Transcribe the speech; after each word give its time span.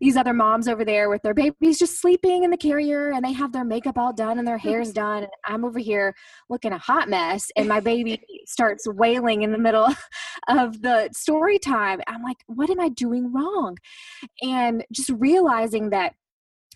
these 0.00 0.16
other 0.16 0.32
moms 0.32 0.68
over 0.68 0.84
there 0.84 1.08
with 1.08 1.22
their 1.22 1.34
babies 1.34 1.78
just 1.78 2.00
sleeping 2.00 2.44
in 2.44 2.50
the 2.50 2.56
carrier 2.56 3.10
and 3.10 3.24
they 3.24 3.32
have 3.32 3.52
their 3.52 3.64
makeup 3.64 3.98
all 3.98 4.12
done 4.12 4.38
and 4.38 4.46
their 4.46 4.58
hair's 4.58 4.92
done. 4.92 5.24
And 5.24 5.32
i'm 5.44 5.64
over 5.64 5.78
here 5.78 6.14
looking 6.48 6.72
a 6.72 6.78
hot 6.78 7.08
mess 7.08 7.50
and 7.56 7.68
my 7.68 7.80
baby 7.80 8.20
starts 8.46 8.86
wailing 8.86 9.42
in 9.42 9.52
the 9.52 9.58
middle 9.58 9.88
of 10.48 10.82
the 10.82 11.08
story 11.12 11.58
time. 11.58 12.00
I'm 12.06 12.22
like 12.22 12.38
what 12.46 12.70
am 12.70 12.80
i 12.80 12.88
doing 12.88 13.32
wrong? 13.32 13.76
And 14.42 14.84
just 14.92 15.10
realizing 15.10 15.90
that 15.90 16.14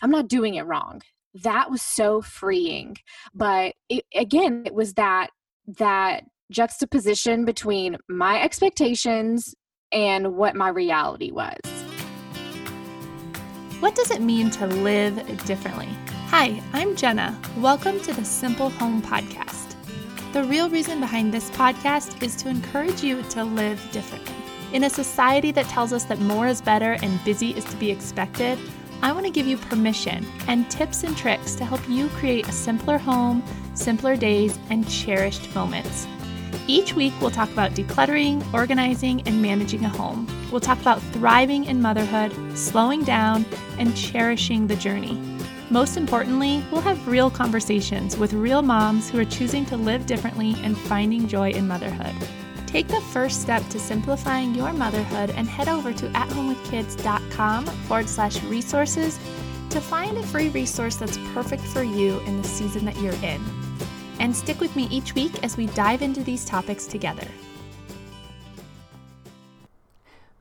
i'm 0.02 0.10
not 0.10 0.28
doing 0.28 0.54
it 0.54 0.66
wrong. 0.66 1.02
That 1.34 1.70
was 1.70 1.82
so 1.82 2.22
freeing. 2.22 2.96
But 3.34 3.74
it, 3.88 4.04
again 4.14 4.62
it 4.66 4.74
was 4.74 4.94
that 4.94 5.30
that 5.78 6.24
juxtaposition 6.50 7.44
between 7.44 7.98
my 8.08 8.42
expectations 8.42 9.54
and 9.92 10.34
what 10.34 10.56
my 10.56 10.68
reality 10.68 11.30
was. 11.30 11.87
What 13.80 13.94
does 13.94 14.10
it 14.10 14.20
mean 14.20 14.50
to 14.50 14.66
live 14.66 15.44
differently? 15.44 15.88
Hi, 16.30 16.60
I'm 16.72 16.96
Jenna. 16.96 17.40
Welcome 17.58 18.00
to 18.00 18.12
the 18.12 18.24
Simple 18.24 18.70
Home 18.70 19.00
Podcast. 19.00 19.76
The 20.32 20.42
real 20.42 20.68
reason 20.68 20.98
behind 20.98 21.32
this 21.32 21.48
podcast 21.50 22.20
is 22.20 22.34
to 22.42 22.48
encourage 22.48 23.04
you 23.04 23.22
to 23.30 23.44
live 23.44 23.80
differently. 23.92 24.34
In 24.72 24.82
a 24.82 24.90
society 24.90 25.52
that 25.52 25.66
tells 25.66 25.92
us 25.92 26.02
that 26.06 26.18
more 26.18 26.48
is 26.48 26.60
better 26.60 26.94
and 27.02 27.24
busy 27.24 27.50
is 27.52 27.64
to 27.66 27.76
be 27.76 27.88
expected, 27.88 28.58
I 29.00 29.12
want 29.12 29.26
to 29.26 29.32
give 29.32 29.46
you 29.46 29.56
permission 29.56 30.26
and 30.48 30.68
tips 30.68 31.04
and 31.04 31.16
tricks 31.16 31.54
to 31.54 31.64
help 31.64 31.88
you 31.88 32.08
create 32.08 32.48
a 32.48 32.52
simpler 32.52 32.98
home, 32.98 33.44
simpler 33.74 34.16
days, 34.16 34.58
and 34.70 34.90
cherished 34.90 35.54
moments. 35.54 36.08
Each 36.70 36.92
week, 36.92 37.14
we'll 37.18 37.30
talk 37.30 37.50
about 37.50 37.72
decluttering, 37.72 38.44
organizing, 38.52 39.22
and 39.22 39.40
managing 39.40 39.86
a 39.86 39.88
home. 39.88 40.28
We'll 40.52 40.60
talk 40.60 40.78
about 40.78 41.00
thriving 41.14 41.64
in 41.64 41.80
motherhood, 41.80 42.30
slowing 42.58 43.04
down, 43.04 43.46
and 43.78 43.96
cherishing 43.96 44.66
the 44.66 44.76
journey. 44.76 45.18
Most 45.70 45.96
importantly, 45.96 46.62
we'll 46.70 46.82
have 46.82 47.08
real 47.08 47.30
conversations 47.30 48.18
with 48.18 48.34
real 48.34 48.60
moms 48.60 49.08
who 49.08 49.18
are 49.18 49.24
choosing 49.24 49.64
to 49.66 49.78
live 49.78 50.04
differently 50.04 50.56
and 50.62 50.76
finding 50.76 51.26
joy 51.26 51.52
in 51.52 51.66
motherhood. 51.66 52.14
Take 52.66 52.88
the 52.88 53.00
first 53.00 53.40
step 53.40 53.66
to 53.70 53.78
simplifying 53.78 54.54
your 54.54 54.74
motherhood 54.74 55.30
and 55.30 55.48
head 55.48 55.68
over 55.68 55.94
to 55.94 56.08
athomewithkids.com 56.10 57.64
forward 57.64 58.10
slash 58.10 58.42
resources 58.44 59.18
to 59.70 59.80
find 59.80 60.18
a 60.18 60.22
free 60.22 60.50
resource 60.50 60.96
that's 60.96 61.18
perfect 61.32 61.62
for 61.62 61.82
you 61.82 62.20
in 62.20 62.42
the 62.42 62.48
season 62.48 62.84
that 62.84 62.98
you're 63.00 63.14
in 63.24 63.57
and 64.20 64.34
stick 64.34 64.60
with 64.60 64.74
me 64.76 64.88
each 64.90 65.14
week 65.14 65.42
as 65.42 65.56
we 65.56 65.66
dive 65.68 66.02
into 66.02 66.22
these 66.22 66.44
topics 66.44 66.86
together. 66.86 67.26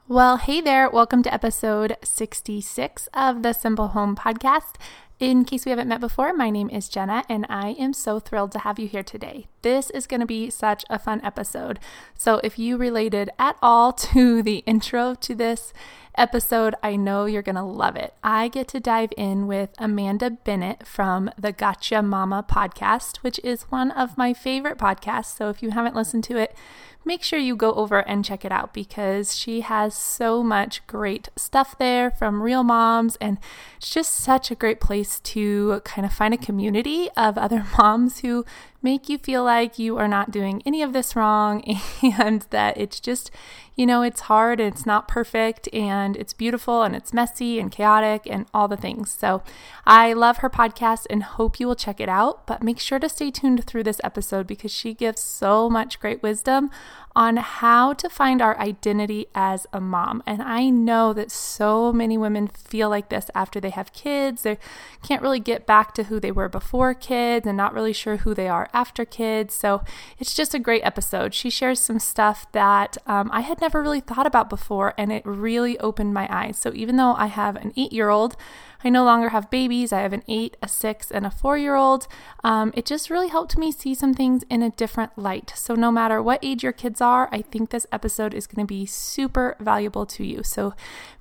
Well, 0.07 0.37
hey 0.37 0.61
there. 0.61 0.89
Welcome 0.89 1.21
to 1.23 1.33
episode 1.33 1.97
66 2.01 3.09
of 3.13 3.43
the 3.43 3.51
Simple 3.51 3.89
Home 3.89 4.15
Podcast. 4.15 4.75
In 5.19 5.43
case 5.43 5.65
we 5.65 5.71
haven't 5.71 5.89
met 5.89 5.99
before, 5.99 6.31
my 6.31 6.49
name 6.49 6.69
is 6.69 6.87
Jenna, 6.87 7.23
and 7.27 7.45
I 7.49 7.71
am 7.71 7.91
so 7.91 8.19
thrilled 8.19 8.51
to 8.53 8.59
have 8.59 8.79
you 8.79 8.87
here 8.87 9.03
today. 9.03 9.47
This 9.67 9.89
is 9.89 10.07
going 10.07 10.21
to 10.21 10.25
be 10.25 10.49
such 10.49 10.85
a 10.89 10.97
fun 10.97 11.19
episode. 11.25 11.81
So, 12.15 12.39
if 12.41 12.57
you 12.57 12.77
related 12.77 13.29
at 13.37 13.57
all 13.61 13.91
to 14.13 14.41
the 14.41 14.59
intro 14.59 15.13
to 15.15 15.35
this 15.35 15.73
episode, 16.15 16.73
I 16.81 16.95
know 16.95 17.25
you're 17.25 17.41
going 17.41 17.55
to 17.55 17.63
love 17.63 17.97
it. 17.97 18.13
I 18.23 18.47
get 18.47 18.69
to 18.69 18.79
dive 18.79 19.11
in 19.17 19.45
with 19.45 19.71
Amanda 19.77 20.29
Bennett 20.29 20.87
from 20.87 21.31
the 21.37 21.51
Gotcha 21.51 22.01
Mama 22.01 22.45
podcast, 22.49 23.17
which 23.17 23.41
is 23.43 23.63
one 23.63 23.91
of 23.91 24.17
my 24.17 24.33
favorite 24.33 24.77
podcasts. 24.77 25.35
So, 25.35 25.49
if 25.49 25.61
you 25.61 25.71
haven't 25.71 25.95
listened 25.95 26.23
to 26.23 26.37
it, 26.37 26.55
make 27.03 27.23
sure 27.23 27.37
you 27.37 27.57
go 27.57 27.73
over 27.73 27.99
and 27.99 28.23
check 28.23 28.45
it 28.45 28.53
out 28.53 28.73
because 28.73 29.35
she 29.35 29.61
has 29.61 29.95
so 29.95 30.43
much 30.43 30.85
great 30.87 31.27
stuff 31.35 31.77
there 31.77 32.09
from 32.09 32.41
real 32.41 32.63
moms. 32.63 33.17
And 33.17 33.37
it's 33.77 33.89
just 33.89 34.13
such 34.13 34.49
a 34.49 34.55
great 34.55 34.79
place 34.79 35.19
to 35.21 35.81
kind 35.83 36.05
of 36.05 36.13
find 36.13 36.33
a 36.33 36.37
community 36.37 37.09
of 37.17 37.37
other 37.37 37.65
moms 37.77 38.19
who 38.19 38.45
make 38.81 39.09
you 39.09 39.17
feel 39.17 39.43
like 39.43 39.79
you 39.79 39.97
are 39.97 40.07
not 40.07 40.31
doing 40.31 40.61
any 40.65 40.81
of 40.81 40.93
this 40.93 41.15
wrong 41.15 41.63
and 42.19 42.45
that 42.51 42.77
it's 42.77 42.99
just, 42.99 43.31
you 43.75 43.85
know, 43.85 44.01
it's 44.01 44.21
hard 44.21 44.59
and 44.59 44.73
it's 44.73 44.85
not 44.85 45.07
perfect 45.07 45.67
and 45.73 46.15
it's 46.15 46.33
beautiful 46.33 46.83
and 46.83 46.95
it's 46.95 47.13
messy 47.13 47.59
and 47.59 47.71
chaotic 47.71 48.23
and 48.29 48.45
all 48.53 48.67
the 48.67 48.77
things. 48.77 49.11
So 49.11 49.41
I 49.85 50.13
love 50.13 50.37
her 50.37 50.49
podcast 50.49 51.05
and 51.09 51.23
hope 51.23 51.59
you 51.59 51.67
will 51.67 51.75
check 51.75 51.99
it 51.99 52.09
out. 52.09 52.45
But 52.45 52.63
make 52.63 52.79
sure 52.79 52.99
to 52.99 53.09
stay 53.09 53.31
tuned 53.31 53.63
through 53.65 53.83
this 53.83 54.01
episode 54.03 54.47
because 54.47 54.71
she 54.71 54.93
gives 54.93 55.21
so 55.21 55.69
much 55.69 55.99
great 55.99 56.21
wisdom 56.21 56.69
on 57.17 57.37
how 57.37 57.93
to 57.93 58.07
find 58.07 58.43
our 58.43 58.55
identity 58.59 59.25
as 59.33 59.65
a 59.73 59.81
mom. 59.81 60.21
And 60.27 60.39
I 60.39 60.69
know 60.69 61.13
that 61.13 61.31
so 61.31 61.91
many 61.91 62.15
women 62.15 62.47
feel 62.47 62.89
like 62.89 63.09
this 63.09 63.31
after 63.33 63.59
they 63.59 63.71
have 63.71 63.91
kids. 63.91 64.43
They 64.43 64.59
can't 65.01 65.23
really 65.23 65.39
get 65.39 65.65
back 65.65 65.95
to 65.95 66.03
who 66.03 66.19
they 66.19 66.29
were 66.29 66.47
before 66.47 66.93
kids 66.93 67.47
and 67.47 67.57
not 67.57 67.73
really 67.73 67.91
sure 67.91 68.17
who 68.17 68.35
they 68.35 68.47
are 68.47 68.69
after 68.71 69.03
kids. 69.03 69.55
So 69.55 69.81
it's 70.19 70.35
just 70.35 70.53
a 70.53 70.59
great 70.59 70.83
episode. 70.83 71.33
She 71.33 71.49
shares 71.49 71.79
some 71.79 71.97
stuff 71.97 72.45
that 72.51 72.97
um, 73.07 73.31
I 73.33 73.41
had 73.41 73.59
never 73.61 73.81
really 73.81 73.99
thought 73.99 74.27
about 74.27 74.47
before, 74.47 74.93
and 74.95 75.11
it 75.11 75.25
really 75.25 75.79
opened 75.79 76.13
my 76.13 76.27
eyes. 76.29 76.59
So 76.59 76.71
even 76.75 76.97
though 76.97 77.15
I 77.15 77.25
have 77.25 77.55
an 77.55 77.73
eight 77.75 77.91
year 77.93 78.09
old, 78.09 78.37
I 78.83 78.89
no 78.89 79.03
longer 79.03 79.29
have 79.29 79.49
babies. 79.49 79.91
I 79.91 80.01
have 80.01 80.13
an 80.13 80.23
eight, 80.27 80.57
a 80.61 80.67
six, 80.67 81.11
and 81.11 81.25
a 81.25 81.31
four 81.31 81.57
year 81.57 81.75
old. 81.75 82.07
Um, 82.43 82.71
it 82.75 82.85
just 82.85 83.09
really 83.09 83.29
helped 83.29 83.57
me 83.57 83.71
see 83.71 83.93
some 83.93 84.13
things 84.13 84.43
in 84.49 84.61
a 84.61 84.69
different 84.69 85.17
light. 85.17 85.53
So, 85.55 85.75
no 85.75 85.91
matter 85.91 86.21
what 86.21 86.43
age 86.43 86.63
your 86.63 86.71
kids 86.71 87.01
are, 87.01 87.29
I 87.31 87.41
think 87.41 87.69
this 87.69 87.87
episode 87.91 88.33
is 88.33 88.47
going 88.47 88.65
to 88.65 88.67
be 88.67 88.85
super 88.85 89.55
valuable 89.59 90.05
to 90.07 90.25
you. 90.25 90.43
So, 90.43 90.73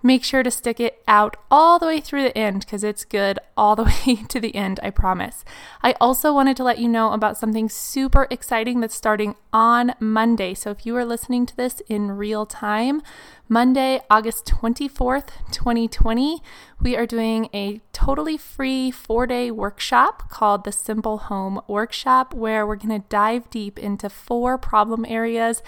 make 0.03 0.25
sure 0.25 0.43
to 0.43 0.51
stick 0.51 0.81
it 0.81 1.03
out 1.09 1.37
all 1.51 1.79
the 1.79 1.87
way 1.87 2.01
through 2.01 2.23
the 2.23 2.39
end 2.39 2.61
because 2.61 2.85
it's 2.85 3.05
good 3.05 3.39
all 3.57 3.75
the 3.75 3.85
way 4.07 4.17
to 4.29 4.41
the 4.41 4.55
end, 4.55 4.79
I 4.83 4.91
promise. 4.91 5.45
I 5.83 5.95
also 6.01 6.33
wanted 6.33 6.57
to 6.59 6.65
let 6.65 6.79
you 6.79 6.89
know 6.89 7.13
about 7.13 7.39
something 7.39 7.69
super 7.69 8.27
exciting 8.31 8.81
that's 8.81 8.95
starting 8.95 9.35
on 9.53 9.95
Monday. 9.99 10.55
So, 10.55 10.71
if 10.71 10.85
you 10.85 10.97
are 10.97 11.05
listening 11.05 11.47
to 11.47 11.57
this 11.57 11.81
in 11.89 12.13
real 12.13 12.47
time, 12.47 13.03
Monday, 13.49 14.01
August 14.11 14.45
24th, 14.47 15.29
2020, 15.53 16.43
we 16.81 16.97
are 16.97 17.07
doing 17.07 17.49
a 17.55 17.81
totally 17.93 18.37
free 18.37 18.91
four 18.91 19.27
day 19.27 19.51
workshop 19.51 20.29
called 20.29 20.65
the 20.65 20.73
Simple 20.73 21.19
Home 21.19 21.61
Workshop, 21.67 22.35
where 22.35 22.67
we're 22.67 22.77
going 22.77 23.01
to 23.01 23.09
dive 23.09 23.49
deep 23.51 23.79
into 23.79 24.11
four 24.11 24.59
problem 24.59 25.05
areas 25.09 25.63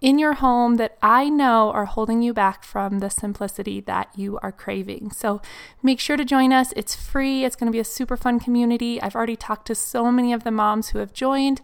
in 0.00 0.18
your 0.18 0.34
home 0.34 0.76
that 0.76 0.96
I 1.02 1.28
know 1.28 1.70
are 1.72 1.84
holding 1.84 2.22
you 2.22 2.32
back 2.32 2.64
from 2.64 3.00
the 3.00 3.10
simplicity 3.10 3.80
that 3.82 4.08
you 4.16 4.38
are 4.42 4.52
craving. 4.52 5.10
So 5.10 5.42
make 5.82 6.00
sure 6.00 6.16
to 6.16 6.24
join 6.24 6.52
us. 6.52 6.72
It's 6.74 6.94
free, 6.94 7.44
it's 7.44 7.56
going 7.56 7.66
to 7.66 7.72
be 7.72 7.80
a 7.80 7.84
super 7.84 8.16
fun 8.16 8.40
community. 8.40 9.00
I've 9.00 9.14
already 9.14 9.36
talked 9.36 9.66
to 9.66 9.74
so 9.74 10.10
many 10.10 10.32
of 10.32 10.44
the 10.44 10.50
moms 10.50 10.90
who 10.90 10.98
have 10.98 11.12
joined. 11.12 11.60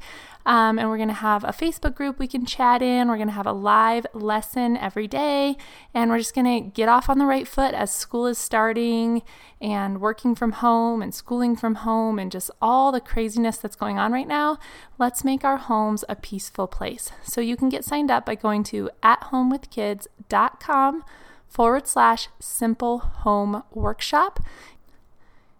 Um, 0.46 0.78
and 0.78 0.88
we're 0.88 0.96
going 0.96 1.08
to 1.08 1.14
have 1.14 1.44
a 1.44 1.48
Facebook 1.48 1.96
group 1.96 2.18
we 2.18 2.28
can 2.28 2.46
chat 2.46 2.80
in. 2.80 3.08
We're 3.08 3.16
going 3.16 3.28
to 3.28 3.34
have 3.34 3.48
a 3.48 3.52
live 3.52 4.06
lesson 4.14 4.76
every 4.76 5.08
day. 5.08 5.56
And 5.92 6.08
we're 6.08 6.18
just 6.18 6.34
going 6.34 6.62
to 6.62 6.70
get 6.70 6.88
off 6.88 7.10
on 7.10 7.18
the 7.18 7.26
right 7.26 7.48
foot 7.48 7.74
as 7.74 7.90
school 7.90 8.26
is 8.26 8.38
starting 8.38 9.22
and 9.60 10.00
working 10.00 10.36
from 10.36 10.52
home 10.52 11.02
and 11.02 11.12
schooling 11.12 11.56
from 11.56 11.74
home 11.76 12.20
and 12.20 12.30
just 12.30 12.50
all 12.62 12.92
the 12.92 13.00
craziness 13.00 13.58
that's 13.58 13.76
going 13.76 13.98
on 13.98 14.12
right 14.12 14.28
now. 14.28 14.58
Let's 14.98 15.24
make 15.24 15.44
our 15.44 15.56
homes 15.56 16.04
a 16.08 16.14
peaceful 16.14 16.68
place. 16.68 17.10
So 17.24 17.40
you 17.40 17.56
can 17.56 17.68
get 17.68 17.84
signed 17.84 18.10
up 18.10 18.24
by 18.24 18.36
going 18.36 18.62
to 18.64 18.88
athomewithkids.com 19.02 21.04
forward 21.48 21.86
slash 21.86 22.28
simple 22.38 22.98
home 22.98 23.62
workshop. 23.72 24.40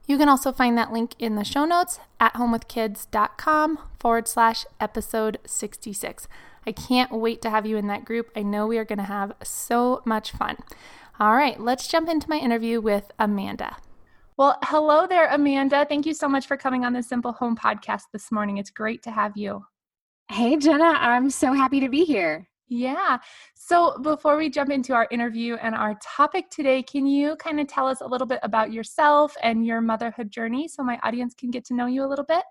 You 0.06 0.19
can 0.19 0.28
also 0.28 0.53
find 0.53 0.78
that 0.78 0.93
link 0.93 1.15
in 1.19 1.34
the 1.34 1.44
show 1.44 1.65
notes 1.65 1.99
at 2.21 2.34
homewithkids.com 2.34 3.78
forward 3.99 4.28
slash 4.28 4.65
episode 4.81 5.39
66. 5.44 6.28
I 6.67 6.72
can't 6.72 7.12
wait 7.12 7.43
to 7.43 7.50
have 7.50 7.67
you 7.67 7.77
in 7.77 7.89
that 7.89 8.05
group. 8.05 8.31
I 8.37 8.43
know 8.43 8.66
we 8.66 8.78
are 8.78 8.84
going 8.84 8.99
to 8.99 9.05
have 9.05 9.33
so 9.43 10.03
much 10.05 10.33
fun. 10.33 10.59
All 11.19 11.34
right, 11.34 11.59
let's 11.59 11.89
jump 11.89 12.09
into 12.09 12.31
my 12.31 12.39
interview 12.39 12.81
with 12.81 13.11
Amanda. 13.19 13.77
Well, 14.36 14.59
hello 14.65 15.07
there, 15.07 15.28
Amanda. 15.28 15.86
Thank 15.89 16.07
you 16.07 16.15
so 16.15 16.28
much 16.28 16.47
for 16.47 16.57
coming 16.57 16.84
on 16.84 16.92
the 16.92 17.03
Simple 17.03 17.33
Home 17.33 17.57
podcast 17.57 18.03
this 18.13 18.31
morning. 18.31 18.59
It's 18.59 18.71
great 18.71 19.03
to 19.04 19.10
have 19.10 19.36
you. 19.36 19.65
Hey, 20.28 20.57
Jenna. 20.57 20.84
I'm 20.84 21.31
so 21.31 21.53
happy 21.53 21.81
to 21.81 21.89
be 21.89 22.04
here. 22.04 22.47
Yeah. 22.68 23.18
So 23.54 23.97
before 23.98 24.36
we 24.36 24.51
jump 24.51 24.71
into 24.71 24.92
our 24.92 25.07
interview 25.10 25.54
and 25.54 25.74
our 25.74 25.97
topic 26.03 26.51
today, 26.51 26.83
can 26.83 27.07
you 27.07 27.36
kind 27.36 27.60
of 27.60 27.68
tell 27.68 27.86
us 27.86 28.01
a 28.01 28.07
little 28.07 28.27
bit 28.27 28.41
about 28.42 28.72
yourself 28.72 29.34
and 29.42 29.65
your 29.65 29.80
motherhood 29.80 30.30
journey 30.30 30.66
so 30.66 30.83
my 30.83 30.98
audience 31.04 31.34
can 31.34 31.51
get 31.51 31.65
to 31.66 31.74
know 31.74 31.86
you 31.86 32.04
a 32.04 32.09
little 32.09 32.24
bit? 32.24 32.42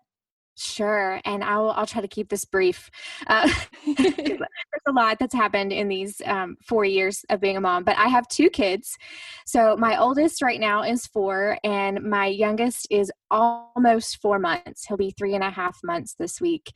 Sure, 0.57 1.19
and 1.25 1.43
I'll 1.43 1.71
I'll 1.71 1.85
try 1.85 2.01
to 2.01 2.07
keep 2.07 2.29
this 2.29 2.45
brief. 2.45 2.89
Uh, 3.27 3.49
there's 3.97 4.39
a 4.87 4.91
lot 4.93 5.19
that's 5.19 5.33
happened 5.33 5.73
in 5.73 5.89
these 5.89 6.21
um, 6.25 6.55
four 6.65 6.85
years 6.85 7.25
of 7.29 7.41
being 7.41 7.57
a 7.57 7.61
mom, 7.61 7.83
but 7.83 7.97
I 7.97 8.07
have 8.07 8.25
two 8.29 8.49
kids. 8.49 8.97
So 9.45 9.75
my 9.75 9.99
oldest 9.99 10.41
right 10.41 10.59
now 10.59 10.83
is 10.83 11.07
four, 11.07 11.57
and 11.65 12.01
my 12.03 12.27
youngest 12.27 12.87
is 12.89 13.11
almost 13.29 14.21
four 14.21 14.39
months. 14.39 14.85
He'll 14.85 14.95
be 14.95 15.11
three 15.11 15.35
and 15.35 15.43
a 15.43 15.49
half 15.49 15.77
months 15.83 16.15
this 16.17 16.39
week, 16.39 16.71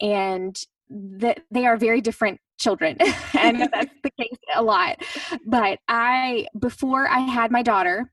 and 0.00 0.58
that 0.88 1.40
they 1.50 1.66
are 1.66 1.76
very 1.76 2.00
different 2.00 2.40
children 2.58 2.96
and 3.38 3.60
that's 3.72 3.94
the 4.02 4.10
case 4.20 4.38
a 4.54 4.62
lot 4.62 4.96
but 5.46 5.78
i 5.88 6.46
before 6.58 7.08
i 7.08 7.18
had 7.18 7.50
my 7.50 7.62
daughter 7.62 8.10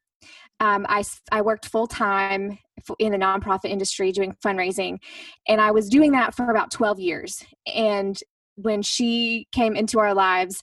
um, 0.59 0.85
I, 0.87 1.03
I 1.31 1.41
worked 1.41 1.65
full 1.67 1.87
time 1.87 2.57
in 2.99 3.11
the 3.11 3.17
nonprofit 3.17 3.69
industry 3.69 4.11
doing 4.11 4.35
fundraising, 4.43 4.99
and 5.47 5.59
I 5.59 5.71
was 5.71 5.89
doing 5.89 6.11
that 6.13 6.33
for 6.33 6.49
about 6.49 6.71
12 6.71 6.99
years. 6.99 7.43
And 7.73 8.17
when 8.55 8.81
she 8.81 9.47
came 9.51 9.75
into 9.75 9.99
our 9.99 10.13
lives, 10.13 10.61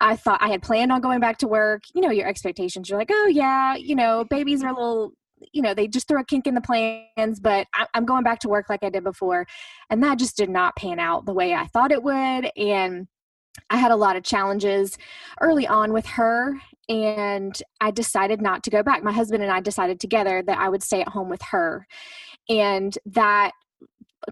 I 0.00 0.16
thought 0.16 0.42
I 0.42 0.48
had 0.48 0.62
planned 0.62 0.90
on 0.90 1.02
going 1.02 1.20
back 1.20 1.38
to 1.38 1.48
work. 1.48 1.82
You 1.94 2.00
know, 2.00 2.10
your 2.10 2.26
expectations. 2.26 2.88
You're 2.88 2.98
like, 2.98 3.10
oh, 3.12 3.26
yeah, 3.26 3.76
you 3.76 3.94
know, 3.94 4.24
babies 4.30 4.62
are 4.62 4.70
a 4.70 4.74
little, 4.74 5.12
you 5.52 5.60
know, 5.60 5.74
they 5.74 5.86
just 5.86 6.08
throw 6.08 6.20
a 6.20 6.24
kink 6.24 6.46
in 6.46 6.54
the 6.54 6.62
plans, 6.62 7.38
but 7.40 7.66
I'm 7.94 8.06
going 8.06 8.24
back 8.24 8.40
to 8.40 8.48
work 8.48 8.66
like 8.70 8.82
I 8.82 8.88
did 8.88 9.04
before. 9.04 9.46
And 9.90 10.02
that 10.02 10.18
just 10.18 10.36
did 10.36 10.48
not 10.48 10.76
pan 10.76 10.98
out 10.98 11.26
the 11.26 11.34
way 11.34 11.52
I 11.52 11.66
thought 11.66 11.92
it 11.92 12.02
would. 12.02 12.50
And 12.56 13.06
I 13.70 13.76
had 13.76 13.90
a 13.90 13.96
lot 13.96 14.16
of 14.16 14.22
challenges 14.22 14.98
early 15.40 15.66
on 15.66 15.92
with 15.92 16.06
her, 16.06 16.60
and 16.88 17.60
I 17.80 17.90
decided 17.90 18.40
not 18.40 18.62
to 18.64 18.70
go 18.70 18.82
back. 18.82 19.02
My 19.02 19.12
husband 19.12 19.42
and 19.42 19.52
I 19.52 19.60
decided 19.60 20.00
together 20.00 20.42
that 20.42 20.58
I 20.58 20.68
would 20.68 20.82
stay 20.82 21.00
at 21.00 21.08
home 21.08 21.28
with 21.28 21.42
her. 21.42 21.86
And 22.48 22.96
that 23.06 23.52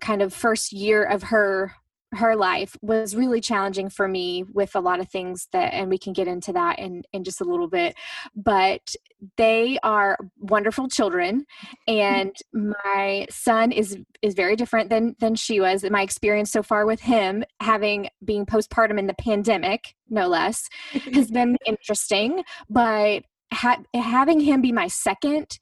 kind 0.00 0.22
of 0.22 0.32
first 0.32 0.72
year 0.72 1.04
of 1.04 1.24
her 1.24 1.74
her 2.14 2.36
life 2.36 2.76
was 2.82 3.16
really 3.16 3.40
challenging 3.40 3.88
for 3.88 4.08
me 4.08 4.44
with 4.52 4.74
a 4.74 4.80
lot 4.80 5.00
of 5.00 5.08
things 5.08 5.48
that 5.52 5.72
and 5.74 5.90
we 5.90 5.98
can 5.98 6.12
get 6.12 6.28
into 6.28 6.52
that 6.52 6.78
in 6.78 7.02
in 7.12 7.24
just 7.24 7.40
a 7.40 7.44
little 7.44 7.68
bit 7.68 7.94
but 8.34 8.94
they 9.36 9.78
are 9.82 10.18
wonderful 10.38 10.88
children 10.88 11.46
and 11.86 12.34
my 12.52 13.26
son 13.30 13.72
is 13.72 13.96
is 14.22 14.34
very 14.34 14.56
different 14.56 14.90
than 14.90 15.14
than 15.20 15.34
she 15.34 15.60
was. 15.60 15.84
My 15.90 16.02
experience 16.02 16.50
so 16.50 16.62
far 16.62 16.86
with 16.86 17.00
him 17.00 17.44
having 17.60 18.08
being 18.24 18.46
postpartum 18.46 18.98
in 18.98 19.06
the 19.06 19.14
pandemic 19.14 19.94
no 20.08 20.28
less 20.28 20.68
has 21.12 21.30
been 21.30 21.56
interesting 21.66 22.42
but 22.68 23.24
ha- 23.52 23.82
having 23.94 24.40
him 24.40 24.60
be 24.60 24.72
my 24.72 24.88
second 24.88 25.58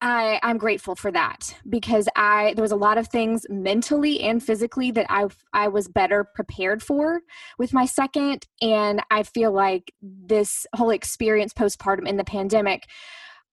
I, 0.00 0.38
I'm 0.42 0.58
grateful 0.58 0.94
for 0.94 1.10
that 1.12 1.56
because 1.68 2.08
I 2.14 2.52
there 2.54 2.62
was 2.62 2.72
a 2.72 2.76
lot 2.76 2.98
of 2.98 3.08
things 3.08 3.46
mentally 3.48 4.20
and 4.20 4.42
physically 4.42 4.90
that 4.90 5.06
I 5.08 5.28
I 5.52 5.68
was 5.68 5.88
better 5.88 6.24
prepared 6.34 6.82
for 6.82 7.20
with 7.58 7.72
my 7.72 7.86
second, 7.86 8.46
and 8.60 9.02
I 9.10 9.22
feel 9.22 9.52
like 9.52 9.92
this 10.02 10.66
whole 10.74 10.90
experience 10.90 11.54
postpartum 11.54 12.06
in 12.06 12.16
the 12.16 12.24
pandemic 12.24 12.84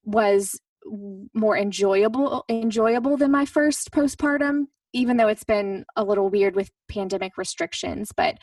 was 0.04 0.60
more 1.34 1.58
enjoyable 1.58 2.44
enjoyable 2.50 3.18
than 3.18 3.32
my 3.32 3.46
first 3.46 3.92
postpartum 3.92 4.66
even 4.94 5.16
though 5.16 5.28
it's 5.28 5.44
been 5.44 5.86
a 5.96 6.04
little 6.04 6.28
weird 6.30 6.56
with 6.56 6.72
pandemic 6.90 7.38
restrictions 7.38 8.12
but 8.16 8.38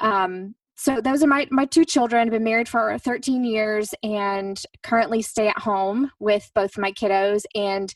um 0.00 0.54
so 0.76 1.00
those 1.00 1.22
are 1.22 1.28
my 1.28 1.46
my 1.50 1.66
two 1.66 1.84
children. 1.84 2.26
I've 2.26 2.32
been 2.32 2.44
married 2.44 2.68
for 2.68 2.98
13 2.98 3.44
years 3.44 3.94
and 4.02 4.60
currently 4.82 5.22
stay 5.22 5.48
at 5.48 5.58
home 5.58 6.10
with 6.18 6.50
both 6.54 6.76
my 6.76 6.92
kiddos 6.92 7.44
and 7.54 7.92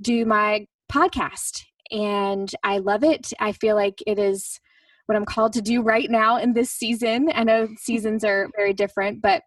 do 0.00 0.24
my 0.24 0.66
podcast. 0.90 1.64
And 1.90 2.52
I 2.64 2.78
love 2.78 3.04
it. 3.04 3.32
I 3.38 3.52
feel 3.52 3.76
like 3.76 4.02
it 4.06 4.18
is 4.18 4.60
what 5.06 5.16
I'm 5.16 5.24
called 5.24 5.52
to 5.52 5.62
do 5.62 5.82
right 5.82 6.10
now 6.10 6.36
in 6.36 6.52
this 6.52 6.70
season. 6.70 7.30
I 7.32 7.44
know 7.44 7.68
seasons 7.78 8.24
are 8.24 8.50
very 8.56 8.72
different, 8.72 9.22
but 9.22 9.42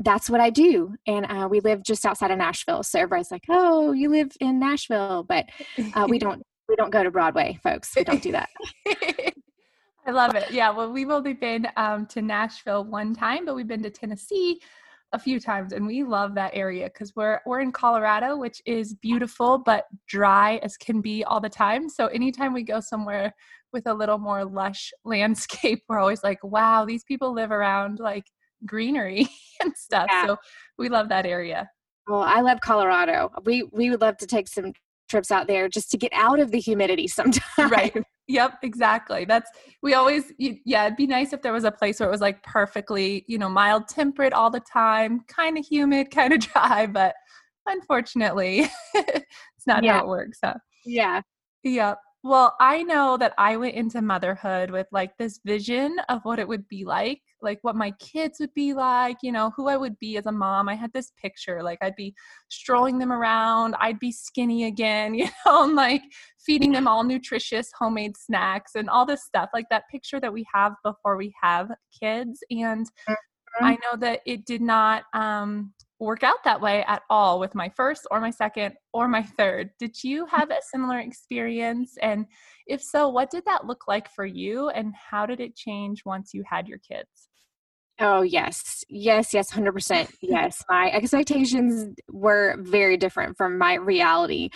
that's 0.00 0.28
what 0.28 0.40
I 0.40 0.50
do. 0.50 0.94
And 1.06 1.24
uh, 1.26 1.48
we 1.48 1.60
live 1.60 1.84
just 1.84 2.04
outside 2.04 2.32
of 2.32 2.38
Nashville. 2.38 2.82
So 2.82 2.98
everybody's 2.98 3.30
like, 3.30 3.44
"Oh, 3.48 3.92
you 3.92 4.10
live 4.10 4.32
in 4.40 4.58
Nashville," 4.58 5.24
but 5.24 5.46
uh, 5.94 6.06
we 6.08 6.18
don't. 6.18 6.42
We 6.68 6.76
don't 6.76 6.90
go 6.90 7.02
to 7.02 7.10
Broadway, 7.10 7.58
folks. 7.62 7.96
We 7.96 8.04
don't 8.04 8.22
do 8.22 8.32
that. 8.32 8.50
I 10.06 10.10
love 10.10 10.34
it. 10.34 10.50
Yeah. 10.50 10.70
Well, 10.70 10.90
we've 10.90 11.10
only 11.10 11.34
been 11.34 11.68
um, 11.76 12.06
to 12.06 12.22
Nashville 12.22 12.84
one 12.84 13.14
time, 13.14 13.44
but 13.44 13.54
we've 13.54 13.68
been 13.68 13.82
to 13.82 13.90
Tennessee 13.90 14.60
a 15.12 15.18
few 15.18 15.40
times, 15.40 15.72
and 15.72 15.86
we 15.86 16.02
love 16.02 16.34
that 16.34 16.52
area 16.54 16.86
because 16.86 17.14
we're 17.16 17.40
we're 17.46 17.60
in 17.60 17.72
Colorado, 17.72 18.36
which 18.36 18.62
is 18.66 18.94
beautiful 18.94 19.58
but 19.58 19.84
dry 20.06 20.56
as 20.62 20.76
can 20.76 21.00
be 21.00 21.24
all 21.24 21.40
the 21.40 21.48
time. 21.48 21.88
So 21.88 22.06
anytime 22.06 22.52
we 22.52 22.62
go 22.62 22.80
somewhere 22.80 23.34
with 23.72 23.86
a 23.86 23.94
little 23.94 24.18
more 24.18 24.44
lush 24.44 24.92
landscape, 25.04 25.82
we're 25.88 25.98
always 25.98 26.22
like, 26.22 26.42
"Wow, 26.42 26.84
these 26.84 27.04
people 27.04 27.32
live 27.32 27.50
around 27.50 27.98
like 27.98 28.24
greenery 28.66 29.28
and 29.62 29.76
stuff." 29.76 30.06
Yeah. 30.10 30.26
So 30.26 30.36
we 30.78 30.88
love 30.88 31.08
that 31.08 31.26
area. 31.26 31.68
Well, 32.06 32.22
I 32.22 32.40
love 32.40 32.60
Colorado. 32.60 33.30
We 33.44 33.64
we 33.72 33.90
would 33.90 34.00
love 34.00 34.16
to 34.18 34.26
take 34.26 34.48
some 34.48 34.72
trips 35.08 35.30
out 35.30 35.46
there 35.46 35.68
just 35.68 35.90
to 35.90 35.96
get 35.96 36.12
out 36.14 36.40
of 36.40 36.50
the 36.50 36.60
humidity 36.60 37.08
sometimes. 37.08 37.70
Right. 37.70 37.96
Yep, 38.28 38.58
exactly. 38.62 39.24
That's 39.24 39.50
we 39.82 39.94
always 39.94 40.32
yeah, 40.38 40.84
it'd 40.84 40.96
be 40.96 41.06
nice 41.06 41.32
if 41.32 41.40
there 41.40 41.52
was 41.52 41.64
a 41.64 41.70
place 41.70 41.98
where 41.98 42.08
it 42.08 42.12
was 42.12 42.20
like 42.20 42.42
perfectly, 42.42 43.24
you 43.26 43.38
know, 43.38 43.48
mild 43.48 43.88
temperate 43.88 44.34
all 44.34 44.50
the 44.50 44.60
time, 44.60 45.20
kind 45.28 45.56
of 45.56 45.64
humid, 45.64 46.10
kind 46.14 46.32
of 46.34 46.40
dry, 46.40 46.86
but 46.86 47.14
unfortunately, 47.66 48.68
it's 48.94 49.66
not 49.66 49.82
yeah. 49.82 49.94
how 49.94 50.04
it 50.04 50.08
works. 50.08 50.38
Huh? 50.44 50.54
Yeah. 50.84 51.22
Yep. 51.64 51.98
Well, 52.28 52.54
I 52.60 52.82
know 52.82 53.16
that 53.16 53.32
I 53.38 53.56
went 53.56 53.74
into 53.74 54.02
motherhood 54.02 54.70
with 54.70 54.86
like 54.92 55.16
this 55.16 55.40
vision 55.46 55.96
of 56.10 56.20
what 56.24 56.38
it 56.38 56.46
would 56.46 56.68
be 56.68 56.84
like, 56.84 57.22
like 57.40 57.58
what 57.62 57.74
my 57.74 57.90
kids 57.92 58.38
would 58.38 58.52
be 58.52 58.74
like, 58.74 59.16
you 59.22 59.32
know, 59.32 59.50
who 59.56 59.66
I 59.66 59.78
would 59.78 59.98
be 59.98 60.18
as 60.18 60.26
a 60.26 60.32
mom. 60.32 60.68
I 60.68 60.74
had 60.74 60.92
this 60.92 61.10
picture, 61.18 61.62
like 61.62 61.78
I'd 61.80 61.96
be 61.96 62.14
strolling 62.50 62.98
them 62.98 63.12
around, 63.12 63.76
I'd 63.80 63.98
be 63.98 64.12
skinny 64.12 64.64
again, 64.64 65.14
you 65.14 65.30
know, 65.46 65.64
and 65.64 65.74
like 65.74 66.02
feeding 66.38 66.70
them 66.70 66.86
all 66.86 67.02
nutritious 67.02 67.70
homemade 67.78 68.14
snacks 68.14 68.72
and 68.74 68.90
all 68.90 69.06
this 69.06 69.24
stuff, 69.24 69.48
like 69.54 69.70
that 69.70 69.88
picture 69.90 70.20
that 70.20 70.34
we 70.34 70.44
have 70.52 70.74
before 70.84 71.16
we 71.16 71.32
have 71.42 71.70
kids. 71.98 72.40
And 72.50 72.86
mm-hmm. 73.08 73.64
I 73.64 73.78
know 73.84 73.96
that 74.00 74.20
it 74.26 74.44
did 74.44 74.60
not 74.60 75.04
um 75.14 75.72
work 76.00 76.22
out 76.22 76.44
that 76.44 76.60
way 76.60 76.84
at 76.86 77.02
all 77.10 77.40
with 77.40 77.54
my 77.54 77.68
first 77.70 78.06
or 78.10 78.20
my 78.20 78.30
second 78.30 78.74
or 78.92 79.08
my 79.08 79.22
third. 79.22 79.70
Did 79.78 80.02
you 80.02 80.26
mm. 80.26 80.30
have 80.30 80.50
a 80.50 80.56
similar 80.70 80.98
experience? 80.98 81.96
And 82.00 82.26
if 82.66 82.82
so, 82.82 83.08
what 83.08 83.30
did 83.30 83.44
that 83.46 83.66
look 83.66 83.88
like 83.88 84.10
for 84.10 84.24
you? 84.24 84.68
And 84.68 84.94
how 84.94 85.26
did 85.26 85.40
it 85.40 85.56
change 85.56 86.04
once 86.04 86.32
you 86.32 86.44
had 86.48 86.68
your 86.68 86.78
kids? 86.78 87.28
Oh, 88.00 88.22
yes. 88.22 88.84
Yes, 88.88 89.34
yes, 89.34 89.52
100%. 89.52 90.08
Yes. 90.22 90.62
my 90.68 90.90
expectations 90.92 91.96
were 92.10 92.56
very 92.60 92.96
different 92.96 93.36
from 93.36 93.58
my 93.58 93.74
reality. 93.74 94.50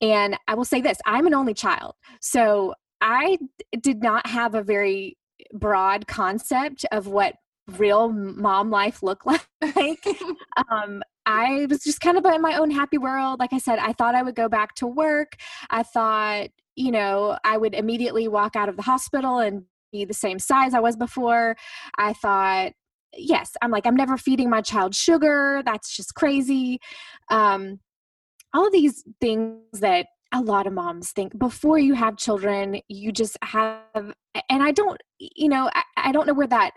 And 0.00 0.36
I 0.48 0.54
will 0.54 0.64
say 0.64 0.80
this 0.80 0.98
I'm 1.06 1.26
an 1.26 1.34
only 1.34 1.54
child. 1.54 1.94
So 2.20 2.74
I 3.00 3.38
did 3.80 4.02
not 4.02 4.26
have 4.28 4.54
a 4.54 4.62
very 4.62 5.16
broad 5.52 6.06
concept 6.06 6.84
of 6.92 7.06
what 7.08 7.34
real 7.68 8.08
mom 8.10 8.70
life 8.70 9.02
look 9.02 9.24
like. 9.26 10.06
um, 10.70 11.02
I 11.24 11.66
was 11.70 11.80
just 11.80 12.00
kind 12.00 12.18
of 12.18 12.24
in 12.24 12.42
my 12.42 12.56
own 12.56 12.70
happy 12.70 12.98
world. 12.98 13.38
Like 13.38 13.52
I 13.52 13.58
said, 13.58 13.78
I 13.78 13.92
thought 13.92 14.14
I 14.14 14.22
would 14.22 14.34
go 14.34 14.48
back 14.48 14.74
to 14.76 14.86
work. 14.86 15.36
I 15.70 15.82
thought, 15.82 16.48
you 16.74 16.90
know, 16.90 17.38
I 17.44 17.56
would 17.56 17.74
immediately 17.74 18.28
walk 18.28 18.56
out 18.56 18.68
of 18.68 18.76
the 18.76 18.82
hospital 18.82 19.38
and 19.38 19.64
be 19.92 20.04
the 20.04 20.14
same 20.14 20.38
size 20.38 20.74
I 20.74 20.80
was 20.80 20.96
before. 20.96 21.56
I 21.96 22.12
thought, 22.14 22.72
yes, 23.16 23.52
I'm 23.62 23.70
like, 23.70 23.86
I'm 23.86 23.96
never 23.96 24.16
feeding 24.16 24.50
my 24.50 24.62
child 24.62 24.94
sugar. 24.94 25.62
That's 25.64 25.94
just 25.94 26.14
crazy. 26.14 26.80
Um, 27.28 27.80
all 28.54 28.66
of 28.66 28.72
these 28.72 29.04
things 29.20 29.80
that 29.80 30.06
a 30.32 30.40
lot 30.40 30.66
of 30.66 30.72
moms 30.72 31.12
think 31.12 31.38
before 31.38 31.78
you 31.78 31.94
have 31.94 32.16
children, 32.16 32.80
you 32.88 33.12
just 33.12 33.36
have, 33.42 33.82
and 33.94 34.62
I 34.62 34.72
don't, 34.72 35.00
you 35.18 35.48
know, 35.48 35.70
I, 35.74 35.82
I 35.96 36.12
don't 36.12 36.26
know 36.26 36.34
where 36.34 36.46
that 36.46 36.72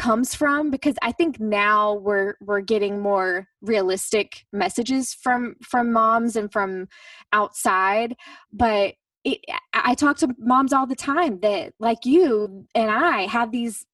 comes 0.00 0.34
from 0.34 0.70
because 0.70 0.94
i 1.02 1.12
think 1.12 1.38
now 1.38 1.92
we're 1.92 2.34
we're 2.40 2.62
getting 2.62 3.00
more 3.00 3.46
realistic 3.60 4.46
messages 4.50 5.12
from 5.12 5.54
from 5.62 5.92
moms 5.92 6.36
and 6.36 6.50
from 6.50 6.88
outside 7.34 8.16
but 8.50 8.94
it, 9.24 9.38
i 9.74 9.94
talk 9.94 10.16
to 10.16 10.34
moms 10.38 10.72
all 10.72 10.86
the 10.86 10.96
time 10.96 11.38
that 11.40 11.74
like 11.78 12.06
you 12.06 12.64
and 12.74 12.90
i 12.90 13.26
have 13.26 13.52
these 13.52 13.84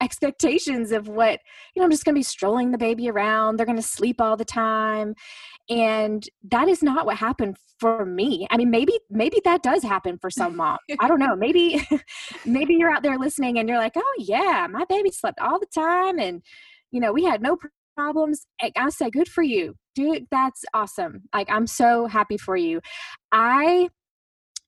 expectations 0.00 0.92
of 0.92 1.08
what 1.08 1.40
you 1.74 1.80
know 1.80 1.84
i'm 1.84 1.90
just 1.90 2.04
going 2.04 2.14
to 2.14 2.18
be 2.18 2.22
strolling 2.22 2.70
the 2.70 2.78
baby 2.78 3.10
around 3.10 3.56
they're 3.56 3.66
going 3.66 3.74
to 3.74 3.82
sleep 3.82 4.20
all 4.20 4.36
the 4.36 4.44
time 4.44 5.16
and 5.68 6.28
that 6.44 6.68
is 6.68 6.82
not 6.82 7.06
what 7.06 7.16
happened 7.16 7.56
for 7.78 8.04
me. 8.04 8.46
I 8.50 8.56
mean 8.56 8.70
maybe 8.70 8.98
maybe 9.10 9.40
that 9.44 9.62
does 9.62 9.82
happen 9.82 10.18
for 10.18 10.30
some 10.30 10.56
mom 10.62 10.78
i 11.00 11.08
don't 11.08 11.18
know. 11.18 11.36
Maybe 11.36 11.86
maybe 12.46 12.74
you're 12.74 12.90
out 12.90 13.02
there 13.02 13.18
listening 13.18 13.58
and 13.58 13.68
you're 13.68 13.78
like 13.78 13.96
oh 13.96 14.14
yeah 14.18 14.66
my 14.70 14.84
baby 14.88 15.10
slept 15.10 15.38
all 15.40 15.58
the 15.58 15.66
time 15.74 16.18
and 16.18 16.42
you 16.90 17.00
know 17.00 17.12
we 17.12 17.24
had 17.24 17.42
no 17.42 17.58
problems. 17.96 18.46
I 18.60 18.90
say 18.90 19.10
good 19.10 19.28
for 19.28 19.42
you. 19.42 19.74
Dude 19.94 20.26
that's 20.30 20.64
awesome. 20.74 21.22
Like 21.34 21.50
i'm 21.50 21.66
so 21.66 22.06
happy 22.06 22.38
for 22.38 22.56
you. 22.56 22.80
I 23.32 23.88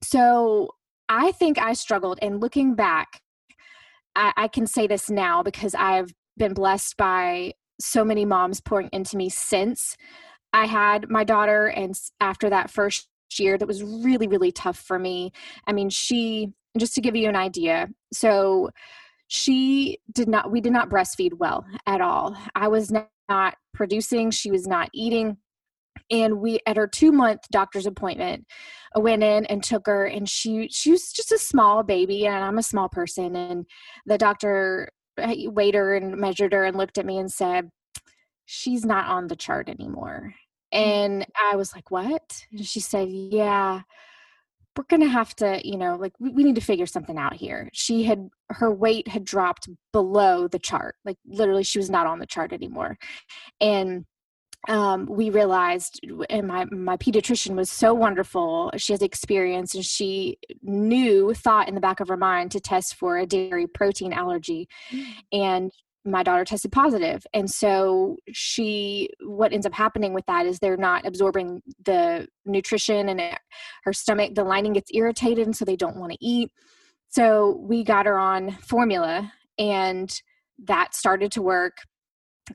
so 0.03 0.69
i 1.09 1.33
think 1.33 1.59
i 1.59 1.73
struggled 1.73 2.19
and 2.23 2.41
looking 2.41 2.75
back. 2.75 3.21
I, 4.17 4.33
I 4.37 4.49
can 4.49 4.67
say 4.67 4.87
this 4.87 5.11
now 5.11 5.43
because 5.43 5.75
i've 5.75 6.13
been 6.37 6.55
blessed 6.55 6.97
by 6.97 7.53
so 7.81 8.05
many 8.05 8.25
moms 8.25 8.61
pouring 8.61 8.89
into 8.93 9.17
me 9.17 9.29
since 9.29 9.97
I 10.53 10.67
had 10.67 11.09
my 11.11 11.25
daughter, 11.25 11.67
and 11.67 11.99
after 12.21 12.51
that 12.51 12.71
first 12.71 13.09
year, 13.39 13.59
that 13.59 13.69
was 13.69 13.83
really, 13.83 14.27
really 14.27 14.53
tough 14.53 14.79
for 14.79 14.99
me. 14.99 15.33
I 15.67 15.73
mean, 15.73 15.91
she, 15.91 16.53
just 16.79 16.95
to 16.95 17.01
give 17.01 17.15
you 17.15 17.29
an 17.29 17.37
idea, 17.37 17.89
so 18.13 18.71
she 19.29 19.99
did 20.13 20.27
not 20.27 20.51
we 20.51 20.61
did 20.61 20.73
not 20.73 20.89
breastfeed 20.89 21.35
well 21.35 21.65
at 21.87 22.01
all 22.01 22.35
i 22.55 22.67
was 22.67 22.91
not 23.29 23.55
producing 23.75 24.31
she 24.31 24.51
was 24.51 24.67
not 24.67 24.89
eating 24.93 25.37
and 26.11 26.41
we 26.41 26.59
at 26.67 26.79
her 26.79 26.89
two 26.89 27.13
month 27.13 27.41
doctor's 27.53 27.87
appointment 27.87 28.45
I 28.97 29.01
went 29.01 29.23
in 29.23 29.45
and 29.47 29.63
took 29.63 29.87
her 29.87 30.07
and 30.07 30.27
she 30.29 30.69
she 30.73 30.91
was 30.91 31.13
just 31.13 31.31
a 31.31 31.39
small 31.39 31.83
baby 31.83 32.27
and 32.27 32.43
i'm 32.43 32.59
a 32.59 32.63
small 32.63 32.89
person 32.89 33.37
and 33.37 33.67
the 34.07 34.17
doctor 34.17 34.89
eh, 35.19 35.47
weighed 35.47 35.75
her 35.75 35.95
and 35.95 36.17
measured 36.17 36.55
her 36.55 36.65
and 36.65 36.77
looked 36.77 36.97
at 36.97 37.07
me 37.07 37.19
and 37.19 37.31
said 37.31 37.69
she's 38.51 38.85
not 38.85 39.07
on 39.07 39.27
the 39.27 39.37
chart 39.37 39.69
anymore 39.69 40.33
mm. 40.75 40.79
and 40.79 41.27
i 41.51 41.55
was 41.55 41.75
like 41.75 41.91
what 41.91 42.47
and 42.51 42.67
she 42.67 42.81
said 42.81 43.09
yeah 43.09 43.83
we're 44.79 44.85
going 44.85 45.03
to 45.03 45.09
have 45.09 45.35
to, 45.35 45.61
you 45.65 45.77
know, 45.77 45.97
like 45.97 46.13
we, 46.21 46.31
we 46.31 46.45
need 46.45 46.55
to 46.55 46.61
figure 46.61 46.87
something 46.87 47.19
out 47.19 47.35
here. 47.35 47.69
She 47.73 48.05
had, 48.05 48.29
her 48.51 48.73
weight 48.73 49.09
had 49.09 49.25
dropped 49.25 49.69
below 49.93 50.47
the 50.47 50.61
chart. 50.61 50.95
Like 51.05 51.17
literally, 51.27 51.65
she 51.65 51.81
was 51.81 51.91
not 51.91 52.07
on 52.07 52.21
the 52.21 52.27
chart 52.27 52.53
anymore. 52.53 52.97
And 53.61 54.05
um, 54.69 55.07
we 55.07 55.31
realized, 55.31 56.01
and 56.29 56.47
my 56.47 56.65
my 56.67 56.97
pediatrician 56.97 57.55
was 57.55 57.71
so 57.71 57.95
wonderful. 57.95 58.73
She 58.77 58.93
has 58.93 59.03
experience, 59.03 59.75
and 59.75 59.85
she 59.85 60.39
knew, 60.63 61.33
thought 61.33 61.69
in 61.69 61.75
the 61.75 61.81
back 61.81 62.01
of 62.01 62.09
her 62.09 62.17
mind 62.17 62.51
to 62.53 62.61
test 62.61 62.97
for 62.97 63.17
a 63.17 63.27
dairy 63.27 63.69
protein 63.69 64.13
allergy, 64.13 64.69
mm. 64.91 65.07
and 65.33 65.71
my 66.11 66.23
daughter 66.23 66.45
tested 66.45 66.73
positive. 66.73 67.27
And 67.35 67.51
so 67.51 68.17
she 68.33 69.11
what 69.21 69.53
ends 69.53 69.67
up 69.67 69.75
happening 69.75 70.15
with 70.15 70.27
that 70.27 70.47
is 70.47 70.59
they're 70.59 70.77
not 70.77 71.07
absorbing 71.07 71.63
the 71.85 72.29
nutrition 72.45 73.09
and 73.09 73.21
it, 73.21 73.39
her 73.85 73.93
stomach 73.93 74.35
the 74.35 74.45
lining 74.45 74.73
gets 74.73 74.91
irritated 74.95 75.47
and 75.47 75.57
so 75.57 75.65
they 75.65 75.77
don't 75.77 75.97
want 75.97 76.13
to 76.13 76.19
eat. 76.21 76.51
So 77.11 77.59
we 77.63 77.85
got 77.85 78.07
her 78.07 78.19
on 78.19 78.53
formula 78.53 79.33
and 79.59 80.11
that 80.65 80.95
started 80.95 81.33
to 81.33 81.43
work. 81.43 81.79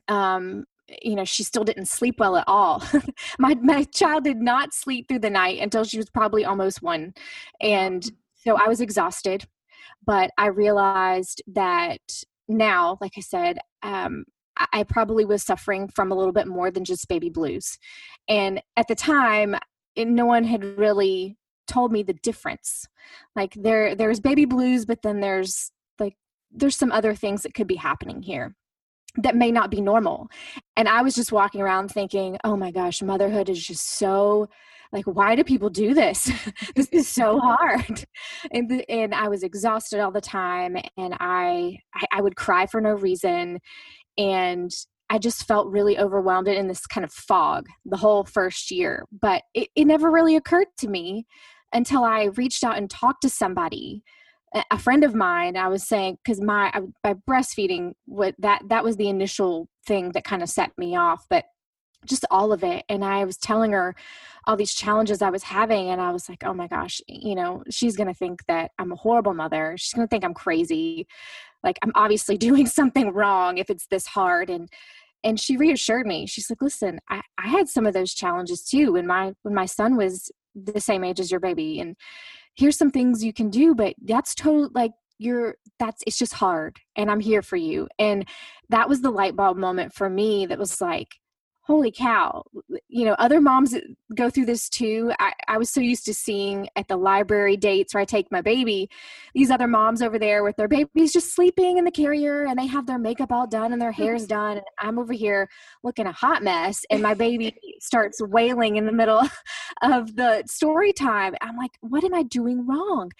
Um 0.08 0.64
you 1.02 1.14
know 1.14 1.24
she 1.24 1.42
still 1.42 1.64
didn't 1.64 1.86
sleep 1.86 2.16
well 2.18 2.36
at 2.36 2.44
all. 2.46 2.82
My 3.38 3.54
my 3.54 3.84
child 3.84 4.24
did 4.24 4.38
not 4.38 4.74
sleep 4.74 5.08
through 5.08 5.20
the 5.20 5.30
night 5.30 5.60
until 5.60 5.84
she 5.84 5.96
was 5.96 6.10
probably 6.10 6.44
almost 6.44 6.82
one. 6.82 7.14
And 7.60 8.10
so 8.44 8.56
i 8.56 8.68
was 8.68 8.80
exhausted 8.80 9.46
but 10.06 10.30
i 10.38 10.46
realized 10.46 11.42
that 11.46 12.00
now, 12.48 12.98
like 13.00 13.12
I 13.16 13.20
said, 13.20 13.58
um, 13.82 14.24
I 14.72 14.84
probably 14.84 15.24
was 15.24 15.42
suffering 15.42 15.88
from 15.88 16.12
a 16.12 16.14
little 16.14 16.32
bit 16.32 16.46
more 16.46 16.70
than 16.70 16.84
just 16.84 17.08
baby 17.08 17.28
blues. 17.28 17.76
And 18.28 18.62
at 18.76 18.86
the 18.88 18.94
time, 18.94 19.56
it, 19.96 20.06
no 20.06 20.26
one 20.26 20.44
had 20.44 20.78
really 20.78 21.36
told 21.66 21.92
me 21.92 22.02
the 22.02 22.14
difference. 22.14 22.86
Like 23.34 23.54
there 23.54 23.94
there's 23.94 24.20
baby 24.20 24.44
blues, 24.44 24.84
but 24.84 25.02
then 25.02 25.20
there's 25.20 25.72
like 25.98 26.16
there's 26.52 26.76
some 26.76 26.92
other 26.92 27.14
things 27.14 27.42
that 27.42 27.54
could 27.54 27.66
be 27.66 27.76
happening 27.76 28.22
here 28.22 28.54
that 29.16 29.36
may 29.36 29.50
not 29.50 29.70
be 29.70 29.80
normal. 29.80 30.28
And 30.76 30.88
I 30.88 31.02
was 31.02 31.14
just 31.14 31.32
walking 31.32 31.60
around 31.60 31.88
thinking, 31.88 32.38
"Oh 32.44 32.56
my 32.56 32.70
gosh, 32.70 33.02
motherhood 33.02 33.48
is 33.48 33.64
just 33.64 33.88
so 33.88 34.48
like 34.94 35.04
why 35.04 35.34
do 35.34 35.44
people 35.44 35.68
do 35.68 35.92
this? 35.92 36.30
This 36.76 36.88
is 36.92 37.08
so 37.08 37.38
hard. 37.42 38.04
And, 38.52 38.84
and 38.88 39.14
i 39.14 39.28
was 39.28 39.42
exhausted 39.42 40.00
all 40.00 40.12
the 40.12 40.20
time 40.20 40.76
and 40.96 41.14
I, 41.20 41.78
I 41.94 42.04
i 42.12 42.22
would 42.22 42.36
cry 42.36 42.66
for 42.66 42.80
no 42.80 42.92
reason 42.92 43.58
and 44.16 44.70
i 45.10 45.18
just 45.18 45.46
felt 45.46 45.68
really 45.68 45.98
overwhelmed 45.98 46.48
in 46.48 46.68
this 46.68 46.86
kind 46.86 47.04
of 47.04 47.12
fog 47.12 47.66
the 47.84 47.96
whole 47.96 48.24
first 48.24 48.70
year 48.70 49.04
but 49.20 49.42
it, 49.54 49.68
it 49.74 49.86
never 49.86 50.10
really 50.10 50.36
occurred 50.36 50.68
to 50.78 50.88
me 50.88 51.26
until 51.72 52.04
i 52.04 52.24
reached 52.36 52.64
out 52.64 52.76
and 52.76 52.90
talked 52.90 53.22
to 53.22 53.28
somebody 53.28 54.02
a 54.70 54.78
friend 54.78 55.02
of 55.02 55.14
mine 55.14 55.56
i 55.56 55.68
was 55.68 55.86
saying 55.86 56.16
because 56.22 56.40
my 56.40 56.72
by 57.02 57.14
breastfeeding 57.28 57.92
what 58.06 58.34
that 58.38 58.62
that 58.68 58.84
was 58.84 58.96
the 58.96 59.08
initial 59.08 59.68
thing 59.86 60.12
that 60.12 60.24
kind 60.24 60.42
of 60.42 60.48
set 60.48 60.70
me 60.78 60.96
off 60.96 61.24
but 61.28 61.44
just 62.06 62.24
all 62.30 62.52
of 62.52 62.62
it 62.62 62.84
and 62.88 63.04
i 63.04 63.24
was 63.24 63.36
telling 63.36 63.72
her 63.72 63.94
all 64.46 64.56
these 64.56 64.74
challenges 64.74 65.22
i 65.22 65.30
was 65.30 65.42
having 65.42 65.88
and 65.88 66.00
i 66.00 66.10
was 66.10 66.28
like 66.28 66.44
oh 66.44 66.54
my 66.54 66.66
gosh 66.66 67.00
you 67.08 67.34
know 67.34 67.62
she's 67.70 67.96
to 67.96 68.14
think 68.14 68.44
that 68.46 68.70
i'm 68.78 68.92
a 68.92 68.96
horrible 68.96 69.34
mother. 69.34 69.74
She's 69.78 69.92
to 69.92 70.06
think 70.06 70.24
i'm 70.24 70.34
crazy. 70.34 71.06
Like 71.62 71.78
i'm 71.82 71.92
obviously 71.94 72.36
doing 72.48 72.66
something 72.66 73.12
wrong 73.12 73.58
if 73.58 73.70
it's 73.70 73.86
this 73.86 74.06
hard. 74.06 74.50
And 74.50 74.68
and 75.22 75.40
she 75.40 75.56
reassured 75.56 76.06
me. 76.06 76.26
She's 76.26 76.50
like 76.50 76.62
listen 76.62 77.00
i, 77.08 77.20
I 77.38 77.48
had 77.48 77.68
some 77.68 77.86
of 77.86 77.94
those 77.94 78.14
challenges 78.14 78.62
too 78.62 78.92
when 78.92 79.06
my 79.06 79.32
when 79.42 79.54
my 79.54 79.66
son 79.66 79.96
was 79.96 80.30
the 80.54 80.80
same 80.80 81.02
age 81.02 81.18
as 81.18 81.30
your 81.30 81.40
baby 81.40 81.80
and 81.80 81.96
here's 82.54 82.78
some 82.78 82.90
things 82.90 83.24
you 83.24 83.32
can 83.32 83.50
do 83.50 83.74
but 83.74 83.94
that's 84.04 84.34
total 84.34 84.70
like 84.74 84.92
you're 85.18 85.56
that's 85.78 86.02
it's 86.06 86.18
just 86.18 86.34
hard 86.34 86.78
and 86.96 87.10
i'm 87.10 87.20
here 87.20 87.42
for 87.42 87.56
you. 87.56 87.88
And 87.98 88.26
that 88.68 88.88
was 88.88 89.00
the 89.00 89.10
light 89.10 89.36
bulb 89.36 89.56
moment 89.56 89.94
for 89.94 90.08
me 90.10 90.46
that 90.46 90.58
was 90.58 90.80
like 90.80 91.16
holy 91.66 91.90
cow 91.90 92.42
you 92.88 93.06
know 93.06 93.14
other 93.14 93.40
moms 93.40 93.74
go 94.14 94.28
through 94.28 94.44
this 94.44 94.68
too 94.68 95.12
I, 95.18 95.32
I, 95.48 95.56
was 95.56 95.70
so 95.70 95.80
used 95.80 96.04
to 96.04 96.14
seeing 96.14 96.68
at 96.76 96.88
the 96.88 96.96
library 96.96 97.56
dates 97.56 97.94
where 97.94 98.02
i 98.02 98.04
take 98.04 98.30
my 98.30 98.42
baby 98.42 98.90
these 99.34 99.50
other 99.50 99.66
moms 99.66 100.02
over 100.02 100.18
there 100.18 100.44
with 100.44 100.56
their 100.56 100.68
babies 100.68 101.12
just 101.12 101.34
sleeping 101.34 101.78
in 101.78 101.84
the 101.84 101.90
carrier 101.90 102.44
and 102.44 102.58
they 102.58 102.66
have 102.66 102.86
their 102.86 102.98
makeup 102.98 103.32
all 103.32 103.46
done 103.46 103.72
and 103.72 103.80
their 103.80 103.92
hair's 104.00 104.26
done 104.26 104.58
and 104.58 104.66
i'm 104.78 104.98
over 104.98 105.14
here 105.14 105.48
looking 105.82 106.06
a 106.06 106.12
hot 106.12 106.42
mess 106.42 106.84
and 106.90 107.02
my 107.02 107.14
baby 107.14 107.54
starts 107.80 108.20
wailing 108.20 108.76
in 108.76 108.84
the 108.84 108.92
middle 108.92 109.22
of 109.82 110.14
the 110.16 110.42
story 110.46 110.92
time. 110.92 111.34
I'm 111.40 111.56
like 111.56 111.72
what 111.80 112.04
am 112.04 112.14
i 112.14 112.22
doing 112.22 112.66
wrong? 112.66 113.10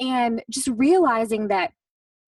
And 0.00 0.42
just 0.50 0.68
realizing 0.68 1.48
that 1.48 1.72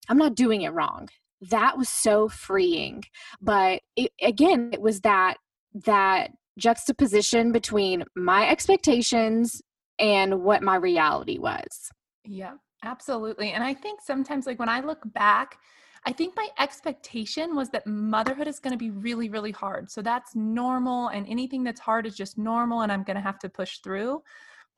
i'm 0.09 0.17
not 0.17 0.35
doing 0.35 0.63
it 0.63 0.73
wrong. 0.73 1.07
That 1.49 1.77
was 1.77 1.89
so 1.89 2.29
freeing 2.29 3.03
but 3.41 3.81
it, 3.95 4.11
again 4.21 4.71
it 4.73 4.81
was 4.81 5.01
that 5.01 5.37
that 5.73 6.31
juxtaposition 6.57 7.51
between 7.51 8.03
my 8.15 8.47
expectations 8.49 9.61
and 9.99 10.41
what 10.41 10.63
my 10.63 10.75
reality 10.75 11.37
was. 11.37 11.91
Yeah, 12.25 12.53
absolutely. 12.83 13.51
And 13.51 13.63
I 13.63 13.73
think 13.73 14.01
sometimes, 14.01 14.45
like 14.45 14.59
when 14.59 14.69
I 14.69 14.81
look 14.81 15.01
back, 15.13 15.57
I 16.05 16.11
think 16.11 16.35
my 16.35 16.47
expectation 16.59 17.55
was 17.55 17.69
that 17.69 17.85
motherhood 17.85 18.47
is 18.47 18.59
going 18.59 18.71
to 18.71 18.77
be 18.77 18.89
really, 18.89 19.29
really 19.29 19.51
hard. 19.51 19.91
So 19.91 20.01
that's 20.01 20.35
normal. 20.35 21.09
And 21.09 21.27
anything 21.27 21.63
that's 21.63 21.79
hard 21.79 22.07
is 22.07 22.15
just 22.15 22.37
normal. 22.37 22.81
And 22.81 22.91
I'm 22.91 23.03
going 23.03 23.17
to 23.17 23.21
have 23.21 23.37
to 23.39 23.49
push 23.49 23.79
through. 23.83 24.23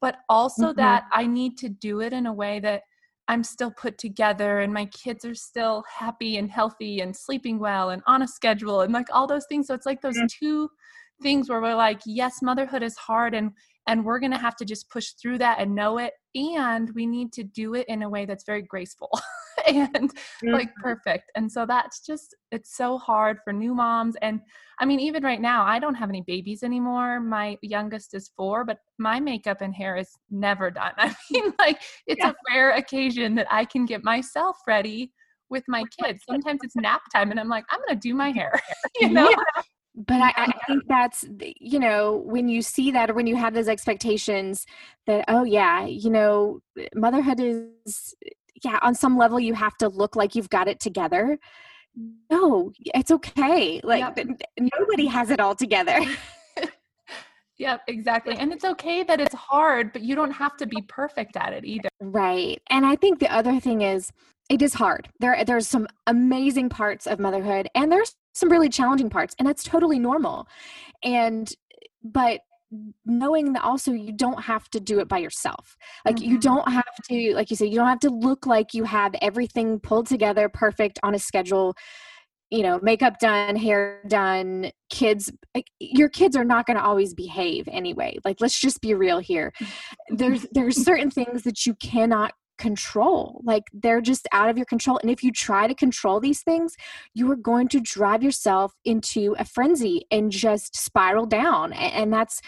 But 0.02 0.18
also 0.28 0.68
mm-hmm. 0.68 0.80
that 0.82 1.06
I 1.14 1.26
need 1.26 1.58
to 1.60 1.70
do 1.70 2.02
it 2.02 2.12
in 2.12 2.26
a 2.26 2.34
way 2.34 2.60
that 2.60 2.84
I'm 3.30 3.44
still 3.44 3.72
put 3.72 3.98
together 3.98 4.60
and 4.60 4.74
my 4.74 4.86
kids 4.88 5.24
are 5.24 5.36
still 5.36 5.86
happy 5.90 6.36
and 6.36 6.52
healthy 6.52 7.00
and 7.00 7.16
sleeping 7.16 7.58
well 7.58 7.92
and 7.92 8.02
on 8.06 8.22
a 8.22 8.28
schedule 8.28 8.82
and 8.82 8.92
like 8.92 9.08
all 9.14 9.28
those 9.28 9.46
things. 9.48 9.68
So 9.68 9.74
it's 9.74 9.86
like 9.86 10.02
those 10.02 10.18
mm-hmm. 10.18 10.26
two 10.28 10.70
things 11.24 11.50
where 11.50 11.62
we're 11.62 11.76
like, 11.76 12.02
yes, 12.06 12.42
motherhood 12.42 12.84
is 12.84 12.96
hard 12.98 13.34
and 13.34 13.52
and 13.88 14.06
we're 14.06 14.20
going 14.20 14.32
to 14.32 14.38
have 14.38 14.56
to 14.56 14.66
just 14.66 14.90
push 14.90 15.12
through 15.22 15.38
that 15.38 15.60
and 15.60 15.76
know 15.76 15.98
it 15.98 16.14
and 16.36 16.90
we 16.96 17.06
need 17.06 17.34
to 17.34 17.44
do 17.44 17.74
it 17.74 17.86
in 17.90 18.04
a 18.04 18.10
way 18.10 18.26
that's 18.26 18.46
very 18.46 18.62
graceful 18.62 19.10
and 19.68 20.12
mm-hmm. 20.14 20.50
like 20.50 20.74
perfect. 20.76 21.32
And 21.36 21.52
so 21.52 21.66
that's 21.66 22.06
just 22.06 22.36
it's 22.52 22.76
so 22.76 22.98
hard 22.98 23.40
for 23.44 23.54
new 23.54 23.74
moms 23.74 24.16
and 24.22 24.40
i 24.80 24.86
mean 24.86 25.00
even 25.00 25.24
right 25.24 25.42
now 25.42 25.64
i 25.64 25.80
don't 25.80 25.96
have 25.96 26.10
any 26.10 26.22
babies 26.22 26.64
anymore. 26.64 27.20
My 27.20 27.58
youngest 27.62 28.14
is 28.14 28.32
four 28.36 28.64
but 28.66 28.80
my 28.98 29.20
makeup 29.20 29.62
and 29.62 29.74
hair 29.74 29.98
is 29.98 30.10
never 30.30 30.72
done. 30.72 30.94
I 30.98 31.14
mean 31.32 31.54
like 31.60 31.82
it's 32.08 32.24
yeah. 32.24 32.32
a 32.32 32.54
rare 32.54 32.72
occasion 32.76 33.36
that 33.36 33.48
i 33.52 33.66
can 33.66 33.86
get 33.86 34.04
myself 34.04 34.58
ready 34.68 35.12
with 35.50 35.64
my 35.68 35.84
kids. 36.00 36.24
Sometimes 36.28 36.62
it's 36.64 36.76
nap 36.76 37.02
time 37.14 37.32
and 37.32 37.40
i'm 37.40 37.50
like 37.50 37.66
i'm 37.70 37.80
gonna 37.86 38.00
do 38.00 38.14
my 38.14 38.32
hair 38.32 38.60
you 39.02 39.10
know? 39.10 39.30
Yeah 39.30 39.64
but 39.96 40.22
I, 40.22 40.34
I, 40.36 40.52
think 40.68 40.84
that's 40.88 41.26
you 41.60 41.80
know 41.80 42.24
when 42.26 42.48
you 42.48 42.62
see 42.62 42.92
that 42.92 43.12
or 43.12 43.14
when 43.14 43.28
you 43.28 43.36
have 43.36 43.54
those 43.54 43.68
expectations 43.68 44.66
that 45.06 45.26
oh 45.28 45.44
yeah 45.44 45.86
you 45.86 46.10
know 46.10 46.60
motherhood 46.96 47.40
is 47.40 48.16
yeah 48.64 48.80
on 48.82 48.96
some 48.96 49.18
level 49.18 49.40
you 49.40 49.54
have 49.54 49.78
to 49.78 49.90
look 49.90 50.16
like 50.16 50.36
you've 50.36 50.50
got 50.50 50.68
it 50.68 50.80
together 50.80 51.38
no 52.32 52.72
it's 52.80 53.12
okay 53.12 53.80
like 53.84 54.00
yep. 54.18 54.28
nobody 54.60 55.06
has 55.06 55.30
it 55.30 55.40
all 55.40 55.56
together 55.56 56.00
Yep, 57.60 57.82
exactly. 57.88 58.36
And 58.36 58.52
it's 58.52 58.66
okay 58.66 59.04
that 59.04 59.22
it's 59.22 59.36
hard, 59.36 59.94
but 59.94 60.02
you 60.02 60.16
don't 60.16 60.32
have 60.32 60.58
to 60.58 60.66
be 60.66 60.82
perfect 60.88 61.38
at 61.38 61.54
it 61.54 61.64
either. 61.64 61.90
Right. 62.02 62.62
And 62.70 62.86
I 62.86 62.96
think 62.96 63.20
the 63.20 63.32
other 63.32 63.60
thing 63.60 63.84
is 63.84 64.12
it 64.54 64.62
is 64.62 64.76
hard. 64.76 65.10
There 65.20 65.44
there's 65.46 65.68
some 65.68 65.88
amazing 66.06 66.70
parts 66.70 67.08
of 67.08 67.20
motherhood 67.20 67.68
and 67.74 67.92
there's 67.92 68.16
some 68.36 68.50
really 68.50 68.70
challenging 68.70 69.10
parts 69.10 69.36
and 69.40 69.48
that's 69.48 69.64
totally 69.64 69.98
normal 69.98 70.48
and 71.04 71.52
but 72.04 72.42
knowing 73.06 73.54
that 73.54 73.64
also 73.64 73.92
you 73.92 74.12
don't 74.12 74.44
have 74.44 74.68
to 74.70 74.80
do 74.80 75.00
it 75.00 75.08
by 75.08 75.20
yourself 75.20 75.78
like 76.06 76.16
mm-hmm. 76.16 76.32
you 76.32 76.40
don't 76.40 76.68
have 76.72 76.84
to 77.08 77.34
like 77.36 77.52
you 77.52 77.56
said 77.56 77.70
you 77.70 77.76
don't 77.76 77.88
have 77.88 78.00
to 78.00 78.10
look 78.10 78.48
like 78.48 78.74
you 78.74 78.84
have 78.84 79.14
everything 79.22 79.80
pulled 79.80 80.08
together 80.08 80.50
perfect 80.50 80.98
on 81.04 81.14
a 81.14 81.20
schedule 81.20 81.76
you 82.50 82.64
know 82.64 82.80
makeup 82.82 83.20
done 83.20 83.56
hair 83.56 84.02
done 84.08 84.72
kids 84.90 85.32
like, 85.54 85.68
your 85.80 86.10
kids 86.10 86.36
are 86.36 86.44
not 86.44 86.66
going 86.66 86.78
to 86.78 86.84
always 86.84 87.14
behave 87.14 87.68
anyway 87.72 88.18
like 88.26 88.38
let's 88.40 88.60
just 88.60 88.82
be 88.82 88.96
real 88.96 89.20
here 89.20 89.54
there's 90.10 90.48
there's 90.52 90.84
certain 90.84 91.12
things 91.12 91.44
that 91.44 91.68
you 91.68 91.76
cannot 91.76 92.34
control. 92.58 93.42
Like 93.44 93.64
they're 93.74 94.02
just 94.02 94.28
out 94.32 94.50
of 94.50 94.58
your 94.58 94.66
control. 94.66 95.00
And 95.02 95.10
if 95.10 95.24
you 95.24 95.32
try 95.32 95.68
to 95.68 95.76
control 95.76 96.20
these 96.20 96.42
things, 96.42 96.76
you 97.14 97.30
are 97.32 97.36
going 97.36 97.68
to 97.70 97.80
drive 97.80 98.24
yourself 98.24 98.74
into 98.86 99.36
a 99.40 99.46
frenzy 99.46 100.06
and 100.12 100.32
just 100.32 100.76
spiral 100.76 101.26
down. 101.26 101.74
And 101.74 102.12
that's, 102.14 102.42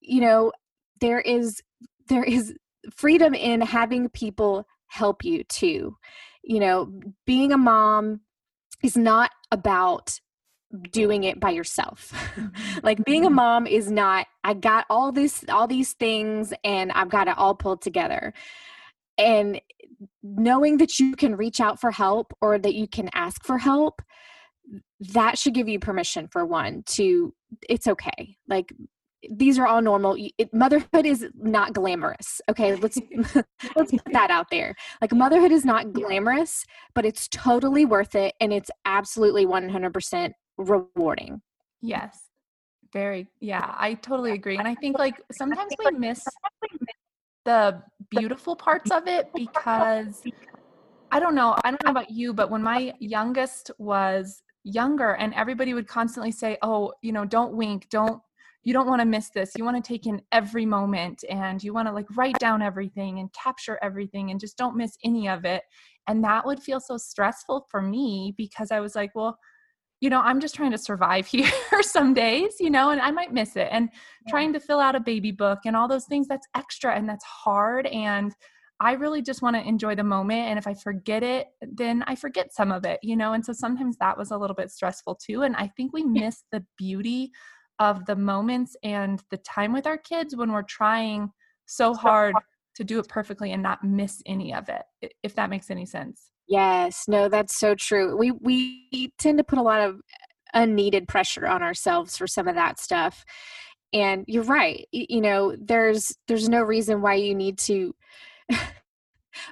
you 0.00 0.20
know, 0.20 0.52
there 1.00 1.20
is 1.20 1.60
there 2.08 2.24
is 2.24 2.54
freedom 2.90 3.34
in 3.34 3.60
having 3.60 4.08
people 4.08 4.66
help 4.88 5.24
you 5.24 5.44
too. 5.44 5.96
You 6.42 6.60
know, 6.60 7.00
being 7.26 7.52
a 7.52 7.58
mom 7.58 8.20
is 8.82 8.96
not 8.96 9.30
about 9.50 10.18
doing 10.90 11.24
it 11.24 11.38
by 11.38 11.50
yourself. 11.50 12.12
Like 12.82 13.04
being 13.04 13.24
a 13.24 13.26
mm-hmm. 13.26 13.36
mom 13.36 13.66
is 13.66 13.90
not 13.90 14.26
I 14.42 14.54
got 14.54 14.86
all 14.90 15.12
this 15.12 15.44
all 15.48 15.68
these 15.68 15.92
things 15.92 16.52
and 16.64 16.90
I've 16.92 17.10
got 17.10 17.28
it 17.28 17.38
all 17.38 17.54
pulled 17.54 17.80
together 17.82 18.32
and 19.18 19.60
knowing 20.22 20.78
that 20.78 20.98
you 20.98 21.14
can 21.16 21.36
reach 21.36 21.60
out 21.60 21.80
for 21.80 21.90
help 21.90 22.32
or 22.40 22.58
that 22.58 22.74
you 22.74 22.86
can 22.88 23.08
ask 23.14 23.44
for 23.44 23.58
help 23.58 24.02
that 25.00 25.38
should 25.38 25.54
give 25.54 25.68
you 25.68 25.78
permission 25.78 26.28
for 26.28 26.46
one 26.46 26.82
to 26.86 27.34
it's 27.68 27.86
okay. 27.86 28.36
Like 28.48 28.72
these 29.30 29.58
are 29.58 29.66
all 29.66 29.82
normal 29.82 30.16
it, 30.38 30.52
motherhood 30.52 31.06
is 31.06 31.26
not 31.34 31.72
glamorous 31.72 32.40
okay? 32.50 32.74
Let's 32.74 32.98
let's 33.76 33.90
put 33.90 34.12
that 34.12 34.30
out 34.30 34.46
there. 34.50 34.74
Like 35.00 35.12
motherhood 35.12 35.52
is 35.52 35.64
not 35.64 35.92
glamorous 35.92 36.64
but 36.94 37.04
it's 37.04 37.28
totally 37.28 37.84
worth 37.84 38.14
it 38.14 38.34
and 38.40 38.52
it's 38.52 38.70
absolutely 38.84 39.46
100% 39.46 40.32
rewarding. 40.58 41.42
Yes. 41.80 42.28
Very 42.92 43.26
yeah 43.40 43.74
i 43.78 43.94
totally 43.94 44.32
agree 44.32 44.58
and 44.58 44.68
i 44.68 44.74
think 44.74 44.98
like 44.98 45.14
sometimes 45.32 45.72
we 45.78 45.92
miss 45.92 46.22
the 47.46 47.82
beautiful 48.12 48.54
parts 48.54 48.90
of 48.90 49.06
it 49.06 49.26
because 49.34 50.22
I 51.10 51.20
don't 51.20 51.34
know, 51.34 51.56
I 51.64 51.70
don't 51.70 51.84
know 51.84 51.90
about 51.90 52.10
you, 52.10 52.32
but 52.32 52.50
when 52.50 52.62
my 52.62 52.94
youngest 52.98 53.70
was 53.78 54.42
younger 54.64 55.14
and 55.16 55.34
everybody 55.34 55.74
would 55.74 55.88
constantly 55.88 56.32
say, 56.32 56.56
"Oh, 56.62 56.92
you 57.02 57.12
know, 57.12 57.24
don't 57.24 57.54
wink, 57.54 57.88
don't 57.90 58.22
you 58.64 58.72
don't 58.72 58.86
want 58.86 59.00
to 59.00 59.06
miss 59.06 59.30
this. 59.30 59.52
You 59.56 59.64
want 59.64 59.82
to 59.82 59.86
take 59.86 60.06
in 60.06 60.22
every 60.30 60.64
moment 60.64 61.24
and 61.28 61.62
you 61.62 61.74
want 61.74 61.88
to 61.88 61.92
like 61.92 62.06
write 62.16 62.38
down 62.38 62.62
everything 62.62 63.18
and 63.18 63.32
capture 63.32 63.76
everything 63.82 64.30
and 64.30 64.38
just 64.38 64.56
don't 64.56 64.76
miss 64.76 64.96
any 65.04 65.28
of 65.28 65.44
it." 65.44 65.62
And 66.06 66.22
that 66.24 66.46
would 66.46 66.60
feel 66.60 66.80
so 66.80 66.96
stressful 66.96 67.66
for 67.70 67.82
me 67.82 68.34
because 68.36 68.70
I 68.70 68.80
was 68.80 68.94
like, 68.94 69.14
"Well, 69.14 69.38
you 70.02 70.10
know, 70.10 70.20
I'm 70.20 70.40
just 70.40 70.56
trying 70.56 70.72
to 70.72 70.78
survive 70.78 71.26
here 71.28 71.48
some 71.80 72.12
days, 72.12 72.56
you 72.60 72.68
know, 72.68 72.90
and 72.90 73.00
I 73.00 73.10
might 73.12 73.32
miss 73.32 73.56
it. 73.56 73.68
And 73.70 73.88
yeah. 74.26 74.30
trying 74.30 74.52
to 74.52 74.60
fill 74.60 74.80
out 74.80 74.96
a 74.96 75.00
baby 75.00 75.30
book 75.30 75.60
and 75.64 75.74
all 75.74 75.88
those 75.88 76.04
things, 76.04 76.28
that's 76.28 76.46
extra 76.54 76.94
and 76.94 77.08
that's 77.08 77.24
hard. 77.24 77.86
And 77.86 78.34
I 78.80 78.92
really 78.94 79.22
just 79.22 79.42
want 79.42 79.54
to 79.54 79.62
enjoy 79.62 79.94
the 79.94 80.02
moment. 80.02 80.48
And 80.48 80.58
if 80.58 80.66
I 80.66 80.74
forget 80.74 81.22
it, 81.22 81.46
then 81.62 82.02
I 82.08 82.16
forget 82.16 82.52
some 82.52 82.72
of 82.72 82.84
it, 82.84 82.98
you 83.04 83.14
know, 83.14 83.32
and 83.32 83.46
so 83.46 83.52
sometimes 83.52 83.96
that 83.98 84.18
was 84.18 84.32
a 84.32 84.36
little 84.36 84.56
bit 84.56 84.72
stressful 84.72 85.14
too. 85.24 85.42
And 85.42 85.54
I 85.54 85.68
think 85.68 85.92
we 85.92 86.02
miss 86.02 86.42
the 86.50 86.64
beauty 86.76 87.30
of 87.78 88.04
the 88.06 88.16
moments 88.16 88.76
and 88.82 89.22
the 89.30 89.36
time 89.38 89.72
with 89.72 89.86
our 89.86 89.98
kids 89.98 90.34
when 90.34 90.50
we're 90.50 90.62
trying 90.64 91.30
so 91.66 91.94
hard 91.94 92.34
to 92.74 92.82
do 92.82 92.98
it 92.98 93.08
perfectly 93.08 93.52
and 93.52 93.62
not 93.62 93.84
miss 93.84 94.20
any 94.26 94.52
of 94.52 94.68
it, 94.68 94.82
if 95.22 95.36
that 95.36 95.48
makes 95.48 95.70
any 95.70 95.86
sense. 95.86 96.30
Yes, 96.52 97.04
no, 97.08 97.30
that's 97.30 97.56
so 97.56 97.74
true. 97.74 98.14
We 98.14 98.30
we 98.30 99.10
tend 99.18 99.38
to 99.38 99.44
put 99.44 99.58
a 99.58 99.62
lot 99.62 99.80
of 99.80 100.02
unneeded 100.52 101.08
pressure 101.08 101.46
on 101.46 101.62
ourselves 101.62 102.14
for 102.14 102.26
some 102.26 102.46
of 102.46 102.56
that 102.56 102.78
stuff. 102.78 103.24
And 103.94 104.24
you're 104.26 104.42
right. 104.42 104.86
You 104.92 105.22
know, 105.22 105.56
there's 105.58 106.14
there's 106.28 106.50
no 106.50 106.60
reason 106.60 107.00
why 107.00 107.14
you 107.14 107.34
need 107.34 107.56
to 107.60 107.94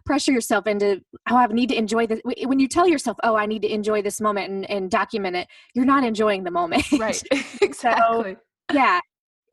pressure 0.04 0.33
yourself 0.33 0.66
into 0.66 1.00
oh 1.30 1.37
i 1.37 1.47
need 1.47 1.71
to 1.71 1.75
enjoy 1.75 2.07
this 2.07 2.21
when 2.45 2.61
you 2.61 2.69
tell 2.69 2.87
yourself 2.87 3.16
oh 3.23 3.35
i 3.35 3.47
need 3.47 3.62
to 3.62 3.73
enjoy 3.73 4.02
this 4.02 4.21
moment 4.21 4.50
and, 4.50 4.71
and 4.71 4.90
document 4.90 5.35
it 5.35 5.49
you're 5.75 5.87
not 5.87 6.04
enjoying 6.04 6.45
the 6.45 6.50
moment 6.50 6.85
right 6.92 7.23
exactly 7.62 8.35
so, 8.35 8.75
yeah 8.75 9.00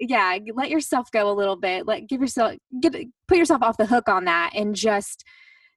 yeah 0.02 0.38
let 0.54 0.70
yourself 0.70 1.10
go 1.12 1.32
a 1.32 1.34
little 1.34 1.56
bit 1.56 1.88
let 1.88 2.10
give 2.10 2.20
yourself 2.20 2.56
get 2.82 2.94
put 3.30 3.38
yourself 3.38 3.64
off 3.64 3.78
the 3.78 3.86
hook 3.86 4.10
on 4.10 4.26
that 4.26 4.52
and 4.54 4.76
just 4.76 5.24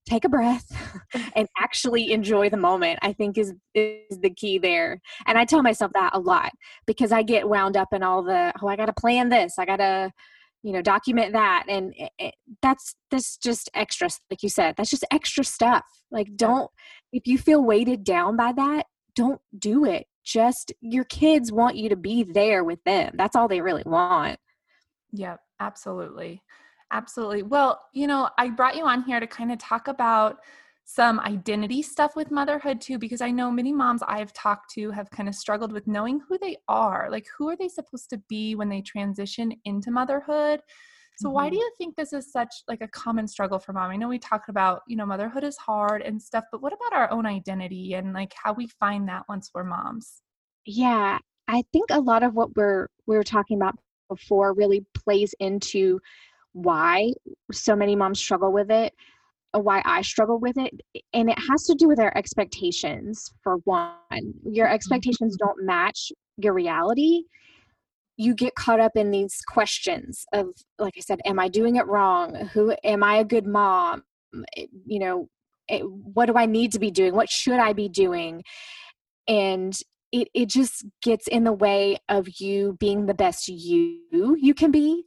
take 0.07 0.25
a 0.25 0.29
breath 0.29 0.67
and 1.37 1.49
actually 1.59 2.13
enjoy 2.13 2.49
the 2.49 2.57
moment 2.57 2.99
i 3.03 3.13
think 3.13 3.39
is 3.39 3.53
is 3.75 4.19
the 4.21 4.31
key 4.31 4.59
there. 4.59 5.01
And 5.27 5.39
i 5.39 5.45
tell 5.45 5.63
myself 5.63 5.93
that 5.95 6.11
a 6.15 6.19
lot 6.19 6.51
because 6.87 7.13
i 7.13 7.23
get 7.23 7.49
wound 7.49 7.77
up 7.77 7.89
in 7.93 8.03
all 8.03 8.23
the 8.23 8.53
oh 8.63 8.69
i 8.69 8.77
gotta 8.77 8.93
plan 8.93 9.29
this. 9.29 9.55
I 9.59 9.65
gotta 9.65 10.13
you 10.63 10.73
know 10.73 10.83
document 10.83 11.33
that. 11.33 11.65
And 11.69 11.95
it, 11.97 12.13
it, 12.19 12.35
that's 12.63 12.95
that's 13.11 13.37
just 13.37 13.71
extra 13.75 14.09
like 14.31 14.43
you 14.43 14.49
said 14.49 14.75
that's 14.77 14.91
just 14.91 15.07
extra 15.11 15.45
stuff. 15.45 15.85
Like 16.11 16.37
don't 16.37 16.71
if 17.13 17.27
you 17.27 17.39
feel 17.39 17.65
weighted 17.65 18.05
down 18.05 18.37
by 18.37 18.53
that 18.53 18.87
don't 19.15 19.41
do 19.59 19.85
it. 19.85 20.07
Just 20.25 20.73
your 20.81 21.05
kids 21.05 21.51
want 21.51 21.77
you 21.77 21.89
to 21.89 21.97
be 21.97 22.23
there 22.23 22.63
with 22.63 22.79
them. 22.85 23.13
That's 23.15 23.35
all 23.35 23.49
they 23.49 23.61
really 23.61 23.83
want. 23.85 24.39
Yep 25.13 25.41
absolutely 25.61 26.43
Absolutely. 26.93 27.43
Well, 27.43 27.81
you 27.93 28.07
know, 28.07 28.31
I 28.39 28.51
brought 28.51 28.77
you 28.77 28.85
on 28.85 29.03
here 29.03 29.21
to 29.21 29.27
kind 29.27 29.53
of 29.53 29.59
talk 29.59 29.89
about 29.89 30.39
some 30.85 31.21
identity 31.21 31.83
stuff 31.83 32.17
with 32.17 32.33
motherhood 32.33 32.81
too, 32.81 32.99
because 32.99 33.21
I 33.21 33.31
know 33.31 33.51
many 33.51 33.73
moms 33.73 34.03
I've 34.09 34.33
talked 34.33 34.73
to 34.75 34.91
have 34.91 35.09
kind 35.11 35.29
of 35.29 35.37
struggled 35.37 35.73
with 35.73 35.87
knowing 35.87 36.21
who 36.29 36.37
they 36.37 36.57
are. 36.67 37.09
Like, 37.11 37.27
who 37.39 37.49
are 37.49 37.57
they 37.57 37.69
supposed 37.69 38.11
to 38.11 38.19
be 38.29 38.57
when 38.57 38.69
they 38.69 38.81
transition 38.81 39.53
into 39.65 39.93
motherhood? 39.93 40.61
So 41.19 41.29
mm-hmm. 41.29 41.35
why 41.35 41.49
do 41.49 41.57
mm-hmm. 41.57 41.61
you 41.61 41.73
think 41.79 41.97
this 41.97 42.13
is 42.13 42.33
such 42.33 42.53
like 42.67 42.81
a 42.81 42.89
common 42.89 43.29
struggle 43.29 43.61
for 43.61 43.73
mom? 43.73 43.91
I 43.91 43.97
know 43.97 44.09
we 44.09 44.19
talked 44.19 44.49
about, 44.49 44.83
you 44.89 44.97
know, 44.97 45.07
motherhood 45.07 45.45
is 45.45 45.57
hard 45.59 46.03
and 46.03 46.21
stuff, 46.21 46.45
but 46.51 46.61
what 46.61 46.73
about 46.73 46.99
our 46.99 47.11
own 47.13 47.25
identity 47.25 47.95
and 47.95 48.13
like 48.13 48.35
how 48.35 48.53
we 48.53 48.67
find 48.67 49.09
that 49.09 49.29
once 49.29 49.51
we're 49.55 49.63
moms? 49.63 50.23
Yeah, 50.67 51.19
I 51.47 51.63
think 51.73 51.91
a 51.91 52.01
lot 52.01 52.25
of 52.25 52.35
what 52.35 52.57
we're 52.57 52.89
we 53.07 53.17
are 53.17 53.23
talking 53.23 53.59
about 53.59 53.77
before 54.09 54.55
really 54.55 54.85
plays 54.95 55.35
into 55.39 56.01
why 56.53 57.13
so 57.53 57.77
many 57.77 57.97
moms 57.97 58.19
struggle 58.19 58.53
with 58.53 58.71
it 58.71 58.93
why 59.53 59.83
I 59.85 60.03
struggle 60.03 60.39
with 60.39 60.57
it. 60.57 60.73
And 61.13 61.29
it 61.29 61.39
has 61.51 61.65
to 61.65 61.75
do 61.75 61.89
with 61.89 61.99
our 61.99 62.17
expectations, 62.17 63.33
for 63.43 63.57
one. 63.65 63.95
Your 64.45 64.67
mm-hmm. 64.67 64.75
expectations 64.75 65.37
don't 65.37 65.65
match 65.65 66.13
your 66.37 66.55
reality. 66.55 67.25
You 68.17 68.35
get 68.35 68.55
caught 68.55 68.81
up 68.81 68.93
in 68.97 69.11
these 69.11 69.41
questions 69.47 70.25
of, 70.33 70.49
like 70.79 70.95
I 70.97 71.01
said, 71.01 71.21
am 71.25 71.39
I 71.39 71.49
doing 71.49 71.77
it 71.77 71.87
wrong? 71.87 72.35
Who 72.53 72.75
am 72.85 73.03
I 73.03 73.17
a 73.17 73.25
good 73.25 73.47
mom? 73.47 74.05
Eh, 74.57 74.67
you 74.87 75.01
know, 75.01 75.29
eh, 75.69 75.81
what 75.81 76.27
do 76.27 76.35
I 76.37 76.47
need 76.47 76.73
to 76.73 76.79
be 76.79 76.91
doing? 76.91 77.15
What 77.15 77.31
should 77.31 77.59
I 77.59 77.73
be 77.73 77.89
doing? 77.89 78.45
And 79.27 79.77
it, 80.13 80.29
it 80.35 80.49
just 80.49 80.85
gets 81.03 81.29
in 81.29 81.45
the 81.45 81.53
way 81.53 81.97
of 82.09 82.29
you 82.41 82.77
being 82.79 83.07
the 83.07 83.15
best 83.15 83.49
you 83.49 84.01
you 84.11 84.55
can 84.55 84.73
be 84.73 85.05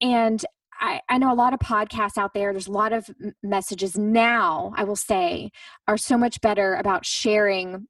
and 0.00 0.42
I, 0.80 1.00
I 1.08 1.18
know 1.18 1.32
a 1.32 1.34
lot 1.34 1.54
of 1.54 1.60
podcasts 1.60 2.16
out 2.16 2.34
there. 2.34 2.52
There's 2.52 2.68
a 2.68 2.72
lot 2.72 2.92
of 2.92 3.10
messages 3.42 3.96
now, 3.98 4.72
I 4.76 4.84
will 4.84 4.96
say, 4.96 5.50
are 5.86 5.96
so 5.96 6.16
much 6.16 6.40
better 6.40 6.74
about 6.74 7.04
sharing 7.04 7.86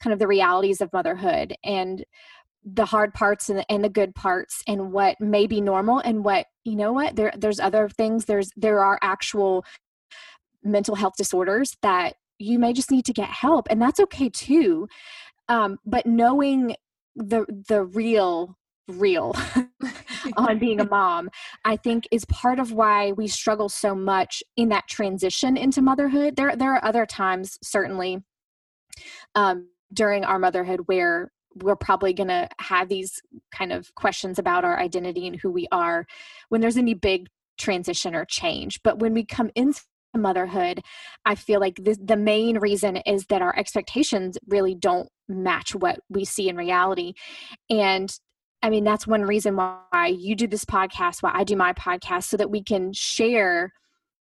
kind 0.00 0.12
of 0.12 0.18
the 0.18 0.26
realities 0.26 0.80
of 0.80 0.92
motherhood 0.92 1.54
and 1.64 2.04
the 2.64 2.84
hard 2.84 3.14
parts 3.14 3.48
and 3.48 3.58
the, 3.58 3.72
and 3.72 3.82
the 3.82 3.88
good 3.88 4.14
parts 4.14 4.62
and 4.66 4.92
what 4.92 5.16
may 5.20 5.46
be 5.46 5.60
normal 5.60 5.98
and 5.98 6.24
what 6.24 6.46
you 6.64 6.76
know 6.76 6.92
what 6.92 7.16
there 7.16 7.32
there's 7.36 7.58
other 7.58 7.88
things 7.88 8.26
there's 8.26 8.50
there 8.54 8.80
are 8.80 8.98
actual 9.00 9.64
mental 10.62 10.94
health 10.94 11.14
disorders 11.16 11.76
that 11.80 12.16
you 12.38 12.58
may 12.58 12.74
just 12.74 12.90
need 12.90 13.04
to 13.06 13.14
get 13.14 13.28
help 13.30 13.66
and 13.70 13.80
that's 13.80 14.00
okay 14.00 14.28
too 14.28 14.86
um, 15.48 15.78
but 15.86 16.04
knowing 16.04 16.76
the 17.16 17.46
the 17.68 17.82
real 17.82 18.56
real 18.90 19.34
on 20.36 20.58
being 20.58 20.80
a 20.80 20.88
mom, 20.88 21.30
I 21.64 21.76
think 21.76 22.08
is 22.10 22.24
part 22.26 22.58
of 22.58 22.72
why 22.72 23.12
we 23.12 23.26
struggle 23.28 23.68
so 23.68 23.94
much 23.94 24.42
in 24.56 24.68
that 24.70 24.88
transition 24.88 25.56
into 25.56 25.82
motherhood. 25.82 26.36
There, 26.36 26.56
there 26.56 26.74
are 26.74 26.84
other 26.84 27.06
times, 27.06 27.58
certainly, 27.62 28.22
um, 29.34 29.68
during 29.92 30.24
our 30.24 30.38
motherhood 30.38 30.80
where 30.86 31.30
we're 31.54 31.76
probably 31.76 32.12
going 32.12 32.28
to 32.28 32.48
have 32.60 32.88
these 32.88 33.20
kind 33.50 33.72
of 33.72 33.92
questions 33.94 34.38
about 34.38 34.64
our 34.64 34.78
identity 34.78 35.26
and 35.26 35.36
who 35.36 35.50
we 35.50 35.66
are 35.72 36.06
when 36.48 36.60
there's 36.60 36.76
any 36.76 36.94
big 36.94 37.26
transition 37.58 38.14
or 38.14 38.24
change. 38.24 38.80
But 38.82 39.00
when 39.00 39.14
we 39.14 39.24
come 39.24 39.50
into 39.54 39.82
motherhood, 40.16 40.80
I 41.24 41.34
feel 41.34 41.60
like 41.60 41.76
this, 41.76 41.98
the 42.02 42.16
main 42.16 42.58
reason 42.58 42.96
is 42.98 43.26
that 43.26 43.42
our 43.42 43.56
expectations 43.56 44.38
really 44.48 44.74
don't 44.74 45.08
match 45.28 45.74
what 45.74 46.00
we 46.08 46.24
see 46.24 46.48
in 46.48 46.56
reality. 46.56 47.14
And 47.68 48.12
I 48.62 48.70
mean, 48.70 48.84
that's 48.84 49.06
one 49.06 49.22
reason 49.22 49.56
why 49.56 50.14
you 50.14 50.36
do 50.36 50.46
this 50.46 50.64
podcast, 50.64 51.22
why 51.22 51.32
I 51.34 51.44
do 51.44 51.56
my 51.56 51.72
podcast, 51.72 52.24
so 52.24 52.36
that 52.36 52.50
we 52.50 52.62
can 52.62 52.92
share 52.92 53.72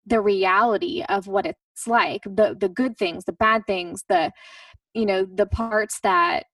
the 0.05 0.21
reality 0.21 1.03
of 1.07 1.27
what 1.27 1.45
it's 1.45 1.87
like 1.87 2.23
the 2.23 2.55
the 2.59 2.67
good 2.67 2.97
things 2.97 3.23
the 3.25 3.33
bad 3.33 3.61
things 3.65 4.03
the 4.09 4.31
you 4.93 5.05
know 5.05 5.25
the 5.25 5.45
parts 5.45 5.99
that 6.01 6.45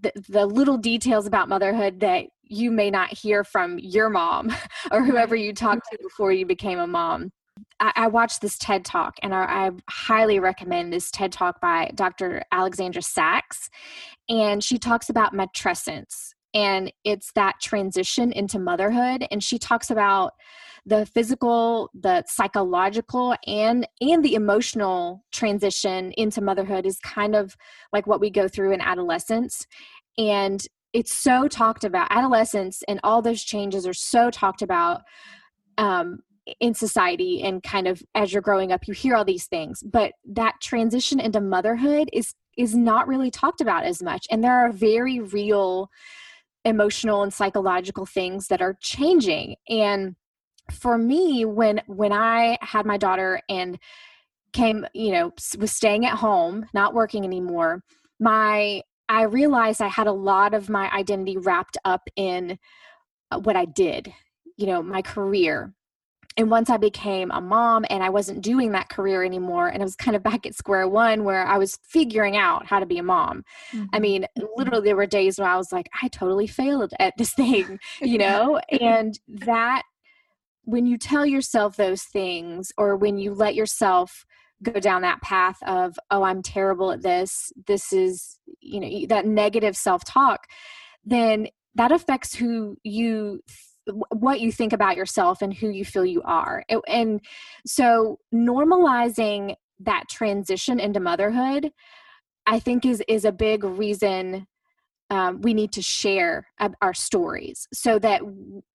the, 0.00 0.12
the 0.28 0.46
little 0.46 0.76
details 0.76 1.26
about 1.26 1.48
motherhood 1.48 2.00
that 2.00 2.26
you 2.42 2.70
may 2.70 2.90
not 2.90 3.12
hear 3.12 3.44
from 3.44 3.78
your 3.78 4.10
mom 4.10 4.54
or 4.90 5.04
whoever 5.04 5.34
you 5.34 5.52
talked 5.52 5.86
to 5.90 5.98
before 6.02 6.32
you 6.32 6.44
became 6.44 6.78
a 6.78 6.86
mom 6.86 7.30
I, 7.80 7.92
I 7.96 8.06
watched 8.06 8.40
this 8.40 8.56
TED 8.56 8.84
talk, 8.84 9.16
and 9.20 9.34
I, 9.34 9.42
I 9.42 9.70
highly 9.90 10.38
recommend 10.38 10.92
this 10.92 11.10
TED 11.10 11.32
talk 11.32 11.60
by 11.60 11.90
Dr. 11.92 12.44
Alexandra 12.52 13.02
Sacks. 13.02 13.68
and 14.28 14.62
she 14.62 14.78
talks 14.78 15.10
about 15.10 15.34
matrescence, 15.34 16.34
and 16.54 16.92
it's 17.04 17.32
that 17.32 17.60
transition 17.60 18.32
into 18.32 18.58
motherhood, 18.58 19.26
and 19.30 19.42
she 19.42 19.58
talks 19.58 19.90
about 19.90 20.32
the 20.88 21.04
physical 21.06 21.90
the 21.92 22.24
psychological 22.26 23.36
and 23.46 23.86
and 24.00 24.24
the 24.24 24.34
emotional 24.34 25.24
transition 25.32 26.12
into 26.12 26.40
motherhood 26.40 26.86
is 26.86 26.98
kind 27.00 27.34
of 27.36 27.56
like 27.92 28.06
what 28.06 28.20
we 28.20 28.30
go 28.30 28.48
through 28.48 28.72
in 28.72 28.80
adolescence 28.80 29.66
and 30.16 30.66
it's 30.94 31.12
so 31.12 31.46
talked 31.46 31.84
about 31.84 32.08
adolescence 32.10 32.82
and 32.88 32.98
all 33.04 33.20
those 33.20 33.42
changes 33.42 33.86
are 33.86 33.94
so 33.94 34.30
talked 34.30 34.62
about 34.62 35.02
um, 35.76 36.20
in 36.60 36.72
society 36.72 37.42
and 37.42 37.62
kind 37.62 37.86
of 37.86 38.02
as 38.14 38.32
you're 38.32 38.40
growing 38.40 38.72
up 38.72 38.88
you 38.88 38.94
hear 38.94 39.14
all 39.14 39.24
these 39.24 39.46
things 39.46 39.82
but 39.82 40.12
that 40.24 40.54
transition 40.62 41.20
into 41.20 41.40
motherhood 41.40 42.08
is 42.12 42.34
is 42.56 42.74
not 42.74 43.06
really 43.06 43.30
talked 43.30 43.60
about 43.60 43.84
as 43.84 44.02
much 44.02 44.26
and 44.30 44.42
there 44.42 44.58
are 44.58 44.72
very 44.72 45.20
real 45.20 45.90
emotional 46.68 47.22
and 47.22 47.32
psychological 47.32 48.06
things 48.06 48.48
that 48.48 48.62
are 48.62 48.76
changing. 48.80 49.56
And 49.68 50.14
for 50.70 50.98
me 50.98 51.44
when 51.44 51.80
when 51.86 52.12
i 52.12 52.58
had 52.60 52.86
my 52.86 52.96
daughter 52.96 53.40
and 53.48 53.78
came 54.52 54.86
you 54.92 55.12
know 55.12 55.32
was 55.58 55.72
staying 55.72 56.04
at 56.06 56.18
home 56.18 56.66
not 56.74 56.94
working 56.94 57.24
anymore 57.24 57.82
my 58.20 58.82
i 59.08 59.22
realized 59.22 59.80
i 59.80 59.88
had 59.88 60.06
a 60.06 60.12
lot 60.12 60.54
of 60.54 60.68
my 60.68 60.90
identity 60.92 61.36
wrapped 61.38 61.76
up 61.84 62.08
in 62.16 62.58
uh, 63.30 63.38
what 63.38 63.56
i 63.56 63.64
did 63.64 64.12
you 64.56 64.66
know 64.66 64.82
my 64.82 65.02
career 65.02 65.72
and 66.38 66.50
once 66.50 66.70
i 66.70 66.78
became 66.78 67.30
a 67.32 67.40
mom 67.40 67.84
and 67.90 68.02
i 68.02 68.08
wasn't 68.08 68.40
doing 68.40 68.72
that 68.72 68.88
career 68.88 69.22
anymore 69.22 69.68
and 69.68 69.82
i 69.82 69.84
was 69.84 69.96
kind 69.96 70.16
of 70.16 70.22
back 70.22 70.46
at 70.46 70.54
square 70.54 70.88
one 70.88 71.24
where 71.24 71.44
i 71.46 71.58
was 71.58 71.78
figuring 71.82 72.36
out 72.36 72.64
how 72.64 72.78
to 72.78 72.86
be 72.86 72.96
a 72.96 73.02
mom. 73.02 73.44
Mm-hmm. 73.72 73.84
i 73.92 73.98
mean 73.98 74.26
literally 74.56 74.84
there 74.84 74.96
were 74.96 75.06
days 75.06 75.38
where 75.38 75.48
i 75.48 75.56
was 75.56 75.72
like 75.72 75.90
i 76.02 76.08
totally 76.08 76.46
failed 76.46 76.94
at 76.98 77.12
this 77.18 77.32
thing 77.34 77.78
you 78.00 78.18
know? 78.26 78.60
And 78.80 79.18
that 79.28 79.82
when 80.64 80.86
you 80.86 80.98
tell 80.98 81.24
yourself 81.24 81.76
those 81.76 82.02
things 82.02 82.72
or 82.76 82.96
when 82.96 83.18
you 83.18 83.34
let 83.34 83.54
yourself 83.54 84.24
go 84.62 84.72
down 84.72 85.02
that 85.02 85.22
path 85.22 85.56
of 85.66 85.98
oh 86.10 86.22
i'm 86.22 86.42
terrible 86.42 86.90
at 86.90 87.02
this. 87.02 87.52
This 87.66 87.92
is 87.92 88.38
you 88.60 88.80
know 88.80 89.06
that 89.08 89.26
negative 89.26 89.76
self-talk 89.76 90.46
then 91.04 91.48
that 91.74 91.92
affects 91.92 92.34
who 92.34 92.76
you 92.82 93.40
what 94.10 94.40
you 94.40 94.52
think 94.52 94.72
about 94.72 94.96
yourself 94.96 95.42
and 95.42 95.54
who 95.54 95.68
you 95.70 95.84
feel 95.84 96.04
you 96.04 96.22
are. 96.22 96.64
And 96.86 97.20
so 97.66 98.18
normalizing 98.34 99.54
that 99.80 100.04
transition 100.10 100.80
into 100.80 101.00
motherhood 101.00 101.70
i 102.46 102.58
think 102.58 102.84
is 102.84 103.02
is 103.08 103.24
a 103.24 103.32
big 103.32 103.64
reason 103.64 104.46
um, 105.10 105.40
we 105.40 105.54
need 105.54 105.72
to 105.72 105.80
share 105.80 106.46
our 106.82 106.92
stories 106.92 107.66
so 107.72 107.98
that 107.98 108.20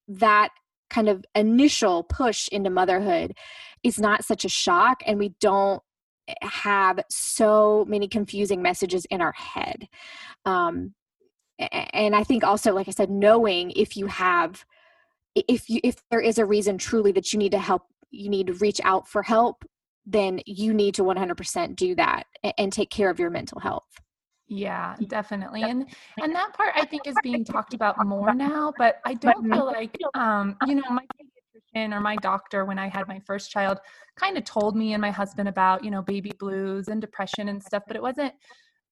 that 0.08 0.50
kind 0.90 1.08
of 1.08 1.24
initial 1.36 2.04
push 2.04 2.48
into 2.48 2.72
motherhood 2.72 3.34
is 3.84 4.00
not 4.00 4.26
such 4.26 4.44
a 4.44 4.50
shock 4.50 5.04
and 5.06 5.20
we 5.20 5.30
don't 5.40 5.84
have 6.42 7.00
so 7.10 7.86
many 7.88 8.08
confusing 8.08 8.62
messages 8.62 9.06
in 9.12 9.22
our 9.22 9.34
head. 9.34 9.88
Um, 10.46 10.96
and 11.60 12.16
i 12.16 12.24
think 12.24 12.44
also 12.44 12.74
like 12.74 12.88
i 12.88 12.92
said 12.92 13.12
knowing 13.12 13.72
if 13.76 13.96
you 13.96 14.08
have 14.08 14.66
if 15.36 15.70
you 15.70 15.80
if 15.84 15.98
there 16.10 16.22
is 16.22 16.38
a 16.38 16.46
reason 16.46 16.78
truly 16.78 17.12
that 17.12 17.34
you 17.34 17.40
need 17.40 17.52
to 17.52 17.60
help 17.60 17.84
you 18.12 18.30
need 18.30 18.48
to 18.48 18.54
reach 18.54 18.80
out 18.84 19.08
for 19.08 19.24
help 19.24 19.66
then 20.06 20.40
you 20.46 20.74
need 20.74 20.94
to 20.94 21.02
100% 21.02 21.76
do 21.78 21.96
that 21.96 22.24
and 22.58 22.74
take 22.74 22.90
care 22.90 23.10
of 23.10 23.20
your 23.20 23.30
mental 23.30 23.60
health 23.60 23.88
yeah, 24.48 24.96
definitely. 25.08 25.64
And 25.64 25.88
and 26.22 26.36
that 26.36 26.54
part 26.54 26.74
I 26.76 26.86
think 26.86 27.08
is 27.08 27.16
being 27.24 27.44
talked 27.44 27.74
about 27.74 27.96
more 28.06 28.34
now, 28.34 28.74
but 28.78 29.00
I 29.06 29.14
don't 29.16 29.50
feel 29.50 29.66
like 29.66 29.98
um, 30.14 30.58
you 30.68 30.76
know, 30.76 30.90
my 30.90 31.06
pediatrician 31.16 31.94
or 31.94 32.00
my 32.00 32.16
doctor 32.18 32.66
when 32.66 32.78
I 32.78 32.88
had 32.88 33.08
my 33.08 33.20
first 33.26 33.52
child 33.52 33.80
kind 34.16 34.38
of 34.38 34.44
told 34.44 34.76
me 34.76 34.94
and 34.94 35.02
my 35.02 35.12
husband 35.12 35.48
about, 35.48 35.84
you 35.84 35.92
know, 35.92 36.02
baby 36.02 36.32
blues 36.38 36.88
and 36.88 37.02
depression 37.02 37.50
and 37.50 37.64
stuff, 37.64 37.84
but 37.88 37.96
it 37.96 38.02
wasn't 38.02 38.34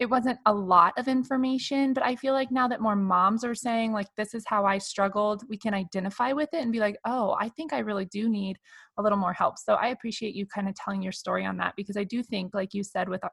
it 0.01 0.09
wasn't 0.09 0.39
a 0.47 0.53
lot 0.53 0.93
of 0.97 1.07
information, 1.07 1.93
but 1.93 2.03
I 2.03 2.15
feel 2.15 2.33
like 2.33 2.51
now 2.51 2.67
that 2.67 2.81
more 2.81 2.95
moms 2.95 3.43
are 3.43 3.53
saying 3.53 3.93
like 3.93 4.07
this 4.17 4.33
is 4.33 4.43
how 4.47 4.65
I 4.65 4.79
struggled, 4.79 5.43
we 5.47 5.57
can 5.57 5.75
identify 5.75 6.33
with 6.33 6.49
it 6.53 6.63
and 6.63 6.71
be 6.71 6.79
like, 6.79 6.97
"Oh, 7.05 7.37
I 7.39 7.49
think 7.49 7.71
I 7.71 7.79
really 7.79 8.05
do 8.05 8.27
need 8.27 8.57
a 8.97 9.03
little 9.03 9.19
more 9.19 9.31
help." 9.31 9.59
So 9.59 9.75
I 9.75 9.89
appreciate 9.89 10.33
you 10.33 10.47
kind 10.47 10.67
of 10.67 10.73
telling 10.73 11.03
your 11.03 11.11
story 11.11 11.45
on 11.45 11.55
that 11.57 11.75
because 11.77 11.97
I 11.97 12.03
do 12.03 12.23
think 12.23 12.55
like 12.55 12.73
you 12.73 12.83
said 12.83 13.09
with 13.09 13.23
uh, 13.23 13.29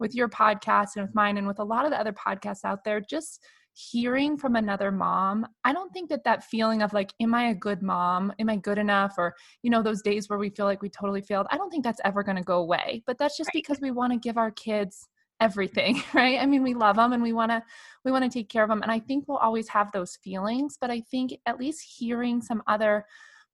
with 0.00 0.12
your 0.12 0.28
podcast 0.28 0.96
and 0.96 1.06
with 1.06 1.14
mine 1.14 1.38
and 1.38 1.46
with 1.46 1.60
a 1.60 1.64
lot 1.64 1.84
of 1.84 1.92
the 1.92 2.00
other 2.00 2.12
podcasts 2.12 2.64
out 2.64 2.82
there, 2.82 3.00
just 3.00 3.40
hearing 3.74 4.36
from 4.36 4.56
another 4.56 4.90
mom, 4.90 5.46
I 5.64 5.72
don't 5.72 5.92
think 5.92 6.10
that 6.10 6.24
that 6.24 6.42
feeling 6.42 6.82
of 6.82 6.92
like, 6.92 7.12
am 7.20 7.32
I 7.32 7.50
a 7.50 7.54
good 7.54 7.80
mom? 7.80 8.32
Am 8.40 8.50
I 8.50 8.56
good 8.56 8.78
enough? 8.78 9.14
Or, 9.18 9.36
you 9.62 9.70
know, 9.70 9.84
those 9.84 10.02
days 10.02 10.28
where 10.28 10.38
we 10.40 10.50
feel 10.50 10.66
like 10.66 10.82
we 10.82 10.88
totally 10.88 11.20
failed, 11.22 11.46
I 11.52 11.56
don't 11.56 11.70
think 11.70 11.84
that's 11.84 12.00
ever 12.04 12.24
going 12.24 12.38
to 12.38 12.42
go 12.42 12.58
away. 12.58 13.04
But 13.06 13.18
that's 13.18 13.36
just 13.36 13.50
right. 13.50 13.62
because 13.62 13.80
we 13.80 13.92
want 13.92 14.12
to 14.12 14.18
give 14.18 14.36
our 14.36 14.50
kids 14.50 15.06
everything 15.40 16.02
right? 16.14 16.38
I 16.40 16.46
mean 16.46 16.62
we 16.62 16.74
love 16.74 16.96
them 16.96 17.12
and 17.12 17.22
we 17.22 17.32
want 17.32 17.50
to 17.50 17.62
we 18.04 18.12
want 18.12 18.24
to 18.24 18.30
take 18.30 18.48
care 18.48 18.62
of 18.62 18.68
them 18.68 18.82
and 18.82 18.90
i 18.90 18.98
think 18.98 19.24
we'll 19.26 19.38
always 19.38 19.68
have 19.68 19.92
those 19.92 20.16
feelings 20.22 20.78
but 20.80 20.90
i 20.90 21.00
think 21.00 21.32
at 21.46 21.58
least 21.58 21.84
hearing 21.98 22.40
some 22.40 22.62
other 22.66 23.04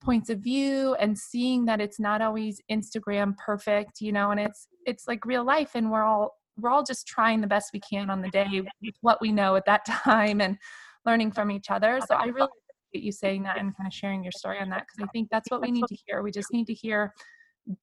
points 0.03 0.31
of 0.31 0.39
view 0.41 0.95
and 1.01 1.19
seeing 1.19 1.65
that 1.65 1.81
it's 1.81 1.99
not 1.99 2.21
always 2.21 2.61
instagram 2.71 3.37
perfect 3.37 4.01
you 4.01 4.13
know 4.13 4.31
and 4.31 4.41
it's 4.41 4.69
it's 4.87 5.09
like 5.09 5.25
real 5.25 5.45
life 5.45 5.73
and 5.75 5.91
we're 5.91 6.03
all 6.03 6.37
we're 6.57 6.71
all 6.71 6.85
just 6.85 7.07
trying 7.07 7.41
the 7.41 7.47
best 7.47 7.71
we 7.73 7.81
can 7.81 8.11
on 8.11 8.21
the 8.21 8.29
day 8.29 8.63
with 8.83 8.95
what 9.01 9.21
we 9.21 9.33
know 9.33 9.57
at 9.57 9.65
that 9.67 9.85
time 9.87 10.41
and 10.41 10.57
learning 11.05 11.33
from 11.33 11.51
each 11.51 11.71
other 11.71 12.01
so 12.07 12.15
i 12.15 12.27
really 12.27 12.49
appreciate 12.91 13.05
you 13.05 13.13
saying 13.13 13.43
that 13.43 13.59
and 13.59 13.77
kind 13.77 13.87
of 13.87 13.93
sharing 13.93 14.23
your 14.23 14.33
story 14.33 14.59
on 14.61 14.69
that 14.69 14.85
because 14.87 15.03
i 15.03 15.11
think 15.13 15.29
that's 15.31 15.51
what 15.51 15.61
we 15.61 15.71
need 15.71 15.85
to 15.89 15.97
hear. 16.07 16.23
We 16.23 16.31
just 16.31 16.53
need 16.53 16.67
to 16.67 16.75
hear 16.75 17.13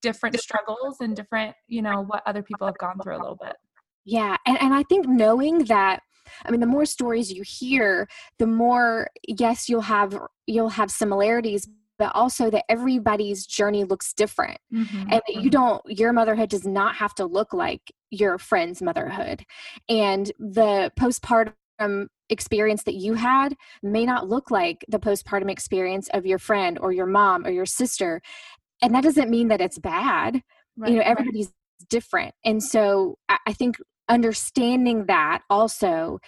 different 0.02 0.40
struggles 0.40 0.98
and 1.02 1.16
different 1.16 1.56
you 1.68 1.82
know 1.82 2.04
what 2.04 2.22
other 2.28 2.44
people 2.44 2.68
have 2.68 2.78
gone 2.78 3.00
through 3.04 3.18
a 3.18 3.22
little 3.22 3.38
bit 3.42 3.56
yeah 4.06 4.38
and, 4.46 4.58
and 4.62 4.74
i 4.74 4.84
think 4.84 5.08
knowing 5.08 5.66
that 5.66 6.02
I 6.46 6.52
mean, 6.52 6.62
the 6.62 6.66
more 6.66 6.86
stories 6.86 7.32
you 7.32 7.44
hear, 7.46 8.08
the 8.40 8.48
more 8.48 9.10
yes, 9.28 9.68
you'll 9.68 9.82
have 9.82 10.18
you'll 10.48 10.70
have 10.70 10.90
similarities, 10.90 11.68
but 12.02 12.16
also 12.16 12.50
that 12.50 12.66
everybody's 12.68 13.46
journey 13.46 13.84
looks 13.84 14.12
different 14.12 14.58
mm-hmm. 14.74 15.02
and 15.02 15.12
that 15.12 15.24
you 15.30 15.42
mm-hmm. 15.42 15.50
don't 15.50 15.82
your 15.86 16.12
motherhood 16.12 16.50
does 16.50 16.66
not 16.66 16.96
have 16.96 17.14
to 17.14 17.26
look 17.26 17.54
like 17.54 17.92
your 18.10 18.40
friend's 18.40 18.82
motherhood 18.82 19.46
and 19.88 20.32
the 20.40 20.92
postpartum 21.00 22.08
experience 22.30 22.82
that 22.84 22.96
you 22.96 23.14
had 23.14 23.56
may 23.84 24.04
not 24.04 24.28
look 24.28 24.50
like 24.50 24.84
the 24.88 24.98
postpartum 24.98 25.52
experience 25.52 26.10
of 26.12 26.26
your 26.26 26.40
friend 26.40 26.80
or 26.80 26.92
your 26.92 27.06
mom 27.06 27.46
or 27.46 27.52
your 27.52 27.68
sister 27.68 28.20
and 28.82 28.96
that 28.96 29.04
doesn't 29.04 29.30
mean 29.30 29.50
that 29.50 29.62
it's 29.62 29.78
bad 29.78 30.42
right, 30.78 30.92
you 30.92 30.98
know 30.98 31.04
everybody's. 31.06 31.52
Different. 31.91 32.34
And 32.43 32.63
so 32.63 33.17
i 33.45 33.54
think 33.54 33.77
understanding 34.10 35.06
that 35.06 35.41
also 35.49 36.19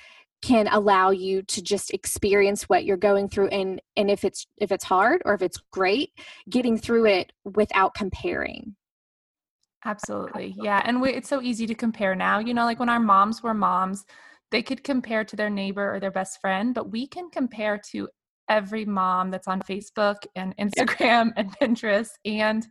can 0.41 0.67
allow 0.67 1.09
you 1.09 1.41
to 1.43 1.61
just 1.61 1.91
experience 1.93 2.63
what 2.63 2.83
you're 2.83 2.97
going 2.97 3.29
through 3.29 3.47
and 3.47 3.81
and 3.95 4.09
if 4.09 4.23
it's 4.25 4.45
if 4.57 4.71
it's 4.71 4.83
hard 4.83 5.21
or 5.25 5.33
if 5.33 5.41
it's 5.41 5.57
great 5.71 6.11
getting 6.49 6.77
through 6.77 7.05
it 7.05 7.31
without 7.45 7.93
comparing. 7.93 8.75
Absolutely. 9.85 10.55
Yeah 10.61 10.81
and 10.85 11.01
we, 11.01 11.09
it's 11.11 11.29
so 11.29 11.41
easy 11.41 11.65
to 11.67 11.75
compare 11.75 12.15
now 12.15 12.39
you 12.39 12.53
know 12.53 12.65
like 12.65 12.79
when 12.79 12.89
our 12.89 12.99
moms 12.99 13.41
were 13.41 13.53
moms 13.53 14.05
they 14.51 14.61
could 14.61 14.83
compare 14.83 15.23
to 15.23 15.35
their 15.35 15.49
neighbor 15.49 15.93
or 15.93 15.99
their 15.99 16.11
best 16.11 16.39
friend 16.41 16.73
but 16.73 16.91
we 16.91 17.07
can 17.07 17.29
compare 17.29 17.77
to 17.91 18.07
every 18.49 18.85
mom 18.85 19.31
that's 19.31 19.47
on 19.47 19.61
facebook 19.61 20.17
and 20.35 20.55
instagram 20.57 21.31
and 21.37 21.57
pinterest 21.59 22.11
and 22.25 22.67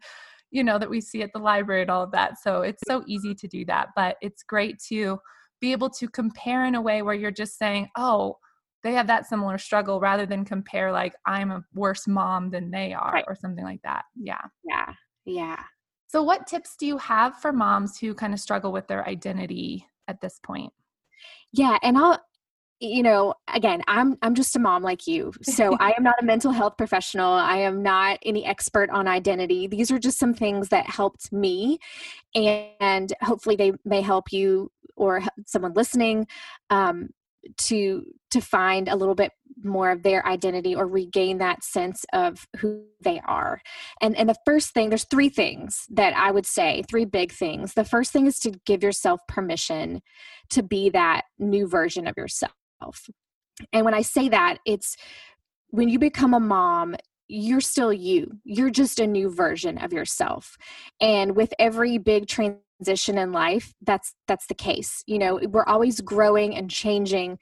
you 0.53 0.63
know 0.63 0.79
that 0.79 0.89
we 0.89 1.01
see 1.01 1.23
at 1.23 1.33
the 1.33 1.39
library 1.39 1.83
and 1.83 1.91
all 1.91 2.05
of 2.05 2.13
that 2.13 2.39
so 2.41 2.63
it's 2.63 2.83
so 2.87 3.03
easy 3.07 3.35
to 3.35 3.49
do 3.49 3.65
that 3.65 3.89
but 3.97 4.17
it's 4.21 4.45
great 4.45 4.79
to 4.79 5.19
be 5.63 5.73
able 5.73 5.89
to 5.89 6.09
compare 6.09 6.67
in 6.67 6.75
a 6.75 6.81
way 6.83 7.01
where 7.01 7.15
you're 7.15 7.31
just 7.31 7.57
saying, 7.57 7.89
oh, 7.97 8.37
they 8.83 8.93
have 8.93 9.07
that 9.07 9.27
similar 9.27 9.57
struggle 9.57 10.01
rather 10.01 10.27
than 10.27 10.45
compare 10.45 10.91
like 10.93 11.15
I'm 11.25 11.53
a 11.53 11.65
worse 11.73 12.09
mom 12.09 12.51
than 12.51 12.71
they 12.71 12.93
are 12.93 13.13
right. 13.13 13.25
or 13.29 13.37
something 13.37 13.65
like 13.65 13.81
that. 13.85 14.05
Yeah. 14.17 14.43
Yeah. 14.69 14.93
Yeah. 15.25 15.63
So 16.09 16.21
what 16.23 16.49
tips 16.49 16.75
do 16.77 16.85
you 16.85 16.99
have 16.99 17.41
for 17.41 17.53
moms 17.53 17.97
who 17.97 18.13
kind 18.13 18.35
of 18.35 18.41
struggle 18.41 18.73
with 18.73 18.89
their 18.89 19.09
identity 19.09 19.87
at 20.09 20.21
this 20.21 20.41
point? 20.43 20.73
Yeah, 21.53 21.79
and 21.83 21.97
I'll 21.97 22.21
you 22.83 23.03
know 23.03 23.33
again 23.55 23.81
i'm 23.87 24.19
i'm 24.23 24.35
just 24.35 24.57
a 24.57 24.59
mom 24.59 24.83
like 24.83 25.07
you 25.07 25.33
so 25.43 25.77
i 25.79 25.95
am 25.97 26.03
not 26.03 26.21
a 26.21 26.25
mental 26.25 26.51
health 26.51 26.77
professional 26.77 27.33
i 27.33 27.57
am 27.57 27.83
not 27.83 28.19
any 28.25 28.45
expert 28.45 28.91
on 28.91 29.07
identity 29.07 29.67
these 29.67 29.91
are 29.91 29.99
just 29.99 30.19
some 30.19 30.35
things 30.35 30.69
that 30.69 30.85
helped 30.87 31.33
me 31.33 31.79
and 32.35 33.13
hopefully 33.23 33.57
they 33.57 33.73
may 33.85 34.01
help 34.01 34.33
you 34.33 34.71
or 34.97 35.23
someone 35.47 35.73
listening 35.75 36.27
um, 36.71 37.09
to 37.57 38.05
to 38.31 38.41
find 38.41 38.89
a 38.89 38.97
little 38.97 39.15
bit 39.15 39.33
more 39.63 39.91
of 39.91 40.03
their 40.03 40.27
identity 40.27 40.75
or 40.75 40.87
regain 40.87 41.39
that 41.39 41.63
sense 41.63 42.05
of 42.13 42.47
who 42.59 42.85
they 43.01 43.21
are. 43.27 43.61
And 44.01 44.17
and 44.17 44.29
the 44.29 44.37
first 44.45 44.73
thing 44.73 44.89
there's 44.89 45.05
three 45.05 45.29
things 45.29 45.87
that 45.91 46.15
I 46.17 46.31
would 46.31 46.47
say, 46.47 46.83
three 46.89 47.05
big 47.05 47.33
things. 47.33 47.75
The 47.75 47.85
first 47.85 48.13
thing 48.13 48.27
is 48.27 48.39
to 48.41 48.53
give 48.65 48.83
yourself 48.83 49.21
permission 49.29 50.03
to 50.51 50.63
be 50.63 50.91
that 50.91 51.23
new 51.39 51.67
version 51.67 52.07
of 52.07 52.17
yourself. 52.17 52.53
And 53.73 53.85
when 53.85 53.95
I 53.95 54.03
say 54.03 54.29
that, 54.29 54.59
it's 54.67 54.97
when 55.69 55.89
you 55.89 55.99
become 55.99 56.35
a 56.35 56.41
mom, 56.41 56.97
you're 57.29 57.61
still 57.61 57.93
you. 57.93 58.39
You're 58.45 58.71
just 58.71 59.01
a 59.01 59.07
new 59.07 59.31
version 59.31 59.79
of 59.79 59.93
yourself. 59.93 60.57
And 61.01 61.35
with 61.35 61.55
every 61.59 61.99
big 61.99 62.27
transition 62.27 63.17
in 63.17 63.33
life, 63.33 63.73
that's 63.81 64.15
that's 64.29 64.47
the 64.47 64.55
case. 64.55 65.03
You 65.07 65.19
know, 65.19 65.41
we're 65.49 65.65
always 65.65 66.01
growing 66.01 66.55
and 66.55 66.71
changing 66.71 67.39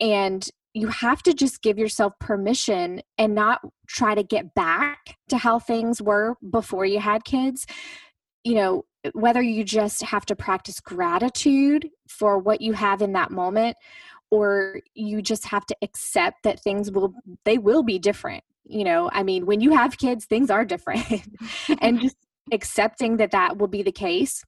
and 0.00 0.48
you 0.74 0.88
have 0.88 1.22
to 1.22 1.32
just 1.32 1.62
give 1.62 1.78
yourself 1.78 2.12
permission 2.20 3.00
and 3.16 3.34
not 3.34 3.62
try 3.88 4.14
to 4.14 4.22
get 4.22 4.54
back 4.54 5.16
to 5.30 5.38
how 5.38 5.58
things 5.58 6.02
were 6.02 6.34
before 6.50 6.84
you 6.84 7.00
had 7.00 7.24
kids. 7.24 7.66
You 8.44 8.54
know, 8.56 8.84
whether 9.14 9.40
you 9.40 9.64
just 9.64 10.02
have 10.02 10.26
to 10.26 10.36
practice 10.36 10.80
gratitude 10.80 11.88
for 12.08 12.38
what 12.38 12.60
you 12.60 12.74
have 12.74 13.00
in 13.00 13.14
that 13.14 13.30
moment 13.30 13.76
or 14.30 14.80
you 14.94 15.22
just 15.22 15.46
have 15.46 15.64
to 15.66 15.76
accept 15.82 16.42
that 16.42 16.60
things 16.60 16.90
will 16.90 17.14
they 17.44 17.58
will 17.58 17.82
be 17.82 17.98
different 17.98 18.42
you 18.68 18.84
know? 18.84 19.10
I 19.12 19.22
mean 19.22 19.46
when 19.46 19.60
you 19.60 19.72
have 19.72 19.98
kids 19.98 20.24
things 20.24 20.50
are 20.50 20.64
different. 20.64 21.04
And 21.80 22.00
just 22.00 22.16
accepting 22.52 23.16
that 23.16 23.32
that 23.32 23.58
will 23.58 23.68
be 23.68 23.82
the 23.82 23.92
case. 23.92 24.44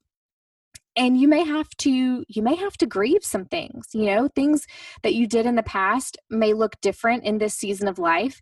And 0.95 1.19
you 1.19 1.27
may 1.27 1.43
have 1.43 1.69
to 1.79 2.25
you 2.27 2.41
may 2.41 2.55
have 2.55 2.77
to 2.77 2.85
grieve 2.85 3.23
some 3.23 3.45
things 3.45 3.87
you 3.93 4.05
know? 4.05 4.27
Things 4.27 4.65
that 5.03 5.15
you 5.15 5.27
did 5.27 5.45
in 5.45 5.55
the 5.55 5.63
past 5.63 6.17
may 6.29 6.53
look 6.53 6.79
different 6.81 7.23
in 7.23 7.37
this 7.37 7.53
season 7.53 7.87
of 7.87 7.99
life 7.99 8.41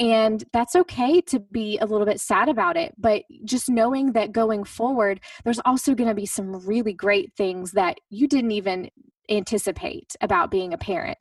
and 0.00 0.42
that's 0.52 0.74
okay 0.74 1.20
to 1.20 1.38
be 1.38 1.78
a 1.78 1.86
little 1.86 2.04
bit 2.04 2.20
sad 2.20 2.48
about 2.48 2.76
it 2.76 2.92
but 2.98 3.22
just 3.44 3.70
knowing 3.70 4.10
that 4.12 4.32
going 4.32 4.64
forward 4.64 5.20
there's 5.44 5.60
also 5.64 5.94
going 5.94 6.08
to 6.08 6.14
be 6.14 6.26
some 6.26 6.66
really 6.66 6.92
great 6.92 7.32
things 7.36 7.70
that 7.70 7.98
you 8.10 8.26
didn't 8.26 8.50
even 8.50 8.90
anticipate 9.30 10.14
about 10.20 10.50
being 10.50 10.72
a 10.72 10.78
parent 10.78 11.18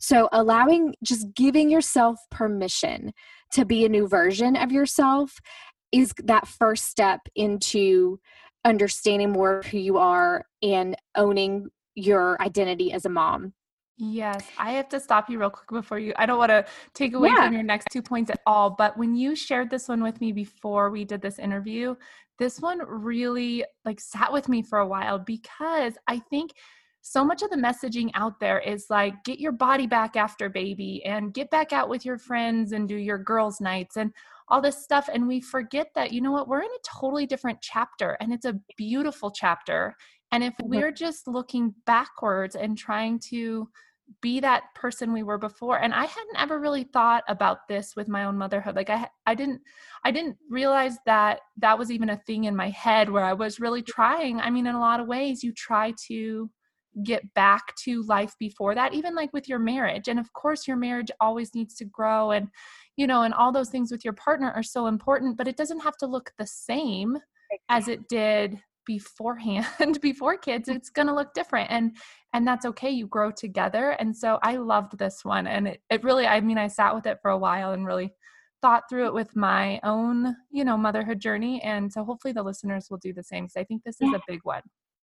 so 0.00 0.28
allowing 0.32 0.94
just 1.02 1.34
giving 1.34 1.70
yourself 1.70 2.18
permission 2.30 3.12
to 3.52 3.64
be 3.64 3.84
a 3.84 3.88
new 3.88 4.06
version 4.06 4.56
of 4.56 4.72
yourself 4.72 5.40
is 5.92 6.12
that 6.24 6.46
first 6.46 6.84
step 6.84 7.20
into 7.36 8.18
understanding 8.64 9.30
more 9.30 9.62
who 9.70 9.78
you 9.78 9.98
are 9.98 10.44
and 10.62 10.96
owning 11.14 11.68
your 11.94 12.40
identity 12.42 12.92
as 12.92 13.04
a 13.04 13.08
mom. 13.08 13.52
Yes, 13.96 14.44
I 14.58 14.72
have 14.72 14.88
to 14.88 14.98
stop 14.98 15.30
you 15.30 15.38
real 15.38 15.50
quick 15.50 15.68
before 15.68 16.00
you. 16.00 16.12
I 16.16 16.26
don't 16.26 16.38
want 16.38 16.50
to 16.50 16.64
take 16.94 17.14
away 17.14 17.28
yeah. 17.28 17.44
from 17.44 17.54
your 17.54 17.62
next 17.62 17.86
two 17.92 18.02
points 18.02 18.28
at 18.28 18.40
all, 18.44 18.70
but 18.70 18.98
when 18.98 19.14
you 19.14 19.36
shared 19.36 19.70
this 19.70 19.86
one 19.86 20.02
with 20.02 20.20
me 20.20 20.32
before 20.32 20.90
we 20.90 21.04
did 21.04 21.22
this 21.22 21.38
interview, 21.38 21.94
this 22.40 22.58
one 22.58 22.80
really 22.84 23.64
like 23.84 24.00
sat 24.00 24.32
with 24.32 24.48
me 24.48 24.62
for 24.62 24.80
a 24.80 24.86
while 24.86 25.20
because 25.20 25.92
I 26.08 26.18
think 26.18 26.50
so 27.06 27.22
much 27.22 27.42
of 27.42 27.50
the 27.50 27.56
messaging 27.56 28.10
out 28.14 28.40
there 28.40 28.58
is 28.60 28.86
like 28.88 29.22
get 29.24 29.38
your 29.38 29.52
body 29.52 29.86
back 29.86 30.16
after 30.16 30.48
baby 30.48 31.04
and 31.04 31.34
get 31.34 31.50
back 31.50 31.70
out 31.70 31.90
with 31.90 32.02
your 32.02 32.16
friends 32.16 32.72
and 32.72 32.88
do 32.88 32.96
your 32.96 33.18
girls 33.18 33.60
nights 33.60 33.98
and 33.98 34.10
all 34.48 34.62
this 34.62 34.82
stuff 34.82 35.10
and 35.12 35.28
we 35.28 35.38
forget 35.38 35.88
that 35.94 36.12
you 36.12 36.22
know 36.22 36.32
what 36.32 36.48
we're 36.48 36.62
in 36.62 36.70
a 36.70 36.98
totally 36.98 37.26
different 37.26 37.60
chapter 37.60 38.16
and 38.20 38.32
it's 38.32 38.46
a 38.46 38.58
beautiful 38.78 39.30
chapter 39.30 39.94
and 40.32 40.42
if 40.42 40.54
mm-hmm. 40.54 40.70
we're 40.70 40.90
just 40.90 41.28
looking 41.28 41.74
backwards 41.84 42.56
and 42.56 42.78
trying 42.78 43.18
to 43.18 43.68
be 44.22 44.40
that 44.40 44.62
person 44.74 45.12
we 45.12 45.22
were 45.22 45.38
before 45.38 45.82
and 45.82 45.92
i 45.92 46.06
hadn't 46.06 46.38
ever 46.38 46.58
really 46.58 46.84
thought 46.84 47.22
about 47.28 47.68
this 47.68 47.94
with 47.96 48.08
my 48.08 48.24
own 48.24 48.36
motherhood 48.36 48.76
like 48.76 48.88
i 48.88 49.06
i 49.26 49.34
didn't 49.34 49.60
i 50.04 50.10
didn't 50.10 50.38
realize 50.48 50.96
that 51.04 51.40
that 51.58 51.78
was 51.78 51.90
even 51.90 52.08
a 52.10 52.16
thing 52.26 52.44
in 52.44 52.56
my 52.56 52.70
head 52.70 53.10
where 53.10 53.24
i 53.24 53.32
was 53.34 53.60
really 53.60 53.82
trying 53.82 54.40
i 54.40 54.48
mean 54.48 54.66
in 54.66 54.74
a 54.74 54.80
lot 54.80 55.00
of 55.00 55.06
ways 55.06 55.44
you 55.44 55.52
try 55.52 55.92
to 56.06 56.48
get 57.02 57.34
back 57.34 57.74
to 57.76 58.02
life 58.02 58.34
before 58.38 58.74
that 58.74 58.94
even 58.94 59.14
like 59.14 59.32
with 59.32 59.48
your 59.48 59.58
marriage 59.58 60.06
and 60.06 60.18
of 60.18 60.32
course 60.32 60.68
your 60.68 60.76
marriage 60.76 61.10
always 61.20 61.54
needs 61.54 61.74
to 61.74 61.84
grow 61.84 62.30
and 62.30 62.48
you 62.96 63.06
know, 63.06 63.22
and 63.22 63.34
all 63.34 63.52
those 63.52 63.70
things 63.70 63.90
with 63.90 64.04
your 64.04 64.14
partner 64.14 64.52
are 64.52 64.62
so 64.62 64.86
important, 64.86 65.36
but 65.36 65.48
it 65.48 65.56
doesn't 65.56 65.80
have 65.80 65.96
to 65.98 66.06
look 66.06 66.32
the 66.38 66.46
same 66.46 67.18
as 67.68 67.88
it 67.88 68.08
did 68.08 68.60
beforehand 68.86 69.98
before 70.02 70.36
kids 70.36 70.68
it's 70.68 70.90
going 70.90 71.08
to 71.08 71.14
look 71.14 71.32
different 71.32 71.70
and 71.70 71.96
and 72.34 72.46
that's 72.46 72.66
okay 72.66 72.90
you 72.90 73.06
grow 73.06 73.30
together 73.30 73.90
and 73.92 74.14
so 74.14 74.38
i 74.42 74.56
loved 74.56 74.98
this 74.98 75.24
one 75.24 75.46
and 75.46 75.66
it, 75.66 75.80
it 75.88 76.04
really 76.04 76.26
i 76.26 76.38
mean 76.38 76.58
i 76.58 76.66
sat 76.66 76.94
with 76.94 77.06
it 77.06 77.16
for 77.22 77.30
a 77.30 77.38
while 77.38 77.72
and 77.72 77.86
really 77.86 78.12
thought 78.60 78.82
through 78.90 79.06
it 79.06 79.14
with 79.14 79.34
my 79.34 79.80
own 79.84 80.36
you 80.50 80.66
know 80.66 80.76
motherhood 80.76 81.18
journey 81.18 81.62
and 81.62 81.90
so 81.90 82.04
hopefully 82.04 82.32
the 82.32 82.42
listeners 82.42 82.88
will 82.90 82.98
do 82.98 83.14
the 83.14 83.22
same 83.22 83.44
because 83.44 83.56
i 83.56 83.64
think 83.64 83.82
this 83.84 83.96
is 84.02 84.12
a 84.12 84.20
big 84.28 84.40
one 84.42 84.62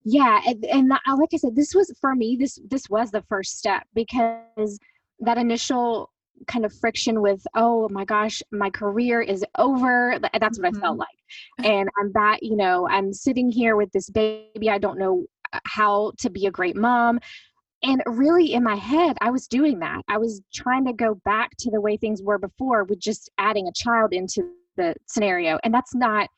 yeah 0.08 0.40
and, 0.48 0.64
and 0.66 0.90
like 0.90 1.30
i 1.34 1.38
said 1.38 1.56
this 1.56 1.76
was 1.76 1.94
for 2.00 2.16
me 2.16 2.38
this 2.40 2.60
this 2.70 2.90
was 2.90 3.12
the 3.12 3.22
first 3.24 3.58
step 3.58 3.84
because 3.94 4.80
that 5.20 5.38
initial 5.38 6.12
kind 6.48 6.66
of 6.66 6.74
friction 6.74 7.22
with 7.22 7.46
oh 7.56 7.90
my 7.90 8.06
gosh 8.06 8.42
my 8.52 8.70
career 8.70 9.22
is 9.22 9.44
over 9.58 10.18
that's 10.40 10.60
what 10.60 10.72
mm-hmm. 10.72 10.78
i 10.78 10.80
felt 10.80 10.98
mm-hmm. 10.98 11.00
like 11.00 11.70
and 11.70 11.90
i'm 12.00 12.12
that 12.14 12.42
you 12.42 12.56
know 12.56 12.88
i'm 12.88 13.12
sitting 13.12 13.52
here 13.52 13.76
with 13.76 13.92
this 13.92 14.10
baby 14.10 14.70
i 14.70 14.78
don't 14.78 14.98
know 14.98 15.26
uh, 15.52 15.60
how 15.66 16.14
to 16.18 16.30
be 16.30 16.46
a 16.46 16.52
great 16.52 16.78
mom 16.78 17.20
and 17.84 18.02
really 18.06 18.54
in 18.54 18.64
my 18.64 18.76
head 18.76 19.18
i 19.20 19.30
was 19.30 19.46
doing 19.48 19.80
that 19.80 20.02
i 20.08 20.18
was 20.18 20.42
trying 20.54 20.86
to 20.86 20.94
go 20.94 21.16
back 21.26 21.52
to 21.58 21.70
the 21.70 21.82
way 21.82 21.98
things 21.98 22.22
were 22.22 22.38
before 22.38 22.86
with 22.86 23.00
just 23.00 23.30
adding 23.40 23.68
a 23.68 23.74
child 23.74 24.14
into 24.14 24.50
the 24.78 24.96
scenario 25.06 25.60
and 25.66 25.74
that's 25.74 25.94
not 25.94 26.30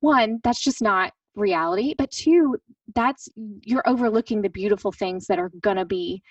one 0.00 0.40
that's 0.42 0.60
just 0.60 0.82
not 0.82 1.12
reality 1.34 1.94
but 1.96 2.10
two 2.10 2.56
that's 2.94 3.28
you're 3.62 3.88
overlooking 3.88 4.42
the 4.42 4.48
beautiful 4.48 4.92
things 4.92 5.26
that 5.26 5.38
are 5.38 5.50
going 5.60 5.76
to 5.76 5.84
be 5.84 6.22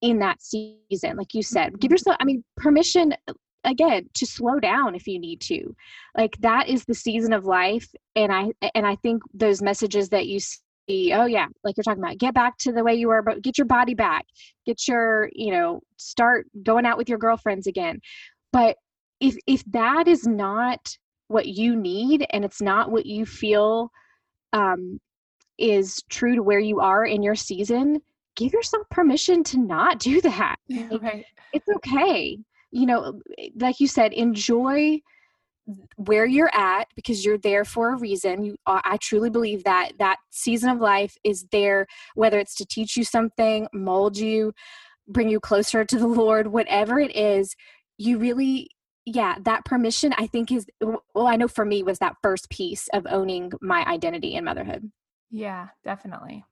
in 0.00 0.18
that 0.18 0.40
season 0.42 1.16
like 1.16 1.34
you 1.34 1.42
said. 1.42 1.72
Give 1.72 1.88
mm-hmm. 1.88 1.92
yourself 1.92 2.16
i 2.20 2.24
mean 2.24 2.44
permission 2.56 3.14
again 3.64 4.08
to 4.14 4.26
slow 4.26 4.58
down 4.58 4.94
if 4.94 5.06
you 5.06 5.18
need 5.18 5.40
to. 5.42 5.74
Like 6.16 6.36
that 6.40 6.68
is 6.68 6.84
the 6.84 6.94
season 6.94 7.32
of 7.32 7.44
life 7.44 7.88
and 8.16 8.32
i 8.32 8.50
and 8.74 8.86
i 8.86 8.96
think 8.96 9.22
those 9.34 9.62
messages 9.62 10.08
that 10.10 10.26
you 10.26 10.40
see 10.40 11.12
oh 11.12 11.26
yeah 11.26 11.46
like 11.62 11.76
you're 11.76 11.84
talking 11.84 12.02
about 12.02 12.18
get 12.18 12.34
back 12.34 12.56
to 12.58 12.72
the 12.72 12.82
way 12.82 12.94
you 12.94 13.08
were 13.08 13.22
but 13.22 13.42
get 13.42 13.58
your 13.58 13.66
body 13.66 13.94
back. 13.94 14.26
Get 14.66 14.88
your 14.88 15.30
you 15.32 15.52
know 15.52 15.80
start 15.96 16.46
going 16.62 16.86
out 16.86 16.98
with 16.98 17.08
your 17.08 17.18
girlfriends 17.18 17.66
again. 17.66 18.00
But 18.52 18.76
if 19.20 19.36
if 19.46 19.62
that 19.72 20.08
is 20.08 20.26
not 20.26 20.96
what 21.28 21.46
you 21.46 21.76
need 21.76 22.26
and 22.30 22.44
it's 22.44 22.60
not 22.60 22.90
what 22.90 23.06
you 23.06 23.24
feel 23.24 23.90
um 24.52 24.98
is 25.60 26.02
true 26.08 26.34
to 26.34 26.42
where 26.42 26.58
you 26.58 26.80
are 26.80 27.04
in 27.04 27.22
your 27.22 27.34
season 27.34 28.00
give 28.40 28.52
yourself 28.52 28.88
permission 28.90 29.44
to 29.44 29.58
not 29.58 29.98
do 29.98 30.20
that. 30.22 30.56
right. 31.00 31.24
It's 31.52 31.68
okay. 31.68 32.38
You 32.72 32.86
know, 32.86 33.20
like 33.56 33.80
you 33.80 33.88
said, 33.88 34.12
enjoy 34.12 35.00
where 35.96 36.26
you're 36.26 36.54
at 36.54 36.88
because 36.96 37.24
you're 37.24 37.38
there 37.38 37.64
for 37.64 37.92
a 37.92 37.98
reason 37.98 38.42
you 38.42 38.56
i 38.66 38.96
truly 39.00 39.30
believe 39.30 39.62
that 39.62 39.92
that 40.00 40.16
season 40.30 40.68
of 40.68 40.80
life 40.80 41.16
is 41.22 41.46
there 41.52 41.86
whether 42.16 42.40
it's 42.40 42.56
to 42.56 42.66
teach 42.66 42.96
you 42.96 43.04
something 43.04 43.68
mold 43.72 44.16
you 44.16 44.52
bring 45.06 45.28
you 45.28 45.38
closer 45.38 45.84
to 45.84 45.96
the 45.96 46.08
lord 46.08 46.48
whatever 46.48 46.98
it 46.98 47.14
is 47.14 47.54
you 47.98 48.18
really 48.18 48.68
yeah 49.06 49.36
that 49.44 49.64
permission 49.64 50.12
i 50.18 50.26
think 50.26 50.50
is 50.50 50.66
well 50.82 51.26
i 51.28 51.36
know 51.36 51.46
for 51.46 51.64
me 51.64 51.84
was 51.84 52.00
that 52.00 52.16
first 52.20 52.50
piece 52.50 52.88
of 52.92 53.06
owning 53.08 53.52
my 53.60 53.84
identity 53.84 54.34
in 54.34 54.44
motherhood 54.44 54.90
yeah 55.30 55.68
definitely 55.84 56.44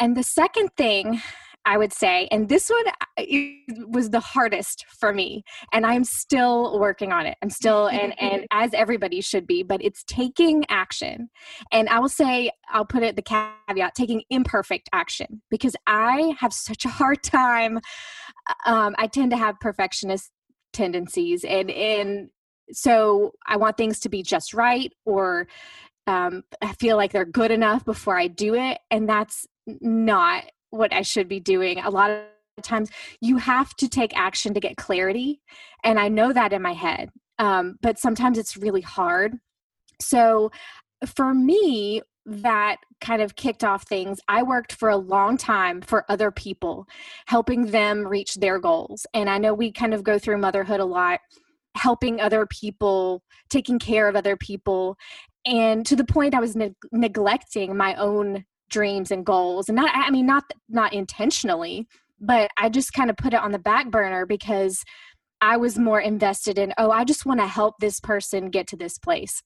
and 0.00 0.16
the 0.16 0.22
second 0.22 0.70
thing 0.76 1.20
I 1.68 1.76
would 1.76 1.92
say, 1.92 2.28
and 2.30 2.48
this 2.48 2.70
one 2.70 2.84
uh, 3.18 3.86
was 3.88 4.08
the 4.08 4.20
hardest 4.20 4.86
for 4.88 5.12
me, 5.12 5.44
and 5.70 5.84
I'm 5.84 6.02
still 6.02 6.78
working 6.80 7.12
on 7.12 7.26
it. 7.26 7.36
I'm 7.42 7.50
still, 7.50 7.88
and 7.88 8.18
and 8.18 8.46
as 8.50 8.72
everybody 8.72 9.20
should 9.20 9.46
be, 9.46 9.62
but 9.62 9.84
it's 9.84 10.02
taking 10.04 10.64
action. 10.70 11.28
And 11.70 11.90
I 11.90 11.98
will 11.98 12.08
say, 12.08 12.50
I'll 12.70 12.86
put 12.86 13.02
it 13.02 13.16
the 13.16 13.22
caveat: 13.22 13.94
taking 13.94 14.22
imperfect 14.30 14.88
action, 14.94 15.42
because 15.50 15.76
I 15.86 16.34
have 16.38 16.54
such 16.54 16.86
a 16.86 16.88
hard 16.88 17.22
time. 17.22 17.80
Uh, 18.48 18.70
um, 18.70 18.94
I 18.96 19.06
tend 19.06 19.30
to 19.32 19.36
have 19.36 19.60
perfectionist 19.60 20.30
tendencies, 20.72 21.44
and 21.44 21.70
and 21.70 22.30
so 22.72 23.32
I 23.46 23.58
want 23.58 23.76
things 23.76 24.00
to 24.00 24.08
be 24.08 24.22
just 24.22 24.54
right, 24.54 24.90
or 25.04 25.48
um, 26.08 26.42
I 26.62 26.72
feel 26.72 26.96
like 26.96 27.12
they're 27.12 27.24
good 27.24 27.50
enough 27.50 27.84
before 27.84 28.18
I 28.18 28.26
do 28.28 28.54
it, 28.54 28.78
and 28.90 29.08
that's 29.08 29.46
not 29.66 30.44
what 30.70 30.92
I 30.92 31.02
should 31.02 31.28
be 31.28 31.38
doing. 31.38 31.78
A 31.78 31.90
lot 31.90 32.10
of 32.10 32.22
times 32.62 32.90
you 33.20 33.36
have 33.36 33.74
to 33.76 33.88
take 33.88 34.16
action 34.16 34.54
to 34.54 34.60
get 34.60 34.76
clarity. 34.76 35.40
And 35.84 35.98
I 35.98 36.08
know 36.08 36.32
that 36.32 36.52
in 36.52 36.62
my 36.62 36.72
head. 36.72 37.10
Um, 37.38 37.78
but 37.80 37.98
sometimes 37.98 38.36
it's 38.36 38.56
really 38.56 38.80
hard. 38.80 39.34
So 40.00 40.50
for 41.06 41.32
me, 41.32 42.02
that 42.26 42.76
kind 43.00 43.22
of 43.22 43.36
kicked 43.36 43.64
off 43.64 43.84
things. 43.84 44.20
I 44.28 44.42
worked 44.42 44.72
for 44.72 44.88
a 44.88 44.96
long 44.96 45.36
time 45.36 45.80
for 45.80 46.04
other 46.08 46.30
people, 46.30 46.86
helping 47.26 47.66
them 47.66 48.06
reach 48.06 48.34
their 48.34 48.58
goals. 48.58 49.06
And 49.14 49.30
I 49.30 49.38
know 49.38 49.54
we 49.54 49.72
kind 49.72 49.94
of 49.94 50.02
go 50.02 50.18
through 50.18 50.38
motherhood 50.38 50.80
a 50.80 50.84
lot, 50.84 51.20
helping 51.74 52.20
other 52.20 52.46
people, 52.46 53.22
taking 53.48 53.78
care 53.78 54.08
of 54.08 54.16
other 54.16 54.36
people. 54.36 54.96
And 55.48 55.84
to 55.86 55.96
the 55.96 56.04
point 56.04 56.34
I 56.34 56.40
was 56.40 56.54
ne- 56.54 56.74
neglecting 56.92 57.76
my 57.76 57.94
own 57.94 58.44
dreams 58.68 59.10
and 59.10 59.24
goals. 59.24 59.68
And 59.68 59.76
not, 59.76 59.90
I 59.94 60.10
mean, 60.10 60.26
not, 60.26 60.44
not 60.68 60.92
intentionally, 60.92 61.88
but 62.20 62.50
I 62.58 62.68
just 62.68 62.92
kind 62.92 63.08
of 63.08 63.16
put 63.16 63.32
it 63.32 63.40
on 63.40 63.52
the 63.52 63.58
back 63.58 63.90
burner 63.90 64.26
because 64.26 64.84
I 65.40 65.56
was 65.56 65.78
more 65.78 66.00
invested 66.00 66.58
in, 66.58 66.74
oh, 66.76 66.90
I 66.90 67.04
just 67.04 67.24
want 67.24 67.40
to 67.40 67.46
help 67.46 67.76
this 67.80 67.98
person 67.98 68.50
get 68.50 68.66
to 68.68 68.76
this 68.76 68.98
place. 68.98 69.42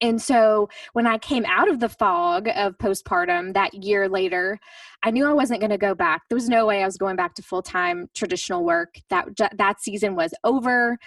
And 0.00 0.20
so 0.20 0.68
when 0.92 1.06
I 1.06 1.18
came 1.18 1.44
out 1.46 1.68
of 1.68 1.80
the 1.80 1.88
fog 1.88 2.48
of 2.54 2.78
postpartum 2.78 3.54
that 3.54 3.74
year 3.74 4.08
later, 4.08 4.58
I 5.02 5.10
knew 5.10 5.26
I 5.26 5.32
wasn't 5.32 5.60
going 5.60 5.70
to 5.70 5.78
go 5.78 5.94
back. 5.94 6.22
There 6.28 6.36
was 6.36 6.48
no 6.48 6.66
way 6.66 6.82
I 6.82 6.86
was 6.86 6.96
going 6.96 7.16
back 7.16 7.34
to 7.34 7.42
full-time 7.42 8.08
traditional 8.14 8.64
work. 8.64 8.94
That 9.10 9.28
that 9.56 9.80
season 9.80 10.14
was 10.14 10.32
over. 10.44 10.98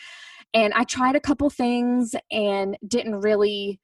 And 0.54 0.74
I 0.74 0.84
tried 0.84 1.16
a 1.16 1.22
couple 1.22 1.50
things 1.50 2.16
and 2.32 2.78
didn't 2.88 3.22
really 3.22 3.80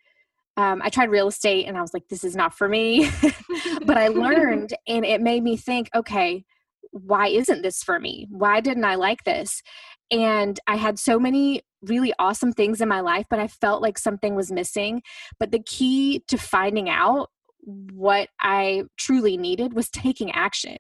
um, 0.58 0.82
I 0.84 0.90
tried 0.90 1.10
real 1.10 1.28
estate 1.28 1.68
and 1.68 1.78
I 1.78 1.82
was 1.82 1.94
like, 1.94 2.08
this 2.10 2.24
is 2.24 2.36
not 2.36 2.54
for 2.54 2.70
me. 2.70 3.10
but 3.86 3.98
I 3.98 4.08
learned 4.10 4.74
and 4.88 5.06
it 5.06 5.22
made 5.22 5.44
me 5.44 5.58
think, 5.58 5.90
okay, 5.96 6.46
why 6.92 7.28
isn't 7.28 7.64
this 7.64 7.82
for 7.82 8.00
me? 8.00 8.28
Why 8.30 8.62
didn't 8.62 8.86
I 8.86 8.96
like 8.96 9.24
this? 9.24 9.64
And 10.12 10.60
I 10.68 10.76
had 10.76 11.00
so 11.00 11.20
many 11.20 11.64
really 11.82 12.14
awesome 12.20 12.54
things 12.54 12.82
in 12.82 12.88
my 12.88 13.00
life, 13.00 13.26
but 13.30 13.40
I 13.40 13.48
felt 13.48 13.82
like 13.82 13.98
something 13.98 14.36
was 14.36 14.52
missing. 14.52 15.02
But 15.40 15.52
the 15.52 15.64
key 15.64 16.24
to 16.28 16.38
finding 16.38 16.90
out 16.90 17.32
what 17.66 18.30
I 18.42 18.84
truly 18.98 19.38
needed 19.38 19.74
was 19.74 19.90
taking 19.90 20.32
action. 20.32 20.78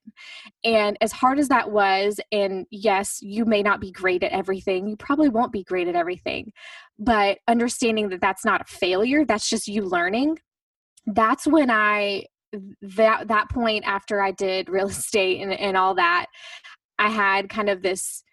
And 0.63 0.97
as 1.01 1.11
hard 1.11 1.39
as 1.39 1.47
that 1.49 1.71
was, 1.71 2.19
and 2.31 2.65
yes, 2.71 3.19
you 3.21 3.45
may 3.45 3.63
not 3.63 3.79
be 3.79 3.91
great 3.91 4.23
at 4.23 4.31
everything, 4.31 4.87
you 4.87 4.97
probably 4.97 5.29
won't 5.29 5.51
be 5.51 5.63
great 5.63 5.87
at 5.87 5.95
everything, 5.95 6.51
but 6.99 7.39
understanding 7.47 8.09
that 8.09 8.21
that's 8.21 8.45
not 8.45 8.61
a 8.61 8.65
failure, 8.65 9.25
that's 9.25 9.49
just 9.49 9.67
you 9.67 9.83
learning. 9.83 10.39
That's 11.05 11.47
when 11.47 11.69
I 11.69 12.25
that 12.81 13.27
that 13.29 13.49
point 13.49 13.83
after 13.85 14.21
I 14.21 14.31
did 14.31 14.69
real 14.69 14.87
estate 14.89 15.41
and, 15.41 15.53
and 15.53 15.77
all 15.77 15.95
that, 15.95 16.27
I 16.99 17.09
had 17.09 17.49
kind 17.49 17.69
of 17.69 17.81
this 17.81 18.23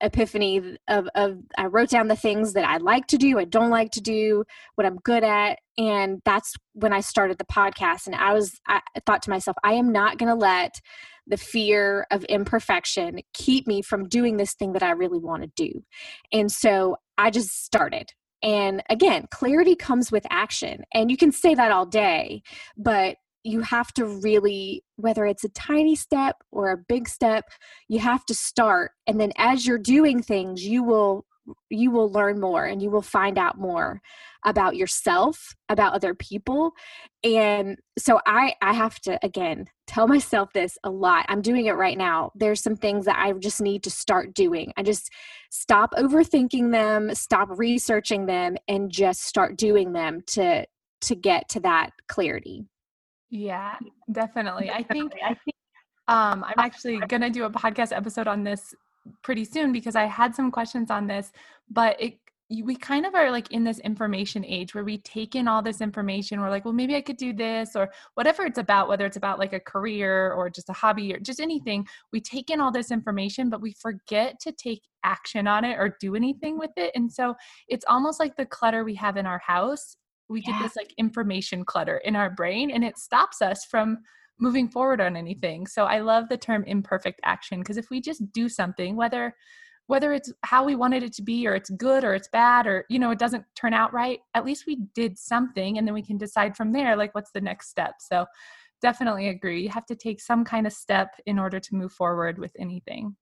epiphany 0.00 0.78
of, 0.88 1.08
of 1.14 1.38
I 1.58 1.66
wrote 1.66 1.90
down 1.90 2.08
the 2.08 2.16
things 2.16 2.52
that 2.52 2.64
I 2.64 2.76
like 2.78 3.06
to 3.08 3.18
do, 3.18 3.38
I 3.38 3.44
don't 3.44 3.70
like 3.70 3.90
to 3.92 4.00
do, 4.00 4.44
what 4.74 4.86
I'm 4.86 4.96
good 4.96 5.24
at. 5.24 5.58
And 5.78 6.20
that's 6.24 6.54
when 6.74 6.92
I 6.92 7.00
started 7.00 7.38
the 7.38 7.44
podcast. 7.44 8.06
And 8.06 8.14
I 8.14 8.32
was, 8.32 8.60
I 8.68 8.80
thought 9.06 9.22
to 9.22 9.30
myself, 9.30 9.56
I 9.64 9.74
am 9.74 9.92
not 9.92 10.18
going 10.18 10.28
to 10.28 10.38
let 10.38 10.80
the 11.26 11.36
fear 11.36 12.06
of 12.10 12.24
imperfection 12.24 13.20
keep 13.32 13.66
me 13.66 13.82
from 13.82 14.08
doing 14.08 14.36
this 14.36 14.54
thing 14.54 14.72
that 14.72 14.82
I 14.82 14.90
really 14.90 15.18
want 15.18 15.42
to 15.42 15.50
do. 15.54 15.82
And 16.32 16.50
so 16.50 16.96
I 17.16 17.30
just 17.30 17.64
started. 17.64 18.12
And 18.42 18.82
again, 18.90 19.26
clarity 19.30 19.76
comes 19.76 20.10
with 20.10 20.26
action. 20.30 20.82
And 20.92 21.10
you 21.10 21.16
can 21.16 21.30
say 21.30 21.54
that 21.54 21.70
all 21.70 21.86
day, 21.86 22.42
but 22.76 23.16
you 23.44 23.60
have 23.60 23.92
to 23.94 24.06
really 24.06 24.84
whether 24.96 25.26
it's 25.26 25.44
a 25.44 25.48
tiny 25.50 25.96
step 25.96 26.36
or 26.50 26.70
a 26.70 26.76
big 26.76 27.08
step 27.08 27.44
you 27.88 27.98
have 27.98 28.24
to 28.26 28.34
start. 28.34 28.92
And 29.06 29.20
then 29.20 29.32
as 29.36 29.66
you're 29.66 29.78
doing 29.78 30.22
things 30.22 30.64
you 30.64 30.82
will 30.82 31.26
you 31.70 31.90
will 31.90 32.10
learn 32.10 32.38
more 32.40 32.64
and 32.64 32.80
you 32.80 32.88
will 32.88 33.02
find 33.02 33.36
out 33.36 33.58
more 33.58 34.00
about 34.44 34.76
yourself 34.76 35.54
about 35.68 35.92
other 35.92 36.14
people. 36.14 36.72
And 37.24 37.78
so 37.98 38.20
i 38.26 38.54
i 38.62 38.72
have 38.72 38.98
to 39.00 39.18
again 39.24 39.66
tell 39.86 40.06
myself 40.06 40.52
this 40.52 40.78
a 40.84 40.90
lot. 40.90 41.26
I'm 41.28 41.42
doing 41.42 41.66
it 41.66 41.72
right 41.72 41.98
now. 41.98 42.30
There's 42.34 42.62
some 42.62 42.76
things 42.76 43.06
that 43.06 43.18
i 43.18 43.32
just 43.32 43.60
need 43.60 43.82
to 43.84 43.90
start 43.90 44.34
doing. 44.34 44.72
I 44.76 44.82
just 44.82 45.10
stop 45.50 45.92
overthinking 45.92 46.70
them 46.72 47.14
stop 47.14 47.48
researching 47.50 48.26
them 48.26 48.56
and 48.68 48.90
just 48.90 49.24
start 49.24 49.56
doing 49.56 49.92
them 49.92 50.20
to 50.28 50.64
to 51.02 51.14
get 51.16 51.48
to 51.50 51.60
that 51.60 51.90
clarity 52.08 52.64
yeah, 53.32 53.76
definitely. 54.12 54.70
I 54.70 54.82
think 54.82 55.14
I 55.24 55.28
think 55.28 55.56
um, 56.06 56.44
I'm 56.44 56.58
actually 56.58 56.98
gonna 57.08 57.30
do 57.30 57.44
a 57.44 57.50
podcast 57.50 57.96
episode 57.96 58.28
on 58.28 58.44
this 58.44 58.74
pretty 59.22 59.46
soon 59.46 59.72
because 59.72 59.96
I 59.96 60.04
had 60.04 60.34
some 60.34 60.50
questions 60.50 60.90
on 60.90 61.06
this, 61.06 61.32
but 61.70 62.00
it 62.00 62.18
we 62.62 62.76
kind 62.76 63.06
of 63.06 63.14
are 63.14 63.30
like 63.30 63.50
in 63.50 63.64
this 63.64 63.78
information 63.78 64.44
age 64.44 64.74
where 64.74 64.84
we 64.84 64.98
take 64.98 65.34
in 65.34 65.48
all 65.48 65.62
this 65.62 65.80
information. 65.80 66.42
We're 66.42 66.50
like, 66.50 66.66
well, 66.66 66.74
maybe 66.74 66.94
I 66.94 67.00
could 67.00 67.16
do 67.16 67.32
this 67.32 67.74
or 67.74 67.90
whatever 68.16 68.44
it's 68.44 68.58
about, 68.58 68.88
whether 68.88 69.06
it's 69.06 69.16
about 69.16 69.38
like 69.38 69.54
a 69.54 69.60
career 69.60 70.34
or 70.34 70.50
just 70.50 70.68
a 70.68 70.74
hobby 70.74 71.14
or 71.14 71.18
just 71.18 71.40
anything. 71.40 71.86
We 72.12 72.20
take 72.20 72.50
in 72.50 72.60
all 72.60 72.70
this 72.70 72.90
information, 72.90 73.48
but 73.48 73.62
we 73.62 73.72
forget 73.80 74.38
to 74.40 74.52
take 74.52 74.82
action 75.02 75.46
on 75.46 75.64
it 75.64 75.78
or 75.78 75.96
do 75.98 76.14
anything 76.14 76.58
with 76.58 76.72
it. 76.76 76.92
And 76.94 77.10
so 77.10 77.34
it's 77.68 77.86
almost 77.88 78.20
like 78.20 78.36
the 78.36 78.44
clutter 78.44 78.84
we 78.84 78.94
have 78.96 79.16
in 79.16 79.24
our 79.24 79.40
house 79.46 79.96
we 80.32 80.42
yeah. 80.46 80.52
get 80.52 80.62
this 80.62 80.76
like 80.76 80.94
information 80.98 81.64
clutter 81.64 81.98
in 81.98 82.16
our 82.16 82.30
brain 82.30 82.70
and 82.70 82.84
it 82.84 82.98
stops 82.98 83.42
us 83.42 83.64
from 83.64 83.98
moving 84.40 84.68
forward 84.68 85.00
on 85.00 85.16
anything. 85.16 85.66
So 85.66 85.84
i 85.84 86.00
love 86.00 86.28
the 86.28 86.36
term 86.36 86.64
imperfect 86.64 87.20
action 87.24 87.60
because 87.60 87.76
if 87.76 87.90
we 87.90 88.00
just 88.00 88.32
do 88.32 88.48
something 88.48 88.96
whether 88.96 89.34
whether 89.86 90.12
it's 90.12 90.32
how 90.42 90.64
we 90.64 90.74
wanted 90.74 91.02
it 91.02 91.12
to 91.12 91.22
be 91.22 91.46
or 91.46 91.54
it's 91.54 91.70
good 91.70 92.04
or 92.04 92.14
it's 92.14 92.28
bad 92.28 92.66
or 92.66 92.84
you 92.88 92.98
know 92.98 93.10
it 93.10 93.18
doesn't 93.18 93.44
turn 93.54 93.74
out 93.74 93.92
right 93.92 94.20
at 94.34 94.44
least 94.44 94.64
we 94.66 94.76
did 94.94 95.18
something 95.18 95.76
and 95.76 95.86
then 95.86 95.94
we 95.94 96.02
can 96.02 96.16
decide 96.16 96.56
from 96.56 96.72
there 96.72 96.96
like 96.96 97.14
what's 97.14 97.32
the 97.32 97.40
next 97.40 97.68
step. 97.68 97.94
So 98.00 98.26
definitely 98.80 99.28
agree. 99.28 99.62
You 99.62 99.68
have 99.70 99.86
to 99.86 99.94
take 99.94 100.20
some 100.20 100.44
kind 100.44 100.66
of 100.66 100.72
step 100.72 101.14
in 101.26 101.38
order 101.38 101.60
to 101.60 101.74
move 101.74 101.92
forward 101.92 102.38
with 102.38 102.52
anything 102.58 103.16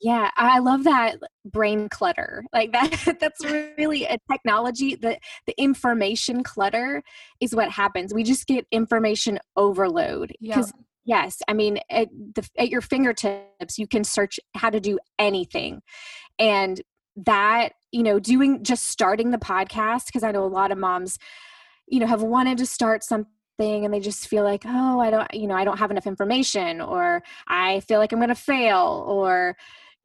yeah, 0.00 0.30
I 0.36 0.58
love 0.58 0.84
that 0.84 1.16
brain 1.44 1.88
clutter. 1.88 2.44
Like 2.52 2.72
that 2.72 3.16
that's 3.20 3.44
really 3.44 4.04
a 4.04 4.18
technology 4.30 4.94
the 4.94 5.18
the 5.46 5.54
information 5.60 6.42
clutter 6.42 7.02
is 7.40 7.54
what 7.54 7.70
happens. 7.70 8.12
We 8.12 8.22
just 8.22 8.46
get 8.46 8.66
information 8.70 9.38
overload 9.56 10.34
because 10.40 10.72
yeah. 11.04 11.22
yes, 11.24 11.42
I 11.48 11.54
mean 11.54 11.78
at 11.90 12.08
the 12.10 12.48
at 12.58 12.68
your 12.68 12.80
fingertips 12.80 13.78
you 13.78 13.86
can 13.86 14.04
search 14.04 14.38
how 14.54 14.70
to 14.70 14.80
do 14.80 14.98
anything. 15.18 15.82
And 16.38 16.80
that, 17.16 17.74
you 17.92 18.02
know, 18.02 18.18
doing 18.18 18.64
just 18.64 18.88
starting 18.88 19.30
the 19.30 19.38
podcast 19.38 20.06
because 20.06 20.24
I 20.24 20.32
know 20.32 20.44
a 20.44 20.46
lot 20.46 20.72
of 20.72 20.78
moms 20.78 21.18
you 21.86 22.00
know 22.00 22.06
have 22.06 22.22
wanted 22.22 22.58
to 22.58 22.66
start 22.66 23.04
something 23.04 23.28
and 23.58 23.92
they 23.92 24.00
just 24.00 24.26
feel 24.26 24.42
like 24.42 24.64
oh 24.66 25.00
i 25.00 25.10
don't 25.10 25.32
you 25.32 25.46
know 25.46 25.54
i 25.54 25.64
don't 25.64 25.78
have 25.78 25.90
enough 25.90 26.06
information 26.06 26.80
or 26.80 27.22
i 27.46 27.80
feel 27.80 28.00
like 28.00 28.12
i'm 28.12 28.18
going 28.18 28.28
to 28.28 28.34
fail 28.34 29.04
or 29.06 29.56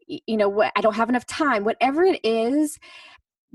you 0.10 0.38
know 0.38 0.50
what 0.50 0.72
i 0.76 0.82
don't 0.82 0.95
have 0.95 1.10
enough 1.10 1.26
time 1.26 1.63
whatever 1.63 2.04
it 2.04 2.19
is 2.24 2.80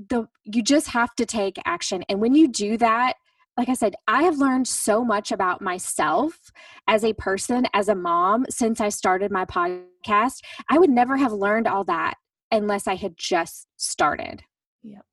the 0.09 0.27
you 0.43 0.61
just 0.61 0.89
have 0.89 1.15
to 1.15 1.25
take 1.25 1.57
action. 1.65 2.03
And 2.09 2.19
when 2.19 2.35
you 2.35 2.47
do 2.47 2.77
that 2.77 3.15
like 3.57 3.69
i 3.69 3.73
said 3.73 3.95
i 4.07 4.23
have 4.23 4.37
learned 4.37 4.67
so 4.67 5.03
much 5.03 5.31
about 5.31 5.61
myself 5.61 6.51
as 6.87 7.03
a 7.03 7.13
person 7.13 7.65
as 7.73 7.87
a 7.87 7.95
mom 7.95 8.45
since 8.49 8.81
i 8.81 8.89
started 8.89 9.31
my 9.31 9.45
podcast. 9.45 10.41
I 10.69 10.77
would 10.77 10.89
never 10.89 11.17
have 11.17 11.31
learned 11.31 11.67
all 11.67 11.83
that 11.85 12.15
unless 12.51 12.87
i 12.87 12.95
had 12.95 13.17
just 13.17 13.67
started. 13.77 14.43
Yep. 14.83 15.05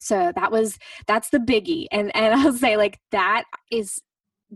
So 0.00 0.32
that 0.34 0.52
was 0.52 0.78
that's 1.06 1.30
the 1.30 1.38
biggie. 1.38 1.86
And 1.92 2.14
and 2.16 2.34
i'll 2.40 2.52
say 2.52 2.76
like 2.76 2.98
that 3.12 3.44
is 3.70 4.00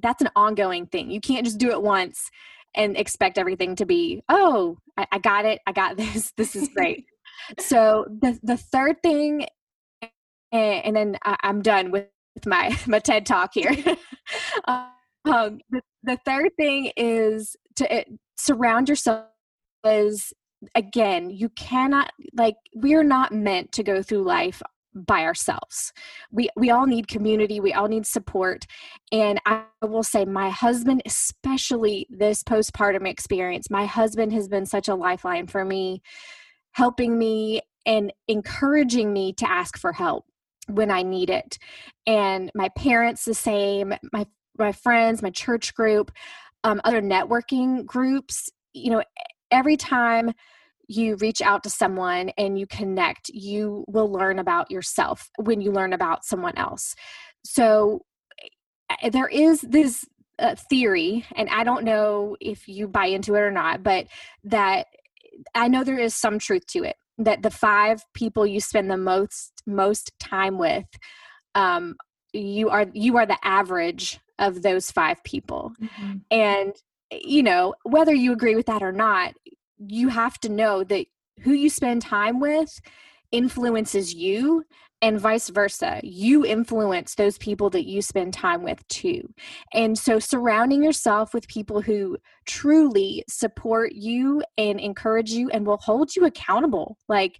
that's 0.00 0.22
an 0.22 0.30
ongoing 0.36 0.86
thing. 0.86 1.10
You 1.10 1.20
can't 1.20 1.44
just 1.44 1.58
do 1.58 1.70
it 1.70 1.82
once 1.82 2.30
and 2.74 2.96
expect 2.96 3.38
everything 3.38 3.76
to 3.76 3.86
be, 3.86 4.22
oh, 4.28 4.78
I, 4.96 5.06
I 5.12 5.18
got 5.18 5.44
it, 5.44 5.60
I 5.66 5.72
got 5.72 5.96
this, 5.96 6.32
this 6.36 6.54
is 6.56 6.68
great. 6.68 7.04
so 7.58 8.04
the 8.08 8.38
the 8.42 8.56
third 8.56 9.02
thing, 9.02 9.46
and, 10.52 10.84
and 10.84 10.96
then 10.96 11.18
I, 11.24 11.36
am 11.42 11.62
done 11.62 11.90
with 11.90 12.06
my 12.46 12.76
my 12.86 12.98
TED 12.98 13.26
talk 13.26 13.52
here. 13.54 13.74
um, 14.66 15.58
the, 15.70 15.82
the 16.02 16.18
third 16.24 16.50
thing 16.56 16.92
is 16.96 17.56
to 17.76 18.00
uh, 18.00 18.04
surround 18.36 18.88
yourself 18.88 19.26
as 19.84 20.32
again 20.74 21.30
you 21.30 21.48
cannot 21.50 22.10
like 22.34 22.56
we're 22.74 23.04
not 23.04 23.32
meant 23.32 23.70
to 23.70 23.84
go 23.84 24.02
through 24.02 24.24
life 24.24 24.60
by 25.06 25.22
ourselves. 25.22 25.92
We 26.30 26.48
we 26.56 26.70
all 26.70 26.86
need 26.86 27.08
community, 27.08 27.60
we 27.60 27.72
all 27.72 27.88
need 27.88 28.06
support. 28.06 28.66
And 29.12 29.40
I 29.46 29.62
will 29.82 30.02
say 30.02 30.24
my 30.24 30.50
husband 30.50 31.02
especially 31.06 32.06
this 32.10 32.42
postpartum 32.42 33.06
experience. 33.06 33.70
My 33.70 33.86
husband 33.86 34.32
has 34.32 34.48
been 34.48 34.66
such 34.66 34.88
a 34.88 34.94
lifeline 34.94 35.46
for 35.46 35.64
me, 35.64 36.02
helping 36.72 37.18
me 37.18 37.60
and 37.86 38.12
encouraging 38.28 39.12
me 39.12 39.32
to 39.34 39.50
ask 39.50 39.78
for 39.78 39.92
help 39.92 40.26
when 40.68 40.90
I 40.90 41.02
need 41.02 41.30
it. 41.30 41.58
And 42.06 42.50
my 42.54 42.68
parents 42.70 43.24
the 43.24 43.34
same, 43.34 43.94
my 44.12 44.26
my 44.58 44.72
friends, 44.72 45.22
my 45.22 45.30
church 45.30 45.74
group, 45.74 46.10
um, 46.64 46.80
other 46.84 47.00
networking 47.00 47.86
groups, 47.86 48.50
you 48.72 48.90
know, 48.90 49.02
every 49.50 49.76
time 49.76 50.32
you 50.88 51.16
reach 51.16 51.40
out 51.42 51.62
to 51.62 51.70
someone 51.70 52.30
and 52.38 52.58
you 52.58 52.66
connect, 52.66 53.28
you 53.28 53.84
will 53.86 54.10
learn 54.10 54.38
about 54.38 54.70
yourself 54.70 55.30
when 55.38 55.60
you 55.60 55.70
learn 55.70 55.92
about 55.92 56.24
someone 56.24 56.56
else. 56.56 56.94
So 57.44 58.02
there 59.10 59.28
is 59.28 59.60
this 59.60 60.04
uh, 60.38 60.54
theory, 60.70 61.24
and 61.36 61.48
I 61.50 61.64
don't 61.64 61.84
know 61.84 62.36
if 62.40 62.68
you 62.68 62.88
buy 62.88 63.06
into 63.06 63.34
it 63.34 63.40
or 63.40 63.50
not, 63.50 63.82
but 63.82 64.06
that 64.44 64.86
I 65.54 65.68
know 65.68 65.84
there 65.84 65.98
is 65.98 66.14
some 66.14 66.38
truth 66.38 66.66
to 66.68 66.84
it 66.84 66.96
that 67.18 67.42
the 67.42 67.50
five 67.50 68.04
people 68.14 68.46
you 68.46 68.60
spend 68.60 68.90
the 68.90 68.96
most 68.96 69.62
most 69.66 70.12
time 70.20 70.56
with 70.56 70.86
um, 71.54 71.96
you 72.32 72.70
are 72.70 72.86
you 72.92 73.16
are 73.16 73.26
the 73.26 73.38
average 73.42 74.20
of 74.38 74.62
those 74.62 74.90
five 74.90 75.22
people 75.24 75.72
mm-hmm. 75.82 76.18
and 76.30 76.74
you 77.10 77.42
know 77.42 77.74
whether 77.82 78.14
you 78.14 78.32
agree 78.32 78.54
with 78.54 78.66
that 78.66 78.82
or 78.82 78.92
not 78.92 79.34
you 79.78 80.08
have 80.08 80.38
to 80.40 80.48
know 80.48 80.84
that 80.84 81.06
who 81.42 81.52
you 81.52 81.70
spend 81.70 82.02
time 82.02 82.40
with 82.40 82.80
influences 83.30 84.14
you 84.14 84.64
and 85.00 85.20
vice 85.20 85.48
versa. 85.48 86.00
You 86.02 86.44
influence 86.44 87.14
those 87.14 87.38
people 87.38 87.70
that 87.70 87.86
you 87.86 88.02
spend 88.02 88.34
time 88.34 88.62
with 88.62 88.86
too. 88.88 89.32
And 89.72 89.96
so 89.96 90.18
surrounding 90.18 90.82
yourself 90.82 91.32
with 91.32 91.46
people 91.48 91.80
who 91.80 92.18
truly 92.46 93.24
support 93.28 93.92
you 93.92 94.42
and 94.56 94.80
encourage 94.80 95.30
you 95.30 95.50
and 95.50 95.66
will 95.66 95.76
hold 95.76 96.16
you 96.16 96.24
accountable. 96.24 96.98
Like 97.08 97.38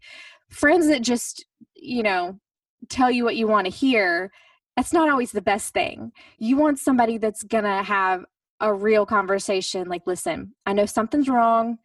friends 0.49 0.89
that 0.89 1.03
just, 1.03 1.45
you 1.75 2.03
know, 2.03 2.39
tell 2.89 3.11
you 3.11 3.25
what 3.25 3.37
you 3.37 3.49
want 3.49 3.67
to 3.67 3.73
hear, 3.73 4.31
that's 4.77 4.93
not 4.93 5.09
always 5.09 5.33
the 5.33 5.43
best 5.43 5.75
thing. 5.75 6.13
You 6.39 6.57
want 6.57 6.79
somebody 6.79 7.19
that's 7.19 7.43
going 7.43 7.65
to 7.65 7.83
have 7.83 8.25
a 8.61 8.73
real 8.73 9.07
conversation 9.07 9.89
like, 9.89 10.07
listen, 10.07 10.55
I 10.67 10.73
know 10.73 10.87
something's 10.87 11.29
wrong. 11.29 11.79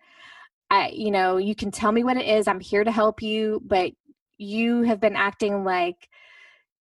I, 0.74 0.90
you 0.90 1.12
know, 1.12 1.38
you 1.38 1.54
can 1.54 1.70
tell 1.70 1.92
me 1.92 2.04
what 2.04 2.18
it 2.18 2.26
is. 2.26 2.48
I'm 2.48 2.60
here 2.60 2.84
to 2.84 2.92
help 2.92 3.22
you, 3.22 3.62
but 3.64 3.92
you 4.40 4.82
have 4.82 5.00
been 5.00 5.16
acting 5.16 5.64
like 5.64 6.10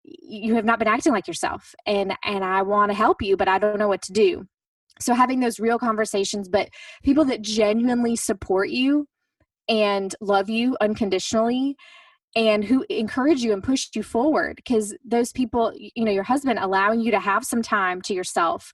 you 0.04 0.54
have 0.54 0.64
not 0.64 0.78
been 0.78 0.88
acting 0.88 1.12
like 1.12 1.26
yourself 1.26 1.74
and 1.86 2.14
and 2.24 2.44
I 2.44 2.62
want 2.62 2.90
to 2.90 2.96
help 2.96 3.20
you 3.20 3.36
but 3.36 3.48
I 3.48 3.58
don't 3.58 3.78
know 3.78 3.88
what 3.88 4.02
to 4.02 4.12
do. 4.12 4.46
So 5.00 5.14
having 5.14 5.40
those 5.40 5.58
real 5.58 5.78
conversations 5.78 6.48
but 6.48 6.68
people 7.02 7.24
that 7.26 7.42
genuinely 7.42 8.14
support 8.16 8.68
you 8.68 9.06
and 9.68 10.14
love 10.20 10.50
you 10.50 10.76
unconditionally 10.80 11.76
and 12.36 12.64
who 12.64 12.84
encourage 12.90 13.42
you 13.42 13.52
and 13.52 13.62
push 13.62 13.88
you 13.94 14.02
forward 14.02 14.56
because 14.56 14.94
those 15.04 15.32
people 15.32 15.72
you 15.76 16.04
know 16.04 16.12
your 16.12 16.24
husband 16.24 16.58
allowing 16.58 17.00
you 17.00 17.10
to 17.10 17.20
have 17.20 17.44
some 17.44 17.62
time 17.62 18.02
to 18.02 18.14
yourself 18.14 18.72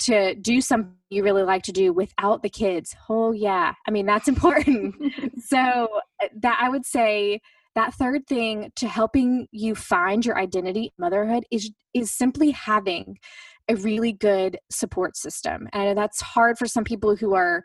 to 0.00 0.34
do 0.34 0.60
something 0.60 0.94
you 1.10 1.24
really 1.24 1.42
like 1.42 1.62
to 1.64 1.72
do 1.72 1.92
without 1.92 2.42
the 2.42 2.48
kids. 2.48 2.94
Oh 3.08 3.32
yeah. 3.32 3.74
I 3.86 3.90
mean 3.90 4.06
that's 4.06 4.28
important. 4.28 4.94
So 5.42 5.58
uh, 6.22 6.28
that 6.42 6.58
i 6.60 6.68
would 6.68 6.86
say 6.86 7.40
that 7.74 7.94
third 7.94 8.26
thing 8.26 8.70
to 8.76 8.86
helping 8.86 9.48
you 9.52 9.74
find 9.74 10.24
your 10.24 10.38
identity 10.38 10.92
motherhood 10.98 11.44
is 11.50 11.70
is 11.94 12.10
simply 12.10 12.50
having 12.50 13.18
a 13.68 13.76
really 13.76 14.12
good 14.12 14.58
support 14.70 15.16
system. 15.16 15.68
And 15.72 15.96
that's 15.96 16.20
hard 16.20 16.58
for 16.58 16.66
some 16.66 16.84
people 16.84 17.16
who 17.16 17.34
are 17.34 17.64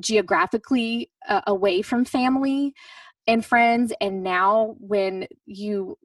geographically 0.00 1.10
uh, 1.28 1.42
away 1.46 1.82
from 1.82 2.04
family 2.04 2.72
and 3.26 3.44
friends. 3.44 3.92
And 4.00 4.22
now 4.22 4.76
when 4.78 5.26
you 5.44 5.96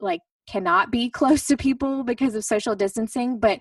like 0.00 0.20
cannot 0.48 0.90
be 0.90 1.08
close 1.20 1.46
to 1.46 1.56
people 1.56 2.04
because 2.04 2.34
of 2.34 2.44
social 2.44 2.74
distancing 2.74 3.38
but 3.38 3.60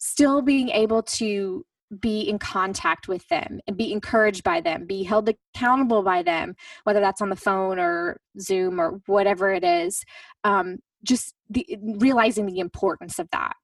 still 0.00 0.42
being 0.42 0.70
able 0.70 1.02
to 1.02 1.64
be 2.00 2.22
in 2.22 2.38
contact 2.38 3.08
with 3.08 3.26
them 3.28 3.60
and 3.66 3.76
be 3.76 3.92
encouraged 3.92 4.42
by 4.44 4.60
them, 4.60 4.86
be 4.86 5.02
held 5.02 5.28
accountable 5.28 6.02
by 6.02 6.22
them, 6.22 6.54
whether 6.84 7.00
that's 7.00 7.20
on 7.20 7.30
the 7.30 7.36
phone 7.36 7.78
or 7.78 8.20
Zoom 8.40 8.80
or 8.80 9.00
whatever 9.06 9.52
it 9.52 9.64
is. 9.64 10.02
Um, 10.44 10.78
just 11.02 11.34
the, 11.48 11.66
realizing 11.80 12.46
the 12.46 12.58
importance 12.58 13.18
of 13.18 13.28
that. 13.32 13.54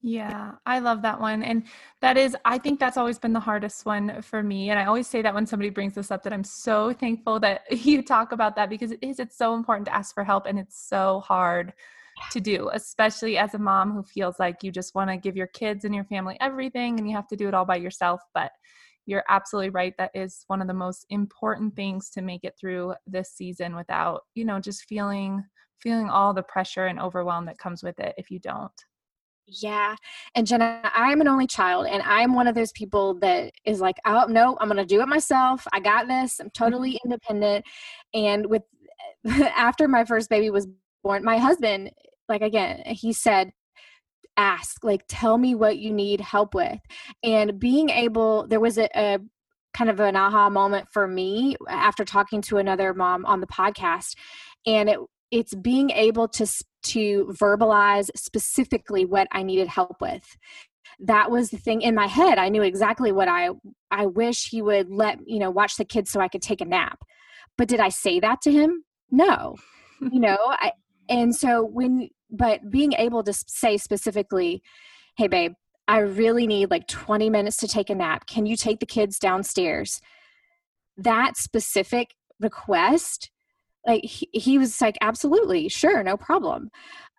Yeah, 0.00 0.52
I 0.64 0.78
love 0.78 1.02
that 1.02 1.20
one. 1.20 1.42
And 1.42 1.64
that 2.00 2.16
is, 2.16 2.36
I 2.44 2.58
think 2.58 2.78
that's 2.78 2.96
always 2.96 3.18
been 3.18 3.32
the 3.32 3.40
hardest 3.40 3.84
one 3.84 4.22
for 4.22 4.42
me. 4.42 4.70
And 4.70 4.78
I 4.78 4.84
always 4.84 5.08
say 5.08 5.22
that 5.22 5.34
when 5.34 5.46
somebody 5.46 5.70
brings 5.70 5.94
this 5.94 6.10
up, 6.10 6.22
that 6.22 6.32
I'm 6.32 6.44
so 6.44 6.92
thankful 6.92 7.40
that 7.40 7.62
you 7.84 8.02
talk 8.02 8.32
about 8.32 8.56
that 8.56 8.70
because 8.70 8.92
it 8.92 9.00
is, 9.02 9.18
it's 9.18 9.36
so 9.36 9.54
important 9.54 9.86
to 9.86 9.94
ask 9.94 10.14
for 10.14 10.24
help 10.24 10.46
and 10.46 10.58
it's 10.58 10.88
so 10.88 11.20
hard 11.20 11.72
to 12.32 12.40
do, 12.40 12.70
especially 12.72 13.38
as 13.38 13.54
a 13.54 13.58
mom 13.58 13.92
who 13.92 14.02
feels 14.02 14.38
like 14.38 14.62
you 14.62 14.70
just 14.70 14.94
want 14.94 15.10
to 15.10 15.16
give 15.16 15.36
your 15.36 15.46
kids 15.48 15.84
and 15.84 15.94
your 15.94 16.04
family 16.04 16.36
everything 16.40 16.98
and 16.98 17.08
you 17.08 17.16
have 17.16 17.28
to 17.28 17.36
do 17.36 17.48
it 17.48 17.54
all 17.54 17.64
by 17.64 17.76
yourself. 17.76 18.20
But 18.34 18.50
you're 19.06 19.24
absolutely 19.28 19.70
right. 19.70 19.94
That 19.96 20.10
is 20.14 20.44
one 20.48 20.60
of 20.60 20.68
the 20.68 20.74
most 20.74 21.06
important 21.10 21.74
things 21.74 22.10
to 22.10 22.22
make 22.22 22.44
it 22.44 22.54
through 22.60 22.94
this 23.06 23.32
season 23.32 23.74
without, 23.74 24.22
you 24.34 24.44
know, 24.44 24.60
just 24.60 24.84
feeling 24.84 25.44
feeling 25.80 26.10
all 26.10 26.34
the 26.34 26.42
pressure 26.42 26.86
and 26.86 26.98
overwhelm 26.98 27.46
that 27.46 27.58
comes 27.58 27.82
with 27.82 27.98
it 28.00 28.12
if 28.18 28.30
you 28.30 28.40
don't. 28.40 28.72
Yeah. 29.46 29.94
And 30.34 30.46
Jenna, 30.46 30.80
I'm 30.94 31.20
an 31.20 31.28
only 31.28 31.46
child, 31.46 31.86
and 31.86 32.02
I'm 32.02 32.34
one 32.34 32.46
of 32.46 32.54
those 32.54 32.72
people 32.72 33.14
that 33.20 33.52
is 33.64 33.80
like, 33.80 33.96
oh, 34.04 34.26
no, 34.28 34.58
I'm 34.60 34.68
going 34.68 34.76
to 34.76 34.84
do 34.84 35.00
it 35.00 35.08
myself. 35.08 35.66
I 35.72 35.80
got 35.80 36.06
this. 36.06 36.38
I'm 36.38 36.50
totally 36.50 36.92
mm-hmm. 36.92 37.12
independent. 37.12 37.64
And 38.12 38.46
with 38.46 38.62
after 39.26 39.88
my 39.88 40.04
first 40.04 40.28
baby 40.28 40.50
was 40.50 40.66
born, 41.02 41.24
my 41.24 41.38
husband 41.38 41.90
like 42.28 42.42
again 42.42 42.82
he 42.86 43.12
said 43.12 43.52
ask 44.36 44.84
like 44.84 45.02
tell 45.08 45.36
me 45.36 45.54
what 45.54 45.78
you 45.78 45.92
need 45.92 46.20
help 46.20 46.54
with 46.54 46.78
and 47.24 47.58
being 47.58 47.90
able 47.90 48.46
there 48.46 48.60
was 48.60 48.78
a, 48.78 48.88
a 48.94 49.18
kind 49.74 49.90
of 49.90 50.00
an 50.00 50.16
aha 50.16 50.48
moment 50.48 50.86
for 50.92 51.06
me 51.06 51.56
after 51.68 52.04
talking 52.04 52.40
to 52.40 52.58
another 52.58 52.94
mom 52.94 53.24
on 53.26 53.40
the 53.40 53.46
podcast 53.46 54.14
and 54.66 54.88
it 54.88 54.98
it's 55.30 55.54
being 55.54 55.90
able 55.90 56.28
to 56.28 56.46
to 56.82 57.26
verbalize 57.38 58.08
specifically 58.14 59.04
what 59.04 59.28
I 59.32 59.42
needed 59.42 59.68
help 59.68 60.00
with. 60.00 60.36
That 61.00 61.30
was 61.30 61.50
the 61.50 61.58
thing 61.58 61.82
in 61.82 61.94
my 61.94 62.06
head. 62.06 62.38
I 62.38 62.48
knew 62.48 62.62
exactly 62.62 63.12
what 63.12 63.28
I 63.28 63.50
I 63.90 64.06
wish 64.06 64.48
he 64.48 64.62
would 64.62 64.90
let, 64.90 65.18
you 65.26 65.38
know, 65.38 65.50
watch 65.50 65.76
the 65.76 65.84
kids 65.84 66.10
so 66.10 66.20
I 66.20 66.28
could 66.28 66.42
take 66.42 66.60
a 66.60 66.64
nap. 66.64 67.00
But 67.56 67.68
did 67.68 67.80
I 67.80 67.88
say 67.88 68.20
that 68.20 68.40
to 68.42 68.52
him? 68.52 68.84
No. 69.10 69.56
you 70.00 70.20
know, 70.20 70.38
I 70.42 70.72
and 71.08 71.34
so 71.34 71.64
when 71.64 72.08
but 72.30 72.70
being 72.70 72.92
able 72.94 73.22
to 73.22 73.32
say 73.32 73.76
specifically, 73.76 74.62
hey, 75.16 75.28
babe, 75.28 75.52
I 75.86 76.00
really 76.00 76.46
need 76.46 76.70
like 76.70 76.86
20 76.86 77.30
minutes 77.30 77.56
to 77.58 77.68
take 77.68 77.88
a 77.90 77.94
nap. 77.94 78.26
Can 78.26 78.44
you 78.44 78.56
take 78.56 78.80
the 78.80 78.86
kids 78.86 79.18
downstairs? 79.18 80.00
That 80.96 81.36
specific 81.36 82.14
request, 82.40 83.30
like 83.86 84.04
he, 84.04 84.28
he 84.32 84.58
was 84.58 84.80
like, 84.80 84.98
absolutely, 85.00 85.68
sure, 85.68 86.02
no 86.02 86.16
problem. 86.16 86.70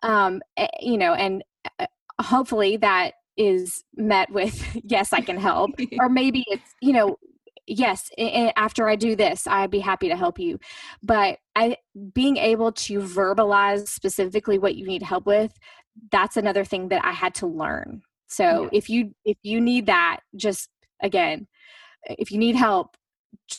Um, 0.02 0.40
eh, 0.56 0.68
you 0.80 0.96
know, 0.96 1.14
and 1.14 1.42
uh, 1.78 1.86
hopefully 2.20 2.76
that 2.78 3.14
is 3.36 3.82
met 3.96 4.30
with, 4.30 4.64
yes, 4.84 5.12
I 5.12 5.20
can 5.20 5.36
help. 5.36 5.72
or 5.98 6.08
maybe 6.08 6.44
it's, 6.48 6.74
you 6.80 6.92
know, 6.92 7.16
yes 7.66 8.10
after 8.56 8.88
i 8.88 8.96
do 8.96 9.14
this 9.14 9.46
i'd 9.46 9.70
be 9.70 9.80
happy 9.80 10.08
to 10.08 10.16
help 10.16 10.38
you. 10.38 10.58
But 11.02 11.38
i 11.56 11.76
being 12.14 12.36
able 12.36 12.72
to 12.72 13.00
verbalize 13.00 13.88
specifically 13.88 14.58
what 14.58 14.76
you 14.76 14.86
need 14.86 15.02
help 15.02 15.26
with 15.26 15.52
that's 16.10 16.36
another 16.36 16.64
thing 16.64 16.88
that 16.88 17.04
i 17.04 17.12
had 17.12 17.34
to 17.36 17.46
learn. 17.46 18.02
So 18.28 18.62
yeah. 18.64 18.68
if 18.72 18.88
you 18.88 19.14
if 19.24 19.38
you 19.42 19.60
need 19.60 19.86
that 19.86 20.20
just 20.36 20.68
again 21.02 21.46
if 22.04 22.30
you 22.30 22.38
need 22.38 22.56
help 22.56 22.96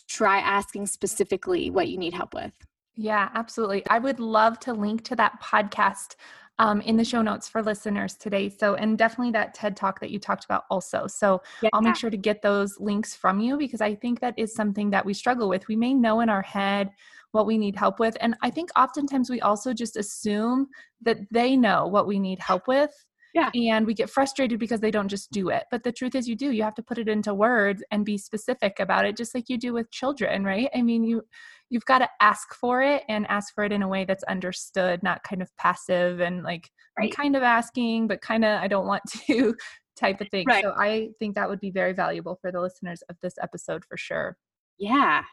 try 0.07 0.39
asking 0.39 0.87
specifically 0.87 1.69
what 1.69 1.87
you 1.87 1.97
need 1.97 2.13
help 2.13 2.33
with. 2.33 2.53
Yeah 2.95 3.29
absolutely. 3.33 3.83
I 3.89 3.99
would 3.99 4.19
love 4.19 4.59
to 4.61 4.73
link 4.73 5.03
to 5.05 5.15
that 5.15 5.41
podcast 5.41 6.15
um, 6.59 6.81
in 6.81 6.95
the 6.95 7.03
show 7.03 7.21
notes 7.21 7.47
for 7.47 7.63
listeners 7.63 8.15
today. 8.15 8.49
So, 8.49 8.75
and 8.75 8.97
definitely 8.97 9.31
that 9.31 9.53
TED 9.53 9.75
talk 9.75 9.99
that 9.99 10.11
you 10.11 10.19
talked 10.19 10.45
about 10.45 10.63
also. 10.69 11.07
So, 11.07 11.41
yeah. 11.61 11.69
I'll 11.73 11.81
make 11.81 11.95
sure 11.95 12.09
to 12.09 12.17
get 12.17 12.41
those 12.41 12.79
links 12.79 13.15
from 13.15 13.39
you 13.39 13.57
because 13.57 13.81
I 13.81 13.95
think 13.95 14.19
that 14.19 14.35
is 14.37 14.53
something 14.53 14.89
that 14.91 15.05
we 15.05 15.13
struggle 15.13 15.49
with. 15.49 15.67
We 15.67 15.75
may 15.75 15.93
know 15.93 16.19
in 16.21 16.29
our 16.29 16.43
head 16.43 16.91
what 17.31 17.45
we 17.45 17.57
need 17.57 17.75
help 17.75 17.99
with. 17.99 18.15
And 18.21 18.35
I 18.41 18.49
think 18.49 18.69
oftentimes 18.77 19.29
we 19.29 19.41
also 19.41 19.73
just 19.73 19.97
assume 19.97 20.67
that 21.01 21.17
they 21.31 21.55
know 21.55 21.87
what 21.87 22.07
we 22.07 22.19
need 22.19 22.39
help 22.39 22.67
with. 22.67 22.91
Yeah. 23.33 23.49
And 23.55 23.87
we 23.87 23.93
get 23.93 24.09
frustrated 24.09 24.59
because 24.59 24.81
they 24.81 24.91
don't 24.91 25.07
just 25.07 25.31
do 25.31 25.49
it. 25.49 25.63
But 25.71 25.83
the 25.83 25.91
truth 25.93 26.15
is 26.15 26.27
you 26.27 26.35
do. 26.35 26.51
You 26.51 26.63
have 26.63 26.75
to 26.75 26.83
put 26.83 26.97
it 26.97 27.07
into 27.07 27.33
words 27.33 27.81
and 27.89 28.03
be 28.03 28.17
specific 28.17 28.79
about 28.79 29.05
it 29.05 29.15
just 29.15 29.33
like 29.33 29.47
you 29.47 29.57
do 29.57 29.71
with 29.71 29.89
children, 29.89 30.43
right? 30.43 30.69
I 30.75 30.81
mean, 30.81 31.05
you 31.05 31.23
you've 31.71 31.85
got 31.85 31.99
to 31.99 32.09
ask 32.19 32.53
for 32.53 32.83
it 32.83 33.03
and 33.07 33.25
ask 33.29 33.55
for 33.55 33.63
it 33.63 33.71
in 33.71 33.81
a 33.81 33.87
way 33.87 34.03
that's 34.03 34.25
understood, 34.25 35.01
not 35.01 35.23
kind 35.23 35.41
of 35.41 35.49
passive 35.57 36.19
and 36.19 36.43
like 36.43 36.69
right. 36.99 37.05
I'm 37.05 37.11
kind 37.11 37.35
of 37.35 37.43
asking, 37.43 38.07
but 38.07 38.21
kind 38.21 38.45
of 38.45 38.61
I 38.61 38.67
don't 38.67 38.85
want 38.85 39.03
to 39.27 39.55
type 39.95 40.19
of 40.21 40.27
thing. 40.29 40.45
Right. 40.47 40.63
So 40.63 40.73
I 40.77 41.09
think 41.17 41.35
that 41.35 41.49
would 41.49 41.61
be 41.61 41.71
very 41.71 41.93
valuable 41.93 42.37
for 42.41 42.51
the 42.51 42.61
listeners 42.61 43.01
of 43.09 43.15
this 43.21 43.35
episode 43.41 43.85
for 43.85 43.97
sure. 43.97 44.37
Yeah. 44.77 45.23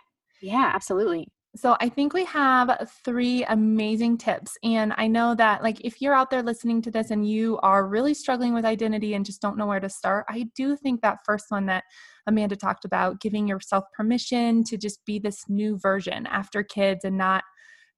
Yeah, 0.41 0.71
absolutely. 0.73 1.29
So 1.57 1.77
I 1.81 1.89
think 1.89 2.13
we 2.13 2.25
have 2.27 2.91
three 3.05 3.43
amazing 3.45 4.19
tips. 4.19 4.57
And 4.63 4.93
I 4.97 5.07
know 5.07 5.35
that 5.35 5.63
like 5.63 5.81
if 5.81 6.01
you're 6.01 6.15
out 6.15 6.31
there 6.31 6.43
listening 6.43 6.83
to 6.83 6.91
this 6.91 7.11
and 7.11 7.29
you 7.29 7.59
are 7.63 7.89
really 7.89 8.15
struggling 8.15 8.53
with 8.55 8.65
identity 8.65 9.15
and 9.15 9.25
just 9.25 9.41
don't 9.41 9.57
know 9.57 9.67
where 9.67 9.81
to 9.81 9.89
start, 9.89 10.27
I 10.29 10.49
do 10.55 10.77
think 10.77 11.01
that 11.01 11.21
first 11.25 11.47
one 11.49 11.67
that 11.67 11.85
Amanda 12.27 12.55
talked 12.55 12.85
about, 12.85 13.21
giving 13.21 13.49
yourself 13.49 13.85
permission 13.97 14.63
to 14.65 14.77
just 14.77 15.05
be 15.07 15.19
this 15.19 15.45
new 15.49 15.79
version 15.79 16.27
after 16.27 16.63
kids 16.63 17.05
and 17.05 17.17
not 17.17 17.45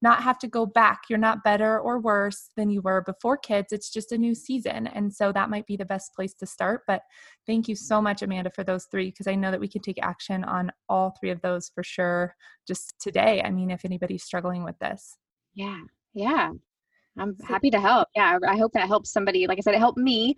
not 0.02 0.22
have 0.22 0.38
to 0.38 0.48
go 0.48 0.64
back. 0.66 1.02
You're 1.08 1.18
not 1.18 1.44
better 1.44 1.78
or 1.78 1.98
worse 1.98 2.50
than 2.56 2.70
you 2.70 2.80
were 2.80 3.02
before 3.02 3.36
kids. 3.36 3.72
It's 3.72 3.90
just 3.90 4.12
a 4.12 4.18
new 4.18 4.34
season. 4.34 4.86
And 4.86 5.12
so 5.12 5.32
that 5.32 5.50
might 5.50 5.66
be 5.66 5.76
the 5.76 5.84
best 5.84 6.14
place 6.14 6.34
to 6.34 6.46
start. 6.46 6.82
But 6.86 7.02
thank 7.46 7.68
you 7.68 7.74
so 7.74 8.00
much, 8.00 8.22
Amanda, 8.22 8.50
for 8.50 8.64
those 8.64 8.86
three, 8.90 9.10
because 9.10 9.26
I 9.26 9.34
know 9.34 9.50
that 9.50 9.60
we 9.60 9.68
can 9.68 9.82
take 9.82 10.02
action 10.02 10.44
on 10.44 10.72
all 10.88 11.14
three 11.20 11.30
of 11.30 11.42
those 11.42 11.70
for 11.74 11.82
sure 11.82 12.34
just 12.66 12.94
today. 13.00 13.42
I 13.44 13.50
mean, 13.50 13.70
if 13.70 13.84
anybody's 13.84 14.24
struggling 14.24 14.64
with 14.64 14.78
this. 14.78 15.16
Yeah. 15.54 15.80
Yeah. 16.14 16.52
I'm 17.18 17.36
happy 17.40 17.70
to 17.70 17.80
help. 17.80 18.08
Yeah. 18.14 18.38
I 18.46 18.56
hope 18.56 18.72
that 18.72 18.88
helps 18.88 19.12
somebody. 19.12 19.46
Like 19.46 19.58
I 19.58 19.60
said, 19.60 19.74
it 19.74 19.80
helped 19.80 19.98
me. 19.98 20.36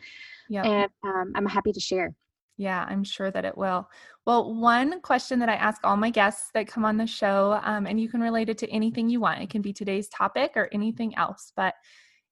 Yeah. 0.48 0.64
And 0.64 0.90
um, 1.04 1.32
I'm 1.34 1.46
happy 1.46 1.72
to 1.72 1.80
share. 1.80 2.14
Yeah, 2.62 2.86
I'm 2.88 3.02
sure 3.02 3.32
that 3.32 3.44
it 3.44 3.58
will. 3.58 3.90
Well, 4.24 4.54
one 4.54 5.00
question 5.00 5.40
that 5.40 5.48
I 5.48 5.56
ask 5.56 5.80
all 5.82 5.96
my 5.96 6.10
guests 6.10 6.50
that 6.54 6.68
come 6.68 6.84
on 6.84 6.96
the 6.96 7.08
show, 7.08 7.60
um, 7.64 7.88
and 7.88 8.00
you 8.00 8.08
can 8.08 8.20
relate 8.20 8.48
it 8.48 8.58
to 8.58 8.70
anything 8.70 9.08
you 9.08 9.18
want. 9.18 9.42
It 9.42 9.50
can 9.50 9.62
be 9.62 9.72
today's 9.72 10.08
topic 10.08 10.52
or 10.54 10.68
anything 10.70 11.12
else. 11.16 11.52
But 11.56 11.74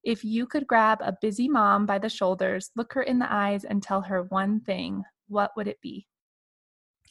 if 0.05 0.23
you 0.25 0.47
could 0.47 0.69
grab 0.69 1.01
a 1.03 1.17
busy 1.21 1.49
mom 1.49 1.85
by 1.85 1.99
the 1.99 2.09
shoulders, 2.09 2.71
look 2.77 2.93
her 2.93 3.03
in 3.03 3.19
the 3.19 3.27
eyes, 3.29 3.65
and 3.65 3.83
tell 3.83 4.03
her 4.03 4.23
one 4.23 4.61
thing, 4.61 5.03
what 5.27 5.51
would 5.57 5.67
it 5.67 5.81
be? 5.83 6.07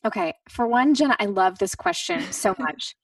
Okay, 0.05 0.33
for 0.47 0.65
one, 0.65 0.93
Jenna, 0.93 1.17
I 1.19 1.25
love 1.25 1.59
this 1.59 1.75
question 1.75 2.21
so 2.31 2.55
much. 2.59 2.95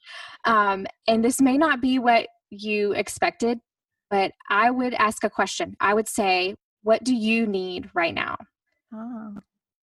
um, 0.46 0.88
and 1.10 1.26
this 1.26 1.42
may 1.42 1.58
not 1.58 1.82
be 1.82 2.00
what 2.00 2.30
you 2.52 2.94
expected, 2.94 3.60
but 4.10 4.32
I 4.50 4.72
would 4.72 4.94
ask 4.94 5.26
a 5.26 5.30
question. 5.30 5.76
I 5.82 5.94
would 5.94 6.08
say, 6.08 6.56
What 6.84 7.04
do 7.04 7.14
you 7.14 7.46
need 7.46 7.90
right 7.94 8.14
now? 8.14 8.38
Oh 8.94 9.36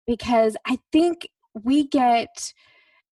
because 0.07 0.57
I 0.67 0.79
think 0.93 1.29
we 1.55 1.87
get 1.87 2.53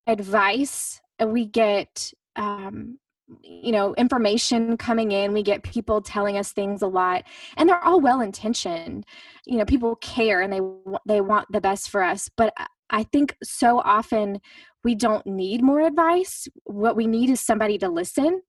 advice 0.07 1.01
and 1.19 1.33
we 1.33 1.47
get 1.47 2.13
um, 2.37 2.99
you 3.43 3.71
know 3.71 3.95
information 3.95 4.77
coming 4.77 5.13
in 5.13 5.33
we 5.33 5.43
get 5.43 5.63
people 5.63 6.01
telling 6.01 6.37
us 6.37 6.51
things 6.51 6.83
a 6.83 6.87
lot 6.89 7.23
and 7.57 7.69
they're 7.69 7.85
all 7.85 8.01
well 8.01 8.21
intentioned 8.21 9.05
you 9.47 9.57
know 9.57 9.65
people 9.65 9.95
care 9.97 10.41
and 10.41 10.53
they 10.53 10.61
they 11.07 11.21
want 11.21 11.47
the 11.53 11.61
best 11.61 11.91
for 11.91 12.03
us 12.03 12.29
but 12.37 12.53
i 12.91 13.05
think 13.05 13.37
so 13.41 13.79
often 13.79 14.41
we 14.85 14.95
don't 14.95 15.27
need 15.27 15.63
more 15.63 15.81
advice. 15.81 16.49
What 16.65 16.97
we 16.97 17.07
need 17.07 17.31
is 17.31 17.41
somebody 17.41 17.79
to 17.79 17.89
listen 17.89 18.41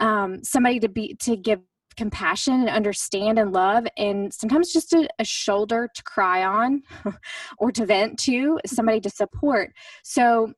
um, 0.00 0.42
somebody 0.42 0.80
to 0.80 0.88
be 0.88 1.14
to 1.20 1.36
give 1.36 1.60
compassion 1.96 2.54
and 2.54 2.68
understand 2.68 3.38
and 3.38 3.52
love 3.52 3.86
and 3.96 4.32
sometimes 4.32 4.72
just 4.72 4.92
a, 4.92 5.08
a 5.18 5.24
shoulder 5.24 5.88
to 5.94 6.02
cry 6.02 6.44
on 6.44 6.82
or 7.58 7.72
to 7.72 7.86
vent 7.86 8.18
to 8.20 8.58
somebody 8.66 9.00
to 9.00 9.10
support. 9.10 9.72
So 10.02 10.52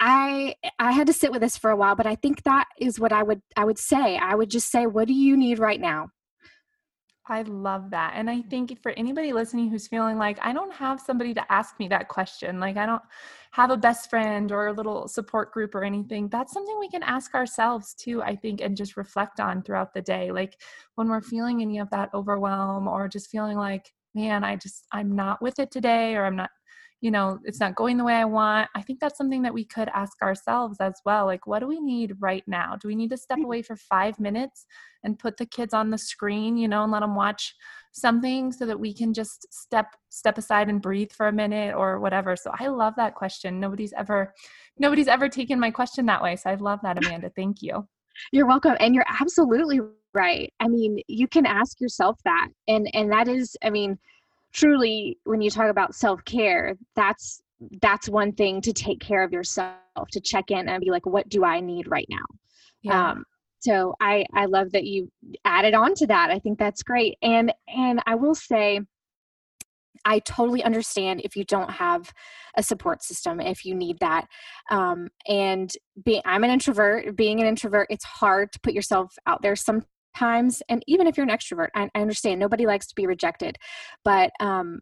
i 0.00 0.54
i 0.78 0.92
had 0.92 1.08
to 1.08 1.12
sit 1.12 1.32
with 1.32 1.40
this 1.40 1.58
for 1.58 1.70
a 1.70 1.76
while 1.76 1.96
but 1.96 2.06
i 2.06 2.14
think 2.14 2.40
that 2.44 2.66
is 2.78 3.00
what 3.00 3.12
i 3.12 3.20
would 3.20 3.42
i 3.56 3.64
would 3.64 3.78
say. 3.78 4.16
I 4.16 4.36
would 4.36 4.48
just 4.48 4.70
say 4.70 4.86
what 4.86 5.08
do 5.08 5.12
you 5.14 5.36
need 5.36 5.58
right 5.58 5.80
now 5.80 6.10
I 7.28 7.42
love 7.42 7.90
that. 7.90 8.12
And 8.14 8.28
I 8.28 8.36
mm-hmm. 8.36 8.48
think 8.48 8.82
for 8.82 8.92
anybody 8.92 9.32
listening 9.32 9.70
who's 9.70 9.88
feeling 9.88 10.18
like, 10.18 10.38
I 10.42 10.52
don't 10.52 10.72
have 10.72 11.00
somebody 11.00 11.34
to 11.34 11.52
ask 11.52 11.78
me 11.78 11.88
that 11.88 12.08
question, 12.08 12.60
like 12.60 12.76
I 12.76 12.86
don't 12.86 13.02
have 13.52 13.70
a 13.70 13.76
best 13.76 14.10
friend 14.10 14.52
or 14.52 14.68
a 14.68 14.72
little 14.72 15.08
support 15.08 15.52
group 15.52 15.74
or 15.74 15.84
anything, 15.84 16.28
that's 16.28 16.52
something 16.52 16.78
we 16.78 16.88
can 16.88 17.02
ask 17.02 17.34
ourselves 17.34 17.94
too, 17.94 18.22
I 18.22 18.36
think, 18.36 18.60
and 18.60 18.76
just 18.76 18.96
reflect 18.96 19.40
on 19.40 19.62
throughout 19.62 19.94
the 19.94 20.02
day. 20.02 20.30
Like 20.30 20.60
when 20.96 21.08
we're 21.08 21.20
feeling 21.20 21.62
any 21.62 21.78
of 21.78 21.90
that 21.90 22.10
overwhelm 22.14 22.88
or 22.88 23.08
just 23.08 23.30
feeling 23.30 23.56
like, 23.56 23.92
man, 24.14 24.44
I 24.44 24.56
just, 24.56 24.86
I'm 24.92 25.14
not 25.14 25.40
with 25.40 25.58
it 25.58 25.70
today 25.70 26.14
or 26.16 26.24
I'm 26.24 26.36
not 26.36 26.50
you 27.00 27.10
know 27.10 27.38
it's 27.44 27.60
not 27.60 27.76
going 27.76 27.96
the 27.96 28.04
way 28.04 28.14
i 28.14 28.24
want. 28.24 28.68
I 28.74 28.82
think 28.82 29.00
that's 29.00 29.16
something 29.16 29.42
that 29.42 29.54
we 29.54 29.64
could 29.64 29.88
ask 29.94 30.20
ourselves 30.22 30.78
as 30.80 30.94
well 31.04 31.26
like 31.26 31.46
what 31.46 31.60
do 31.60 31.66
we 31.66 31.80
need 31.80 32.14
right 32.18 32.44
now? 32.46 32.76
Do 32.80 32.88
we 32.88 32.96
need 32.96 33.10
to 33.10 33.16
step 33.16 33.38
mm. 33.38 33.44
away 33.44 33.62
for 33.62 33.76
five 33.76 34.18
minutes 34.18 34.66
and 35.04 35.18
put 35.18 35.36
the 35.36 35.46
kids 35.46 35.72
on 35.74 35.90
the 35.90 35.98
screen 35.98 36.56
you 36.56 36.68
know 36.68 36.82
and 36.82 36.92
let 36.92 37.00
them 37.00 37.14
watch 37.14 37.54
something 37.92 38.52
so 38.52 38.66
that 38.66 38.78
we 38.78 38.92
can 38.92 39.12
just 39.14 39.46
step 39.52 39.86
step 40.08 40.38
aside 40.38 40.68
and 40.68 40.82
breathe 40.82 41.12
for 41.12 41.28
a 41.28 41.32
minute 41.32 41.74
or 41.74 42.00
whatever? 42.00 42.36
So 42.36 42.50
i 42.58 42.66
love 42.66 42.94
that 42.96 43.14
question. 43.14 43.60
Nobody's 43.60 43.92
ever 43.92 44.34
nobody's 44.78 45.08
ever 45.08 45.28
taken 45.28 45.60
my 45.60 45.70
question 45.70 46.06
that 46.06 46.22
way 46.22 46.36
so 46.36 46.50
i 46.50 46.54
love 46.54 46.80
that 46.82 46.98
amanda. 47.04 47.30
Thank 47.36 47.62
you. 47.62 47.86
You're 48.32 48.46
welcome 48.46 48.76
and 48.80 48.94
you're 48.94 49.06
absolutely 49.20 49.80
right. 50.14 50.52
I 50.58 50.66
mean 50.66 50.98
you 51.06 51.28
can 51.28 51.46
ask 51.46 51.80
yourself 51.80 52.18
that 52.24 52.48
and 52.66 52.88
and 52.92 53.12
that 53.12 53.28
is 53.28 53.56
i 53.62 53.70
mean 53.70 53.98
truly 54.52 55.18
when 55.24 55.40
you 55.40 55.50
talk 55.50 55.70
about 55.70 55.94
self-care 55.94 56.76
that's 56.94 57.42
that's 57.82 58.08
one 58.08 58.32
thing 58.32 58.60
to 58.60 58.72
take 58.72 59.00
care 59.00 59.22
of 59.22 59.32
yourself 59.32 59.76
to 60.10 60.20
check 60.20 60.50
in 60.50 60.68
and 60.68 60.80
be 60.80 60.90
like 60.90 61.06
what 61.06 61.28
do 61.28 61.44
i 61.44 61.60
need 61.60 61.88
right 61.88 62.06
now 62.08 62.24
yeah. 62.82 63.10
um 63.10 63.24
so 63.58 63.94
i 64.00 64.24
i 64.34 64.46
love 64.46 64.70
that 64.72 64.84
you 64.84 65.10
added 65.44 65.74
on 65.74 65.94
to 65.94 66.06
that 66.06 66.30
i 66.30 66.38
think 66.38 66.58
that's 66.58 66.82
great 66.82 67.16
and 67.22 67.52
and 67.68 68.00
i 68.06 68.14
will 68.14 68.34
say 68.34 68.80
I 70.04 70.20
totally 70.20 70.62
understand 70.62 71.20
if 71.24 71.36
you 71.36 71.44
don't 71.44 71.70
have 71.70 72.12
a 72.56 72.62
support 72.62 73.02
system, 73.02 73.40
if 73.40 73.64
you 73.64 73.74
need 73.74 73.98
that. 74.00 74.26
Um, 74.70 75.08
and 75.26 75.70
being, 76.04 76.22
I'm 76.24 76.44
an 76.44 76.50
introvert. 76.50 77.16
Being 77.16 77.40
an 77.40 77.46
introvert, 77.46 77.88
it's 77.90 78.04
hard 78.04 78.52
to 78.52 78.60
put 78.60 78.74
yourself 78.74 79.14
out 79.26 79.42
there. 79.42 79.56
Some 79.56 79.82
times 80.18 80.62
and 80.68 80.82
even 80.86 81.06
if 81.06 81.16
you're 81.16 81.26
an 81.28 81.36
extrovert 81.36 81.68
I, 81.74 81.88
I 81.94 82.00
understand 82.00 82.40
nobody 82.40 82.66
likes 82.66 82.86
to 82.88 82.94
be 82.94 83.06
rejected 83.06 83.56
but 84.04 84.30
um 84.40 84.80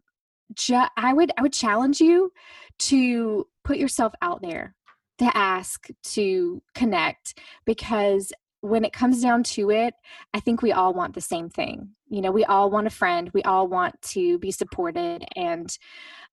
ju- 0.55 0.87
i 0.97 1.13
would 1.13 1.31
i 1.37 1.41
would 1.41 1.53
challenge 1.53 1.99
you 1.99 2.31
to 2.79 3.45
put 3.63 3.77
yourself 3.77 4.13
out 4.21 4.41
there 4.41 4.75
to 5.19 5.37
ask 5.37 5.87
to 6.03 6.61
connect 6.75 7.39
because 7.65 8.31
when 8.61 8.83
it 8.83 8.93
comes 8.93 9.21
down 9.21 9.43
to 9.43 9.69
it 9.69 9.93
i 10.33 10.39
think 10.39 10.61
we 10.61 10.71
all 10.71 10.93
want 10.93 11.13
the 11.13 11.21
same 11.21 11.49
thing. 11.49 11.89
You 12.09 12.21
know 12.21 12.31
we 12.31 12.45
all 12.45 12.69
want 12.69 12.87
a 12.87 12.91
friend 13.01 13.29
we 13.33 13.43
all 13.43 13.67
want 13.67 14.01
to 14.13 14.39
be 14.39 14.51
supported 14.51 15.23
and 15.35 15.69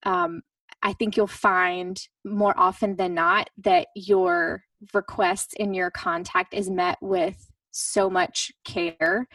um, 0.05 0.43
i 0.83 0.93
think 0.93 1.17
you'll 1.17 1.27
find 1.27 2.01
more 2.25 2.55
often 2.57 2.97
than 2.97 3.15
not 3.15 3.51
that 3.59 3.89
your 3.95 4.63
request 4.93 5.55
in 5.55 5.75
your 5.75 5.91
contact 5.91 6.55
is 6.55 6.71
met 6.71 6.99
with 7.01 7.51
so 7.75 8.09
much 8.09 8.53
care 8.65 9.27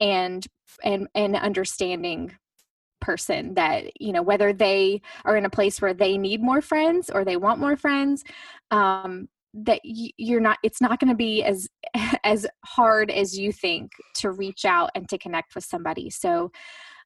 and 0.00 0.46
and 0.84 1.08
and 1.14 1.36
understanding 1.36 2.36
person 3.00 3.54
that 3.54 3.84
you 4.00 4.12
know 4.12 4.22
whether 4.22 4.52
they 4.52 5.00
are 5.24 5.36
in 5.36 5.44
a 5.44 5.50
place 5.50 5.80
where 5.80 5.94
they 5.94 6.18
need 6.18 6.42
more 6.42 6.60
friends 6.60 7.10
or 7.10 7.24
they 7.24 7.36
want 7.36 7.60
more 7.60 7.76
friends 7.76 8.24
um 8.70 9.28
that 9.54 9.80
you're 9.84 10.40
not 10.40 10.58
it's 10.62 10.80
not 10.80 11.00
going 11.00 11.08
to 11.08 11.16
be 11.16 11.42
as 11.42 11.68
as 12.24 12.46
hard 12.64 13.10
as 13.10 13.38
you 13.38 13.52
think 13.52 13.90
to 14.14 14.30
reach 14.30 14.64
out 14.64 14.90
and 14.94 15.08
to 15.08 15.18
connect 15.18 15.54
with 15.54 15.64
somebody. 15.64 16.10
So 16.10 16.50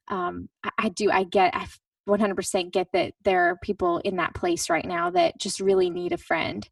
um 0.09 0.49
i, 0.63 0.69
I 0.77 0.89
do 0.89 1.11
i 1.11 1.23
get 1.23 1.55
i 1.55 1.67
100% 2.09 2.71
get 2.71 2.87
that 2.93 3.13
there 3.23 3.43
are 3.47 3.57
people 3.61 3.99
in 3.99 4.15
that 4.15 4.33
place 4.33 4.71
right 4.71 4.85
now 4.85 5.11
that 5.11 5.37
just 5.39 5.59
really 5.59 5.89
need 5.89 6.11
a 6.11 6.17
friend. 6.17 6.67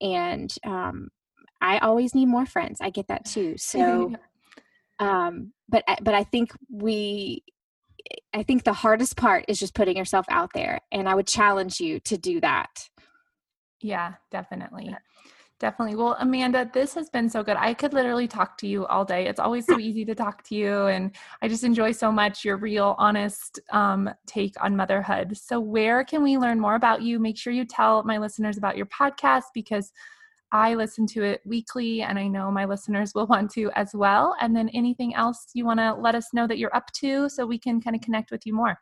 And 0.00 0.52
um 0.64 1.10
I 1.60 1.78
always 1.78 2.14
need 2.14 2.26
more 2.26 2.46
friends. 2.46 2.80
I 2.80 2.90
get 2.90 3.08
that 3.08 3.24
too. 3.24 3.56
So, 3.58 4.12
um, 4.98 5.52
but 5.68 5.84
but 6.02 6.14
I 6.14 6.24
think 6.24 6.52
we, 6.70 7.42
I 8.34 8.42
think 8.42 8.64
the 8.64 8.72
hardest 8.72 9.16
part 9.16 9.44
is 9.48 9.58
just 9.58 9.74
putting 9.74 9.96
yourself 9.96 10.26
out 10.28 10.50
there, 10.54 10.80
and 10.92 11.08
I 11.08 11.14
would 11.14 11.26
challenge 11.26 11.80
you 11.80 12.00
to 12.00 12.16
do 12.16 12.40
that. 12.40 12.88
Yeah, 13.80 14.14
definitely. 14.30 14.94
Definitely. 15.60 15.96
Well, 15.96 16.16
Amanda, 16.18 16.70
this 16.72 16.94
has 16.94 17.10
been 17.10 17.28
so 17.28 17.42
good. 17.42 17.58
I 17.58 17.74
could 17.74 17.92
literally 17.92 18.26
talk 18.26 18.56
to 18.58 18.66
you 18.66 18.86
all 18.86 19.04
day. 19.04 19.26
It's 19.26 19.38
always 19.38 19.66
so 19.66 19.78
easy 19.78 20.06
to 20.06 20.14
talk 20.14 20.42
to 20.44 20.54
you. 20.54 20.86
And 20.86 21.14
I 21.42 21.48
just 21.48 21.64
enjoy 21.64 21.92
so 21.92 22.10
much 22.10 22.46
your 22.46 22.56
real, 22.56 22.94
honest 22.98 23.60
um, 23.70 24.08
take 24.26 24.54
on 24.62 24.74
motherhood. 24.74 25.36
So, 25.36 25.60
where 25.60 26.02
can 26.02 26.22
we 26.22 26.38
learn 26.38 26.58
more 26.58 26.76
about 26.76 27.02
you? 27.02 27.18
Make 27.18 27.36
sure 27.36 27.52
you 27.52 27.66
tell 27.66 28.02
my 28.04 28.16
listeners 28.16 28.56
about 28.56 28.78
your 28.78 28.86
podcast 28.86 29.44
because 29.52 29.92
I 30.52 30.74
listen 30.74 31.06
to 31.08 31.22
it 31.22 31.40
weekly, 31.44 32.02
and 32.02 32.18
I 32.18 32.26
know 32.26 32.50
my 32.50 32.64
listeners 32.64 33.12
will 33.14 33.26
want 33.28 33.50
to 33.52 33.70
as 33.76 33.90
well. 33.94 34.34
And 34.40 34.54
then 34.54 34.68
anything 34.70 35.14
else 35.14 35.46
you 35.54 35.64
want 35.64 35.80
to 35.80 35.94
let 35.94 36.14
us 36.14 36.32
know 36.32 36.46
that 36.46 36.58
you're 36.58 36.74
up 36.74 36.90
to 37.00 37.28
so 37.28 37.46
we 37.46 37.58
can 37.58 37.80
kind 37.80 37.96
of 37.96 38.02
connect 38.02 38.30
with 38.30 38.46
you 38.46 38.54
more? 38.54 38.78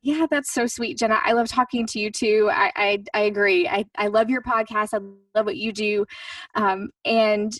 Yeah, 0.00 0.26
that's 0.30 0.52
so 0.52 0.66
sweet, 0.66 0.96
Jenna. 0.96 1.18
I 1.24 1.32
love 1.32 1.48
talking 1.48 1.84
to 1.88 1.98
you 1.98 2.10
too. 2.10 2.48
I 2.52 2.70
I, 2.76 3.04
I 3.14 3.20
agree. 3.22 3.66
I, 3.66 3.84
I 3.96 4.06
love 4.06 4.30
your 4.30 4.42
podcast. 4.42 4.94
I 4.94 4.98
love 5.34 5.46
what 5.46 5.56
you 5.56 5.72
do. 5.72 6.06
Um, 6.54 6.90
and 7.04 7.52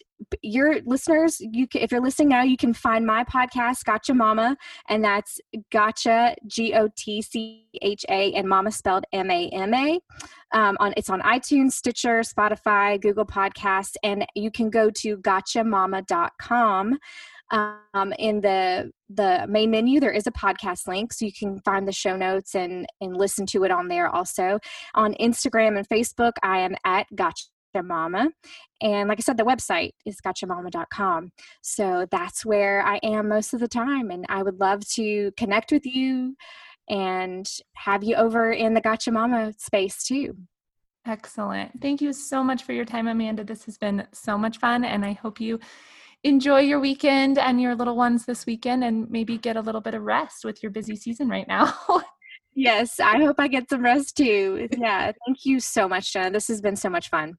your 0.42 0.80
listeners, 0.82 1.40
you 1.40 1.66
can, 1.66 1.82
if 1.82 1.90
you're 1.90 2.00
listening 2.00 2.28
now, 2.28 2.42
you 2.42 2.56
can 2.56 2.72
find 2.72 3.04
my 3.04 3.24
podcast, 3.24 3.84
Gotcha 3.84 4.14
Mama, 4.14 4.56
and 4.88 5.02
that's 5.02 5.40
Gotcha 5.72 6.36
G 6.46 6.74
O 6.74 6.88
T 6.96 7.22
C 7.22 7.66
H 7.82 8.04
A 8.08 8.32
and 8.34 8.48
Mama 8.48 8.70
spelled 8.70 9.04
M 9.12 9.30
A 9.32 9.48
M 9.48 9.74
A. 9.74 10.00
Um, 10.52 10.76
on 10.78 10.94
it's 10.96 11.10
on 11.10 11.20
iTunes, 11.22 11.72
Stitcher, 11.72 12.20
Spotify, 12.20 13.00
Google 13.00 13.26
Podcasts, 13.26 13.96
and 14.04 14.24
you 14.36 14.52
can 14.52 14.70
go 14.70 14.90
to 14.90 15.18
gotchamama.com 15.18 16.98
um, 17.50 18.12
in 18.18 18.40
the 18.40 18.90
the 19.08 19.46
main 19.48 19.70
menu 19.70 20.00
there 20.00 20.12
is 20.12 20.26
a 20.26 20.32
podcast 20.32 20.86
link 20.86 21.12
so 21.12 21.24
you 21.24 21.32
can 21.32 21.60
find 21.60 21.88
the 21.88 21.92
show 21.92 22.16
notes 22.16 22.54
and 22.54 22.86
and 23.00 23.16
listen 23.16 23.46
to 23.46 23.64
it 23.64 23.70
on 23.70 23.88
there 23.88 24.08
also 24.08 24.58
on 24.94 25.14
instagram 25.14 25.76
and 25.78 25.88
facebook 25.88 26.32
i 26.42 26.58
am 26.58 26.74
at 26.84 27.06
gotcha 27.14 27.44
Mama. 27.82 28.30
And 28.80 29.08
like 29.08 29.18
I 29.18 29.22
said, 29.22 29.36
the 29.36 29.44
website 29.44 29.92
is 30.04 30.20
gotchamama.com. 30.20 31.30
So 31.62 32.06
that's 32.10 32.44
where 32.44 32.82
I 32.82 32.96
am 33.02 33.28
most 33.28 33.54
of 33.54 33.60
the 33.60 33.68
time. 33.68 34.10
And 34.10 34.26
I 34.28 34.42
would 34.42 34.60
love 34.60 34.86
to 34.94 35.32
connect 35.36 35.72
with 35.72 35.86
you 35.86 36.34
and 36.88 37.48
have 37.74 38.02
you 38.02 38.16
over 38.16 38.50
in 38.50 38.74
the 38.74 38.80
Gotcha 38.80 39.12
Mama 39.12 39.52
space 39.58 40.02
too. 40.04 40.36
Excellent. 41.06 41.80
Thank 41.80 42.00
you 42.00 42.12
so 42.12 42.42
much 42.42 42.64
for 42.64 42.72
your 42.72 42.84
time, 42.84 43.08
Amanda. 43.08 43.44
This 43.44 43.64
has 43.64 43.78
been 43.78 44.06
so 44.12 44.36
much 44.36 44.58
fun, 44.58 44.84
and 44.84 45.04
I 45.04 45.12
hope 45.12 45.40
you 45.40 45.58
enjoy 46.24 46.60
your 46.60 46.80
weekend 46.80 47.38
and 47.38 47.60
your 47.60 47.74
little 47.74 47.96
ones 47.96 48.24
this 48.24 48.46
weekend 48.46 48.84
and 48.84 49.10
maybe 49.10 49.38
get 49.38 49.56
a 49.56 49.60
little 49.60 49.80
bit 49.80 49.94
of 49.94 50.02
rest 50.02 50.44
with 50.44 50.62
your 50.62 50.70
busy 50.70 50.96
season 50.96 51.28
right 51.28 51.46
now. 51.46 51.72
yes, 52.54 52.98
I 53.00 53.18
hope 53.18 53.36
I 53.38 53.48
get 53.48 53.70
some 53.70 53.82
rest 53.82 54.16
too. 54.16 54.68
Yeah, 54.76 55.12
thank 55.26 55.44
you 55.44 55.60
so 55.60 55.88
much, 55.88 56.12
Jenna. 56.12 56.30
This 56.30 56.48
has 56.48 56.60
been 56.60 56.76
so 56.76 56.88
much 56.88 57.08
fun. 57.08 57.38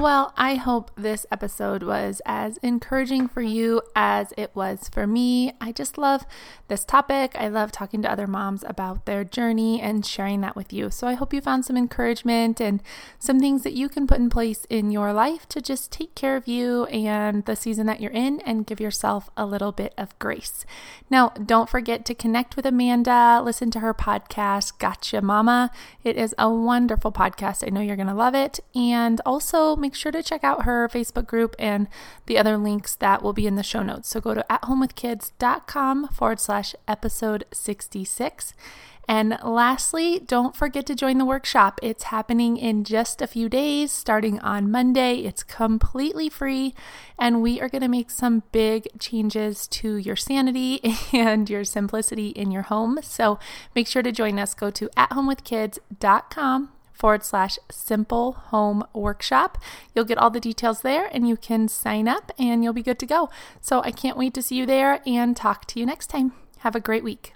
Well, 0.00 0.32
I 0.34 0.54
hope 0.54 0.90
this 0.96 1.26
episode 1.30 1.82
was 1.82 2.22
as 2.24 2.56
encouraging 2.62 3.28
for 3.28 3.42
you 3.42 3.82
as 3.94 4.32
it 4.38 4.50
was 4.54 4.88
for 4.88 5.06
me. 5.06 5.52
I 5.60 5.72
just 5.72 5.98
love 5.98 6.24
this 6.68 6.86
topic. 6.86 7.36
I 7.38 7.48
love 7.48 7.70
talking 7.70 8.00
to 8.00 8.10
other 8.10 8.26
moms 8.26 8.64
about 8.64 9.04
their 9.04 9.24
journey 9.24 9.78
and 9.78 10.06
sharing 10.06 10.40
that 10.40 10.56
with 10.56 10.72
you. 10.72 10.88
So 10.88 11.06
I 11.06 11.12
hope 11.12 11.34
you 11.34 11.42
found 11.42 11.66
some 11.66 11.76
encouragement 11.76 12.62
and 12.62 12.82
some 13.18 13.40
things 13.40 13.62
that 13.64 13.74
you 13.74 13.90
can 13.90 14.06
put 14.06 14.16
in 14.16 14.30
place 14.30 14.64
in 14.70 14.90
your 14.90 15.12
life 15.12 15.46
to 15.50 15.60
just 15.60 15.92
take 15.92 16.14
care 16.14 16.34
of 16.34 16.48
you 16.48 16.86
and 16.86 17.44
the 17.44 17.54
season 17.54 17.84
that 17.88 18.00
you're 18.00 18.10
in 18.10 18.40
and 18.46 18.66
give 18.66 18.80
yourself 18.80 19.28
a 19.36 19.44
little 19.44 19.70
bit 19.70 19.92
of 19.98 20.18
grace. 20.18 20.64
Now, 21.10 21.28
don't 21.28 21.68
forget 21.68 22.06
to 22.06 22.14
connect 22.14 22.56
with 22.56 22.64
Amanda, 22.64 23.42
listen 23.44 23.70
to 23.72 23.80
her 23.80 23.92
podcast, 23.92 24.78
Gotcha 24.78 25.20
Mama. 25.20 25.70
It 26.02 26.16
is 26.16 26.34
a 26.38 26.48
wonderful 26.48 27.12
podcast. 27.12 27.66
I 27.66 27.68
know 27.68 27.82
you're 27.82 27.96
going 27.96 28.08
to 28.08 28.14
love 28.14 28.34
it. 28.34 28.60
And 28.74 29.20
also, 29.26 29.76
make 29.90 29.96
sure 29.96 30.12
to 30.12 30.22
check 30.22 30.44
out 30.44 30.62
her 30.62 30.88
Facebook 30.88 31.26
group 31.26 31.56
and 31.58 31.88
the 32.26 32.38
other 32.38 32.56
links 32.56 32.94
that 32.94 33.24
will 33.24 33.32
be 33.32 33.48
in 33.48 33.56
the 33.56 33.62
show 33.64 33.82
notes. 33.82 34.08
So 34.08 34.20
go 34.20 34.34
to 34.34 34.46
athomewithkids.com 34.48 36.10
forward 36.10 36.38
slash 36.38 36.76
episode 36.86 37.44
66. 37.52 38.54
And 39.08 39.36
lastly, 39.42 40.20
don't 40.20 40.54
forget 40.54 40.86
to 40.86 40.94
join 40.94 41.18
the 41.18 41.24
workshop. 41.24 41.80
It's 41.82 42.04
happening 42.04 42.56
in 42.56 42.84
just 42.84 43.20
a 43.20 43.26
few 43.26 43.48
days, 43.48 43.90
starting 43.90 44.38
on 44.38 44.70
Monday. 44.70 45.22
It's 45.22 45.42
completely 45.42 46.28
free, 46.28 46.76
and 47.18 47.42
we 47.42 47.60
are 47.60 47.68
going 47.68 47.82
to 47.82 47.88
make 47.88 48.12
some 48.12 48.44
big 48.52 48.86
changes 49.00 49.66
to 49.66 49.96
your 49.96 50.14
sanity 50.14 50.80
and 51.12 51.50
your 51.50 51.64
simplicity 51.64 52.28
in 52.28 52.52
your 52.52 52.62
home. 52.62 53.00
So 53.02 53.40
make 53.74 53.88
sure 53.88 54.04
to 54.04 54.12
join 54.12 54.38
us. 54.38 54.54
Go 54.54 54.70
to 54.70 54.88
athomewithkids.com 54.96 56.68
forward 57.00 57.24
slash 57.24 57.58
simple 57.70 58.32
home 58.32 58.84
workshop. 58.92 59.58
You'll 59.94 60.04
get 60.04 60.18
all 60.18 60.30
the 60.30 60.38
details 60.38 60.82
there 60.82 61.08
and 61.12 61.26
you 61.26 61.36
can 61.36 61.66
sign 61.66 62.06
up 62.06 62.30
and 62.38 62.62
you'll 62.62 62.74
be 62.74 62.82
good 62.82 62.98
to 63.00 63.06
go. 63.06 63.30
So 63.60 63.80
I 63.82 63.90
can't 63.90 64.18
wait 64.18 64.34
to 64.34 64.42
see 64.42 64.56
you 64.56 64.66
there 64.66 65.00
and 65.06 65.36
talk 65.36 65.66
to 65.68 65.80
you 65.80 65.86
next 65.86 66.08
time. 66.08 66.32
Have 66.58 66.76
a 66.76 66.80
great 66.80 67.02
week. 67.02 67.32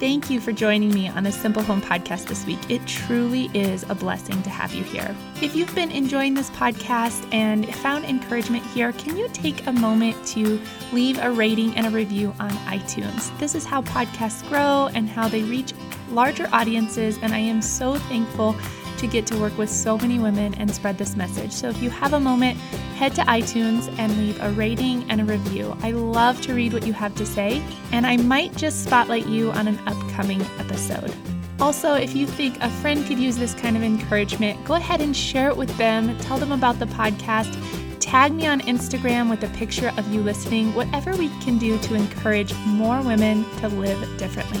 Thank 0.00 0.30
you 0.30 0.40
for 0.40 0.50
joining 0.50 0.94
me 0.94 1.10
on 1.10 1.24
the 1.24 1.30
Simple 1.30 1.62
Home 1.62 1.82
podcast 1.82 2.26
this 2.26 2.46
week. 2.46 2.58
It 2.70 2.86
truly 2.86 3.50
is 3.52 3.84
a 3.90 3.94
blessing 3.94 4.42
to 4.44 4.48
have 4.48 4.72
you 4.72 4.82
here. 4.82 5.14
If 5.42 5.54
you've 5.54 5.74
been 5.74 5.90
enjoying 5.90 6.32
this 6.32 6.48
podcast 6.52 7.30
and 7.34 7.72
found 7.76 8.06
encouragement 8.06 8.64
here, 8.64 8.92
can 8.92 9.18
you 9.18 9.28
take 9.34 9.66
a 9.66 9.72
moment 9.72 10.16
to 10.28 10.58
leave 10.90 11.18
a 11.18 11.30
rating 11.30 11.76
and 11.76 11.86
a 11.86 11.90
review 11.90 12.34
on 12.40 12.48
iTunes? 12.66 13.38
This 13.38 13.54
is 13.54 13.66
how 13.66 13.82
podcasts 13.82 14.48
grow 14.48 14.88
and 14.94 15.06
how 15.06 15.28
they 15.28 15.42
reach 15.42 15.74
larger 16.08 16.48
audiences, 16.50 17.18
and 17.20 17.34
I 17.34 17.38
am 17.38 17.60
so 17.60 17.96
thankful 17.96 18.56
to 19.00 19.06
get 19.06 19.26
to 19.26 19.38
work 19.38 19.56
with 19.56 19.70
so 19.70 19.96
many 19.98 20.18
women 20.18 20.54
and 20.54 20.70
spread 20.70 20.98
this 20.98 21.16
message. 21.16 21.52
So 21.52 21.68
if 21.68 21.82
you 21.82 21.88
have 21.90 22.12
a 22.12 22.20
moment, 22.20 22.58
head 22.96 23.14
to 23.14 23.22
iTunes 23.22 23.92
and 23.98 24.16
leave 24.18 24.40
a 24.42 24.50
rating 24.50 25.10
and 25.10 25.22
a 25.22 25.24
review. 25.24 25.76
I 25.82 25.92
love 25.92 26.40
to 26.42 26.54
read 26.54 26.74
what 26.74 26.86
you 26.86 26.92
have 26.92 27.14
to 27.14 27.24
say, 27.24 27.62
and 27.92 28.06
I 28.06 28.18
might 28.18 28.54
just 28.56 28.84
spotlight 28.84 29.26
you 29.26 29.52
on 29.52 29.68
an 29.68 29.78
upcoming 29.88 30.42
episode. 30.58 31.14
Also, 31.60 31.94
if 31.94 32.14
you 32.14 32.26
think 32.26 32.58
a 32.60 32.70
friend 32.70 33.06
could 33.06 33.18
use 33.18 33.36
this 33.36 33.54
kind 33.54 33.76
of 33.76 33.82
encouragement, 33.82 34.62
go 34.64 34.74
ahead 34.74 35.00
and 35.00 35.16
share 35.16 35.48
it 35.48 35.56
with 35.56 35.74
them. 35.78 36.16
Tell 36.18 36.38
them 36.38 36.52
about 36.52 36.78
the 36.78 36.86
podcast. 36.86 37.56
Tag 38.00 38.32
me 38.32 38.46
on 38.46 38.60
Instagram 38.62 39.30
with 39.30 39.42
a 39.44 39.48
picture 39.56 39.92
of 39.96 40.12
you 40.12 40.20
listening, 40.20 40.74
whatever 40.74 41.16
we 41.16 41.28
can 41.40 41.58
do 41.58 41.78
to 41.78 41.94
encourage 41.94 42.54
more 42.66 43.00
women 43.02 43.44
to 43.58 43.68
live 43.68 44.18
differently. 44.18 44.60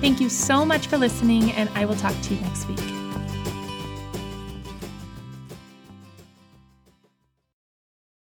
Thank 0.00 0.20
you 0.20 0.28
so 0.28 0.64
much 0.64 0.88
for 0.88 0.98
listening, 0.98 1.52
and 1.52 1.68
I 1.76 1.84
will 1.84 1.96
talk 1.96 2.14
to 2.22 2.34
you 2.34 2.40
next 2.40 2.66
week. 2.68 3.01